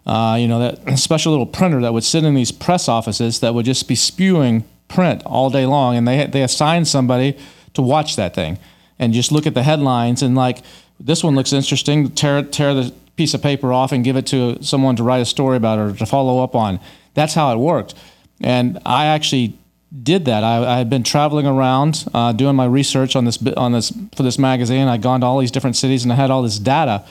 Uh, 0.05 0.37
you 0.39 0.47
know, 0.47 0.59
that 0.59 0.97
special 0.99 1.31
little 1.31 1.45
printer 1.45 1.81
that 1.81 1.93
would 1.93 2.03
sit 2.03 2.23
in 2.23 2.33
these 2.33 2.51
press 2.51 2.87
offices 2.87 3.41
that 3.41 3.53
would 3.53 3.65
just 3.65 3.87
be 3.87 3.95
spewing 3.95 4.63
print 4.87 5.21
all 5.25 5.49
day 5.49 5.65
long, 5.65 5.95
and 5.95 6.07
they 6.07 6.25
they 6.27 6.41
assigned 6.41 6.87
somebody 6.87 7.37
to 7.73 7.81
watch 7.81 8.15
that 8.15 8.33
thing 8.33 8.57
and 8.99 9.13
just 9.13 9.31
look 9.31 9.45
at 9.45 9.53
the 9.53 9.63
headlines 9.63 10.23
and 10.23 10.35
like 10.35 10.63
this 10.99 11.23
one 11.23 11.35
looks 11.35 11.53
interesting. 11.53 12.09
Tear 12.11 12.43
tear 12.43 12.73
the 12.73 12.93
piece 13.15 13.33
of 13.33 13.41
paper 13.41 13.73
off 13.73 13.91
and 13.91 14.03
give 14.03 14.15
it 14.15 14.25
to 14.27 14.61
someone 14.63 14.95
to 14.95 15.03
write 15.03 15.21
a 15.21 15.25
story 15.25 15.57
about 15.57 15.79
or 15.79 15.93
to 15.93 16.05
follow 16.05 16.43
up 16.43 16.55
on. 16.55 16.79
That's 17.13 17.33
how 17.33 17.51
it 17.51 17.57
worked. 17.57 17.95
And 18.41 18.79
I 18.85 19.07
actually 19.07 19.57
did 20.03 20.25
that. 20.25 20.43
I, 20.43 20.75
I, 20.75 20.77
had 20.77 20.89
been 20.89 21.03
traveling 21.03 21.47
around 21.47 22.05
uh, 22.13 22.33
doing 22.33 22.55
my 22.55 22.65
research 22.65 23.15
on 23.15 23.25
this 23.25 23.41
on 23.55 23.71
this 23.71 23.91
for 24.15 24.23
this 24.23 24.37
magazine. 24.37 24.87
I'd 24.87 25.01
gone 25.01 25.21
to 25.21 25.25
all 25.25 25.39
these 25.39 25.51
different 25.51 25.75
cities 25.75 26.03
and 26.03 26.11
I 26.11 26.15
had 26.15 26.29
all 26.29 26.41
this 26.41 26.59
data, 26.59 27.05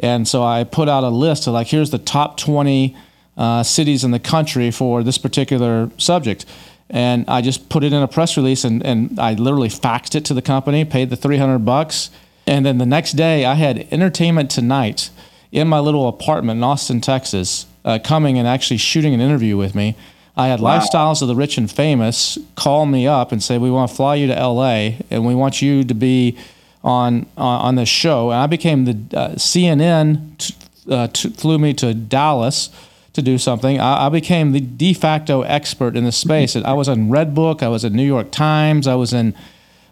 and 0.00 0.26
so 0.26 0.42
I 0.42 0.64
put 0.64 0.88
out 0.88 1.04
a 1.04 1.08
list 1.08 1.46
of 1.46 1.52
like 1.52 1.68
here's 1.68 1.90
the 1.90 1.98
top 1.98 2.36
20 2.36 2.96
uh, 3.36 3.62
cities 3.62 4.02
in 4.02 4.10
the 4.10 4.18
country 4.18 4.70
for 4.70 5.02
this 5.02 5.18
particular 5.18 5.90
subject, 5.98 6.46
and 6.90 7.24
I 7.28 7.42
just 7.42 7.68
put 7.68 7.84
it 7.84 7.92
in 7.92 8.02
a 8.02 8.08
press 8.08 8.36
release 8.36 8.64
and 8.64 8.84
and 8.84 9.18
I 9.20 9.34
literally 9.34 9.68
faxed 9.68 10.16
it 10.16 10.24
to 10.26 10.34
the 10.34 10.42
company, 10.42 10.84
paid 10.84 11.10
the 11.10 11.16
300 11.16 11.60
bucks, 11.60 12.10
and 12.46 12.66
then 12.66 12.78
the 12.78 12.86
next 12.86 13.12
day 13.12 13.44
I 13.44 13.54
had 13.54 13.86
Entertainment 13.92 14.50
Tonight 14.50 15.10
in 15.52 15.68
my 15.68 15.78
little 15.78 16.08
apartment 16.08 16.58
in 16.58 16.64
Austin, 16.64 17.00
Texas, 17.00 17.66
uh, 17.84 18.00
coming 18.02 18.36
and 18.36 18.48
actually 18.48 18.78
shooting 18.78 19.14
an 19.14 19.20
interview 19.20 19.56
with 19.56 19.76
me 19.76 19.94
I 20.36 20.48
had 20.48 20.60
wow. 20.60 20.78
Lifestyles 20.78 21.22
of 21.22 21.28
the 21.28 21.34
Rich 21.34 21.56
and 21.56 21.70
Famous 21.70 22.38
call 22.56 22.86
me 22.86 23.06
up 23.06 23.32
and 23.32 23.42
say, 23.42 23.56
"We 23.58 23.70
want 23.70 23.90
to 23.90 23.96
fly 23.96 24.16
you 24.16 24.26
to 24.26 24.34
LA, 24.34 24.98
and 25.10 25.24
we 25.26 25.34
want 25.34 25.62
you 25.62 25.82
to 25.84 25.94
be 25.94 26.36
on 26.84 27.26
on, 27.36 27.60
on 27.60 27.74
this 27.76 27.88
show." 27.88 28.30
And 28.30 28.40
I 28.40 28.46
became 28.46 28.84
the 28.84 29.18
uh, 29.18 29.28
CNN 29.30 30.36
t- 30.38 30.54
uh, 30.90 31.08
t- 31.08 31.30
flew 31.30 31.58
me 31.58 31.72
to 31.74 31.94
Dallas 31.94 32.70
to 33.14 33.22
do 33.22 33.38
something. 33.38 33.80
I, 33.80 34.06
I, 34.06 34.08
became 34.10 34.52
the 34.52 34.60
de 34.60 34.92
facto 34.92 35.40
expert 35.42 35.96
in 35.96 36.04
the 36.04 36.12
space. 36.12 36.54
I 36.64 36.74
was 36.74 36.86
in 36.86 37.08
Redbook, 37.08 37.62
I 37.62 37.68
was 37.68 37.82
in 37.82 37.94
New 37.94 38.04
York 38.04 38.30
Times, 38.30 38.86
I 38.86 38.94
was 38.94 39.14
in 39.14 39.34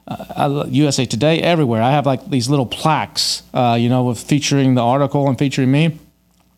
uh, 0.06 0.66
USA 0.68 1.06
Today, 1.06 1.40
everywhere. 1.40 1.80
I 1.82 1.90
have 1.90 2.04
like 2.04 2.28
these 2.28 2.50
little 2.50 2.66
plaques, 2.66 3.42
uh, 3.54 3.78
you 3.80 3.88
know, 3.88 4.04
with 4.04 4.20
featuring 4.20 4.74
the 4.74 4.82
article 4.82 5.26
and 5.26 5.38
featuring 5.38 5.72
me. 5.72 5.98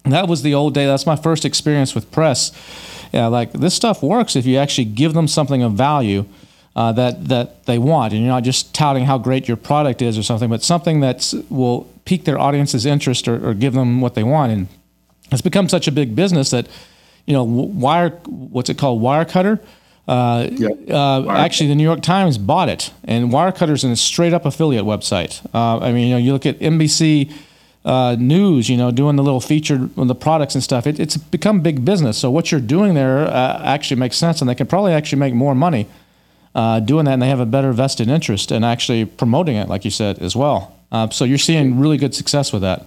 And 0.05 0.13
that 0.13 0.27
was 0.29 0.43
the 0.43 0.55
old 0.55 0.75
day. 0.75 0.87
That's 0.87 1.07
my 1.07 1.17
first 1.17 1.45
experience 1.45 1.95
with 1.95 2.11
press 2.11 2.51
yeah, 3.13 3.27
like 3.27 3.53
this 3.53 3.75
stuff 3.75 4.03
works 4.03 4.37
if 4.37 4.47
you 4.47 4.59
actually 4.59 4.87
give 4.87 5.15
them 5.15 5.29
something 5.29 5.63
of 5.63 5.73
value 5.73 6.27
uh, 6.77 6.93
that 6.93 7.29
that 7.29 7.65
they 7.65 7.79
want, 7.79 8.13
and 8.13 8.23
you're 8.23 8.31
not 8.31 8.45
just 8.45 8.75
touting 8.75 9.07
how 9.07 9.17
great 9.17 9.49
your 9.49 9.57
product 9.57 10.03
is 10.03 10.19
or 10.19 10.23
something, 10.23 10.51
but 10.51 10.63
something 10.63 11.01
that 11.01 11.33
will 11.49 11.89
pique 12.05 12.25
their 12.25 12.39
audience's 12.39 12.87
interest 12.87 13.27
or, 13.27 13.49
or, 13.49 13.55
give 13.55 13.73
them 13.73 14.01
what 14.01 14.15
they 14.15 14.23
want. 14.23 14.53
And 14.53 14.69
it's 15.33 15.43
become 15.43 15.69
such 15.69 15.89
a 15.89 15.93
big 15.93 16.15
business 16.15 16.51
that 16.51 16.69
you 17.25 17.33
know 17.33 17.45
wire 17.45 18.11
what's 18.27 18.69
it 18.69 18.77
called 18.79 19.01
Wirecutter. 19.01 19.59
Uh, 20.07 20.49
uh, 20.89 21.29
actually, 21.31 21.69
the 21.69 21.75
New 21.75 21.83
York 21.83 22.03
Times 22.03 22.39
bought 22.39 22.69
it, 22.69 22.93
and 23.05 23.31
Wirecutter's 23.31 23.83
a 23.83 23.97
straight 23.97 24.33
up 24.33 24.45
affiliate 24.45 24.85
website. 24.85 25.45
Uh, 25.53 25.79
I 25.79 25.93
mean, 25.93 26.09
you 26.09 26.15
know, 26.15 26.19
you 26.19 26.33
look 26.33 26.47
at 26.47 26.59
NBC 26.61 27.33
uh, 27.87 28.17
news, 28.19 28.69
you 28.69 28.77
know, 28.77 28.91
doing 28.91 29.17
the 29.17 29.23
little 29.23 29.41
featured 29.41 29.97
on 29.97 30.09
the 30.09 30.15
products 30.15 30.55
and 30.55 30.63
stuff. 30.63 30.87
It, 30.87 31.01
it's 31.01 31.17
become 31.17 31.61
big 31.61 31.85
business. 31.85 32.19
So 32.19 32.31
what 32.31 32.51
you're 32.51 32.61
doing 32.61 32.95
there 32.95 33.21
uh, 33.21 33.63
actually 33.65 34.01
makes 34.01 34.17
sense, 34.17 34.43
and 34.43 34.51
they 34.51 34.57
can 34.57 34.67
probably 34.67 34.93
actually 34.93 35.21
make 35.21 35.33
more 35.33 35.55
money 35.55 35.87
uh, 36.55 36.81
doing 36.81 37.05
that, 37.05 37.13
and 37.13 37.23
they 37.23 37.29
have 37.29 37.41
a 37.41 37.47
better 37.47 37.73
vested 37.73 38.09
interest 38.09 38.51
in 38.51 38.65
actually 38.65 39.05
promoting 39.05 39.57
it, 39.57 39.69
like 39.69 39.85
you 39.85 39.91
said, 39.91 40.19
as 40.19 40.35
well. 40.35 40.77
Uh, 40.91 41.09
so 41.11 41.25
you're 41.25 41.39
seeing 41.39 41.79
really 41.79 41.97
good 41.97 42.15
success 42.15 42.53
with 42.53 42.63
that. 42.63 42.85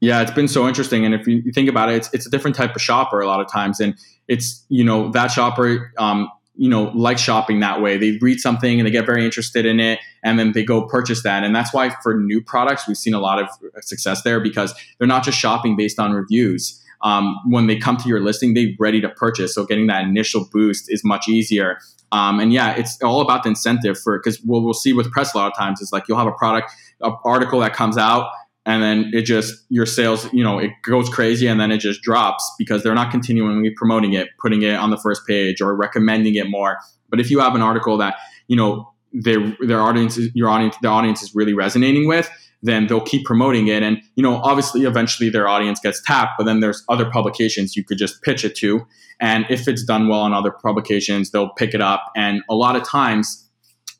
Yeah, 0.00 0.22
it's 0.22 0.30
been 0.30 0.48
so 0.48 0.66
interesting. 0.66 1.04
And 1.04 1.14
if 1.14 1.26
you 1.26 1.52
think 1.52 1.68
about 1.68 1.90
it, 1.90 1.96
it's, 1.96 2.14
it's 2.14 2.26
a 2.26 2.30
different 2.30 2.56
type 2.56 2.74
of 2.74 2.80
shopper 2.80 3.20
a 3.20 3.26
lot 3.26 3.40
of 3.40 3.50
times. 3.50 3.80
And 3.80 3.94
it's, 4.28 4.64
you 4.68 4.84
know, 4.84 5.10
that 5.10 5.28
shopper, 5.28 5.92
um, 5.98 6.30
you 6.58 6.68
know, 6.68 6.90
like 6.94 7.18
shopping 7.18 7.60
that 7.60 7.80
way. 7.80 7.96
They 7.96 8.18
read 8.20 8.40
something 8.40 8.80
and 8.80 8.86
they 8.86 8.90
get 8.90 9.06
very 9.06 9.24
interested 9.24 9.64
in 9.64 9.78
it 9.78 10.00
and 10.24 10.38
then 10.38 10.52
they 10.52 10.64
go 10.64 10.86
purchase 10.86 11.22
that. 11.22 11.44
And 11.44 11.54
that's 11.54 11.72
why 11.72 11.94
for 12.02 12.18
new 12.18 12.42
products, 12.42 12.88
we've 12.88 12.96
seen 12.96 13.14
a 13.14 13.20
lot 13.20 13.40
of 13.40 13.48
success 13.82 14.22
there 14.22 14.40
because 14.40 14.74
they're 14.98 15.06
not 15.08 15.22
just 15.22 15.38
shopping 15.38 15.76
based 15.76 16.00
on 16.00 16.12
reviews. 16.12 16.84
Um, 17.02 17.36
when 17.46 17.68
they 17.68 17.76
come 17.76 17.96
to 17.98 18.08
your 18.08 18.20
listing, 18.20 18.54
they're 18.54 18.70
ready 18.80 19.00
to 19.00 19.08
purchase. 19.08 19.54
So 19.54 19.64
getting 19.64 19.86
that 19.86 20.02
initial 20.02 20.48
boost 20.52 20.92
is 20.92 21.04
much 21.04 21.28
easier. 21.28 21.78
Um, 22.10 22.40
and 22.40 22.52
yeah, 22.52 22.74
it's 22.74 23.00
all 23.02 23.20
about 23.20 23.44
the 23.44 23.50
incentive 23.50 23.96
for 23.96 24.18
because 24.18 24.42
what 24.42 24.64
we'll 24.64 24.74
see 24.74 24.92
with 24.92 25.12
press 25.12 25.34
a 25.34 25.36
lot 25.36 25.52
of 25.52 25.56
times 25.56 25.80
is 25.80 25.92
like 25.92 26.08
you'll 26.08 26.18
have 26.18 26.26
a 26.26 26.32
product, 26.32 26.72
an 27.02 27.14
article 27.24 27.60
that 27.60 27.72
comes 27.72 27.96
out 27.96 28.30
and 28.68 28.82
then 28.82 29.10
it 29.14 29.22
just 29.22 29.64
your 29.70 29.86
sales 29.86 30.30
you 30.32 30.44
know 30.44 30.58
it 30.58 30.70
goes 30.82 31.08
crazy 31.08 31.46
and 31.48 31.58
then 31.58 31.72
it 31.72 31.78
just 31.78 32.02
drops 32.02 32.44
because 32.58 32.82
they're 32.82 32.94
not 32.94 33.10
continually 33.10 33.70
promoting 33.74 34.12
it 34.12 34.28
putting 34.38 34.62
it 34.62 34.74
on 34.74 34.90
the 34.90 34.98
first 34.98 35.26
page 35.26 35.60
or 35.60 35.74
recommending 35.74 36.34
it 36.34 36.48
more. 36.48 36.76
But 37.08 37.18
if 37.18 37.30
you 37.30 37.40
have 37.40 37.54
an 37.54 37.62
article 37.62 37.96
that 37.96 38.16
you 38.46 38.56
know 38.56 38.92
their 39.12 39.56
their 39.60 39.80
audience 39.80 40.18
your 40.34 40.50
audience 40.50 40.76
the 40.82 40.88
audience 40.88 41.22
is 41.22 41.34
really 41.34 41.54
resonating 41.54 42.06
with 42.06 42.30
then 42.60 42.88
they'll 42.88 43.00
keep 43.00 43.24
promoting 43.24 43.68
it. 43.68 43.82
And 43.82 44.02
you 44.16 44.22
know 44.22 44.36
obviously 44.36 44.82
eventually 44.82 45.30
their 45.30 45.48
audience 45.48 45.80
gets 45.80 46.02
tapped 46.02 46.32
but 46.36 46.44
then 46.44 46.60
there's 46.60 46.84
other 46.90 47.10
publications 47.10 47.74
you 47.74 47.82
could 47.82 47.98
just 47.98 48.22
pitch 48.22 48.44
it 48.44 48.54
to. 48.56 48.86
And 49.18 49.46
if 49.48 49.66
it's 49.66 49.82
done 49.82 50.08
well 50.08 50.20
on 50.20 50.34
other 50.34 50.52
publications 50.52 51.30
they'll 51.30 51.54
pick 51.54 51.72
it 51.72 51.80
up. 51.80 52.12
And 52.14 52.42
a 52.50 52.54
lot 52.54 52.76
of 52.76 52.86
times 52.86 53.48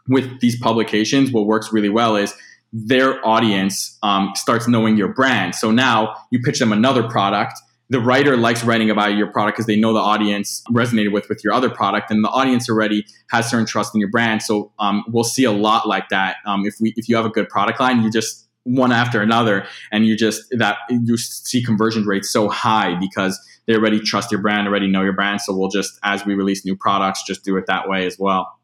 with 0.09 0.41
these 0.41 0.61
publications 0.61 1.33
what 1.33 1.47
works 1.47 1.73
really 1.73 1.89
well 1.89 2.17
is 2.17 2.35
their 2.73 3.25
audience 3.27 3.99
um, 4.03 4.33
starts 4.35 4.69
knowing 4.69 4.97
your 4.97 5.09
brand. 5.09 5.55
So 5.55 5.71
now 5.71 6.15
you 6.31 6.41
pitch 6.41 6.59
them 6.59 6.73
another 6.73 7.09
product. 7.09 7.55
The 7.91 8.01
writer 8.01 8.37
likes 8.37 8.63
writing 8.65 8.91
about 8.91 9.15
your 9.15 9.29
product 9.29 9.57
because 9.57 9.67
they 9.67 9.77
know 9.77 9.95
the 9.95 10.01
audience 10.01 10.63
resonated 10.71 11.11
with 11.11 11.29
with 11.31 11.43
your 11.43 11.55
other 11.55 11.71
product, 11.71 12.11
and 12.11 12.23
the 12.23 12.29
audience 12.29 12.69
already 12.69 13.07
has 13.31 13.49
certain 13.49 13.65
trust 13.65 13.95
in 13.95 14.01
your 14.01 14.11
brand. 14.11 14.43
So 14.43 14.73
um, 14.79 15.05
we'll 15.09 15.25
see 15.25 15.45
a 15.45 15.53
lot 15.53 15.89
like 15.89 16.11
that. 16.11 16.37
Um, 16.45 16.67
if 16.67 16.75
we 16.81 16.93
if 16.97 17.09
you 17.09 17.17
have 17.17 17.25
a 17.25 17.31
good 17.31 17.49
product 17.49 17.81
line, 17.81 18.03
you 18.03 18.11
just 18.11 18.47
one 18.65 18.93
after 18.93 19.23
another, 19.23 19.67
and 19.91 20.05
you 20.05 20.17
just 20.17 20.43
that 20.59 20.77
you 20.91 21.17
see 21.17 21.63
conversion 21.63 22.05
rates 22.05 22.31
so 22.31 22.51
high 22.51 22.95
because 23.01 23.41
they 23.67 23.75
already 23.75 24.01
trust 24.01 24.31
your 24.31 24.43
brand, 24.43 24.69
already 24.69 24.87
know 24.87 25.03
your 25.03 25.15
brand. 25.15 25.41
So 25.41 25.57
we'll 25.57 25.71
just 25.71 25.99
as 26.03 26.27
we 26.27 26.35
release 26.35 26.67
new 26.67 26.77
products, 26.77 27.23
just 27.27 27.43
do 27.43 27.57
it 27.57 27.65
that 27.69 27.89
way 27.89 28.05
as 28.05 28.19
well. 28.19 28.59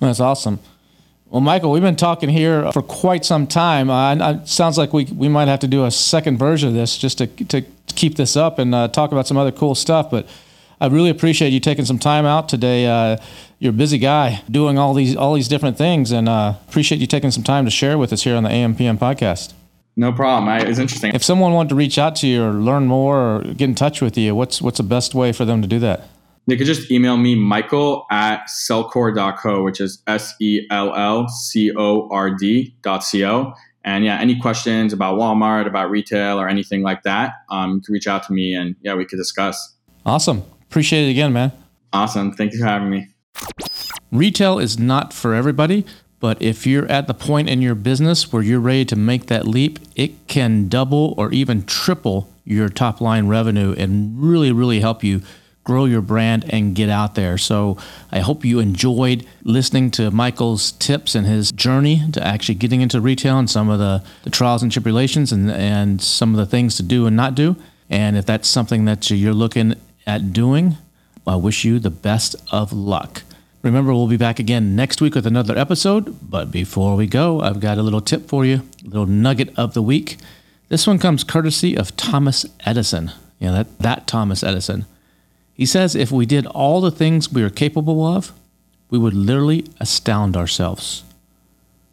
That's 0.00 0.20
awesome. 0.20 0.58
Well, 1.30 1.40
Michael, 1.40 1.70
we've 1.70 1.80
been 1.80 1.94
talking 1.94 2.28
here 2.28 2.72
for 2.72 2.82
quite 2.82 3.24
some 3.24 3.46
time. 3.46 3.88
Uh, 3.88 4.16
it 4.16 4.48
sounds 4.48 4.76
like 4.76 4.92
we, 4.92 5.04
we 5.04 5.28
might 5.28 5.46
have 5.46 5.60
to 5.60 5.68
do 5.68 5.84
a 5.84 5.90
second 5.90 6.38
version 6.38 6.70
of 6.70 6.74
this 6.74 6.98
just 6.98 7.18
to, 7.18 7.28
to 7.28 7.62
keep 7.94 8.16
this 8.16 8.36
up 8.36 8.58
and 8.58 8.74
uh, 8.74 8.88
talk 8.88 9.12
about 9.12 9.28
some 9.28 9.36
other 9.36 9.52
cool 9.52 9.76
stuff. 9.76 10.10
But 10.10 10.26
I 10.80 10.88
really 10.88 11.08
appreciate 11.08 11.50
you 11.50 11.60
taking 11.60 11.84
some 11.84 12.00
time 12.00 12.26
out 12.26 12.48
today. 12.48 12.86
Uh, 12.86 13.16
you're 13.60 13.70
a 13.70 13.72
busy 13.72 13.98
guy 13.98 14.42
doing 14.50 14.76
all 14.76 14.92
these 14.92 15.14
all 15.14 15.34
these 15.34 15.46
different 15.46 15.78
things, 15.78 16.10
and 16.10 16.28
uh, 16.28 16.54
appreciate 16.68 17.00
you 17.00 17.06
taking 17.06 17.30
some 17.30 17.44
time 17.44 17.64
to 17.64 17.70
share 17.70 17.96
with 17.96 18.12
us 18.12 18.24
here 18.24 18.34
on 18.34 18.42
the 18.42 18.48
AMPM 18.50 18.98
podcast. 18.98 19.52
No 19.94 20.12
problem. 20.12 20.48
I, 20.48 20.60
it's 20.60 20.80
interesting. 20.80 21.14
If 21.14 21.22
someone 21.22 21.52
wanted 21.52 21.68
to 21.68 21.74
reach 21.76 21.96
out 21.96 22.16
to 22.16 22.26
you 22.26 22.42
or 22.42 22.52
learn 22.54 22.86
more 22.86 23.18
or 23.18 23.42
get 23.42 23.68
in 23.68 23.76
touch 23.76 24.02
with 24.02 24.18
you, 24.18 24.34
what's 24.34 24.60
what's 24.60 24.78
the 24.78 24.82
best 24.82 25.14
way 25.14 25.30
for 25.30 25.44
them 25.44 25.62
to 25.62 25.68
do 25.68 25.78
that? 25.78 26.08
They 26.50 26.56
could 26.56 26.66
just 26.66 26.90
email 26.90 27.16
me, 27.16 27.36
Michael 27.36 28.06
at 28.10 28.48
sellcord.co, 28.48 29.62
which 29.62 29.80
is 29.80 30.02
S 30.08 30.34
E 30.40 30.66
L 30.68 30.92
L 30.96 31.28
C 31.28 31.70
O 31.76 32.08
R 32.10 32.34
D 32.34 32.74
dot 32.82 33.04
C 33.04 33.24
O. 33.24 33.54
And 33.84 34.04
yeah, 34.04 34.18
any 34.18 34.36
questions 34.36 34.92
about 34.92 35.16
Walmart, 35.16 35.68
about 35.68 35.90
retail, 35.90 36.40
or 36.40 36.48
anything 36.48 36.82
like 36.82 37.04
that, 37.04 37.34
um, 37.50 37.76
you 37.76 37.80
can 37.82 37.92
reach 37.92 38.08
out 38.08 38.24
to 38.24 38.32
me 38.32 38.52
and 38.52 38.74
yeah, 38.82 38.94
we 38.94 39.04
could 39.04 39.16
discuss. 39.16 39.76
Awesome. 40.04 40.42
Appreciate 40.62 41.06
it 41.06 41.12
again, 41.12 41.32
man. 41.32 41.52
Awesome. 41.92 42.32
Thank 42.32 42.52
you 42.52 42.58
for 42.58 42.66
having 42.66 42.90
me. 42.90 43.06
Retail 44.10 44.58
is 44.58 44.76
not 44.76 45.12
for 45.12 45.32
everybody, 45.34 45.86
but 46.18 46.42
if 46.42 46.66
you're 46.66 46.86
at 46.86 47.06
the 47.06 47.14
point 47.14 47.48
in 47.48 47.62
your 47.62 47.76
business 47.76 48.32
where 48.32 48.42
you're 48.42 48.58
ready 48.58 48.84
to 48.86 48.96
make 48.96 49.26
that 49.26 49.46
leap, 49.46 49.78
it 49.94 50.26
can 50.26 50.66
double 50.66 51.14
or 51.16 51.30
even 51.30 51.64
triple 51.64 52.28
your 52.44 52.68
top 52.68 53.00
line 53.00 53.28
revenue 53.28 53.72
and 53.78 54.20
really, 54.20 54.50
really 54.50 54.80
help 54.80 55.04
you 55.04 55.22
grow 55.70 55.84
your 55.84 56.00
brand 56.00 56.44
and 56.52 56.74
get 56.74 56.88
out 56.88 57.14
there. 57.14 57.38
So 57.38 57.76
I 58.10 58.18
hope 58.18 58.44
you 58.44 58.58
enjoyed 58.58 59.24
listening 59.44 59.92
to 59.92 60.10
Michael's 60.10 60.72
tips 60.72 61.14
and 61.14 61.28
his 61.28 61.52
journey 61.52 62.10
to 62.10 62.26
actually 62.26 62.56
getting 62.56 62.80
into 62.80 63.00
retail 63.00 63.38
and 63.38 63.48
some 63.48 63.68
of 63.68 63.78
the, 63.78 64.02
the 64.24 64.30
trials 64.30 64.64
and 64.64 64.72
tribulations 64.72 65.30
and, 65.30 65.48
and 65.48 66.02
some 66.02 66.34
of 66.34 66.38
the 66.38 66.44
things 66.44 66.76
to 66.78 66.82
do 66.82 67.06
and 67.06 67.14
not 67.14 67.36
do. 67.36 67.54
And 67.88 68.16
if 68.16 68.26
that's 68.26 68.48
something 68.48 68.84
that 68.86 69.08
you're 69.12 69.32
looking 69.32 69.76
at 70.08 70.32
doing, 70.32 70.76
I 71.24 71.36
wish 71.36 71.64
you 71.64 71.78
the 71.78 71.88
best 71.88 72.34
of 72.50 72.72
luck. 72.72 73.22
Remember, 73.62 73.92
we'll 73.92 74.08
be 74.08 74.16
back 74.16 74.40
again 74.40 74.74
next 74.74 75.00
week 75.00 75.14
with 75.14 75.24
another 75.24 75.56
episode. 75.56 76.18
But 76.28 76.50
before 76.50 76.96
we 76.96 77.06
go, 77.06 77.42
I've 77.42 77.60
got 77.60 77.78
a 77.78 77.82
little 77.82 78.00
tip 78.00 78.26
for 78.26 78.44
you, 78.44 78.62
a 78.84 78.88
little 78.88 79.06
nugget 79.06 79.56
of 79.56 79.74
the 79.74 79.82
week. 79.82 80.16
This 80.68 80.88
one 80.88 80.98
comes 80.98 81.22
courtesy 81.22 81.76
of 81.76 81.96
Thomas 81.96 82.44
Edison. 82.66 83.12
You 83.38 83.46
know, 83.46 83.54
that, 83.54 83.78
that 83.78 84.06
Thomas 84.08 84.42
Edison. 84.42 84.86
He 85.60 85.66
says 85.66 85.94
if 85.94 86.10
we 86.10 86.24
did 86.24 86.46
all 86.46 86.80
the 86.80 86.90
things 86.90 87.30
we 87.30 87.42
are 87.42 87.50
capable 87.50 88.02
of, 88.02 88.32
we 88.88 88.96
would 88.96 89.12
literally 89.12 89.66
astound 89.78 90.34
ourselves. 90.34 91.04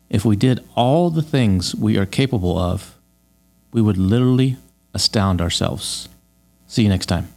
If 0.10 0.24
we 0.24 0.38
did 0.38 0.64
all 0.74 1.10
the 1.10 1.22
things 1.22 1.76
we 1.76 1.98
are 1.98 2.06
capable 2.06 2.58
of, 2.58 2.96
we 3.74 3.82
would 3.82 3.98
literally 3.98 4.56
astound 4.94 5.42
ourselves. 5.42 6.08
See 6.66 6.84
you 6.84 6.88
next 6.88 7.08
time. 7.08 7.28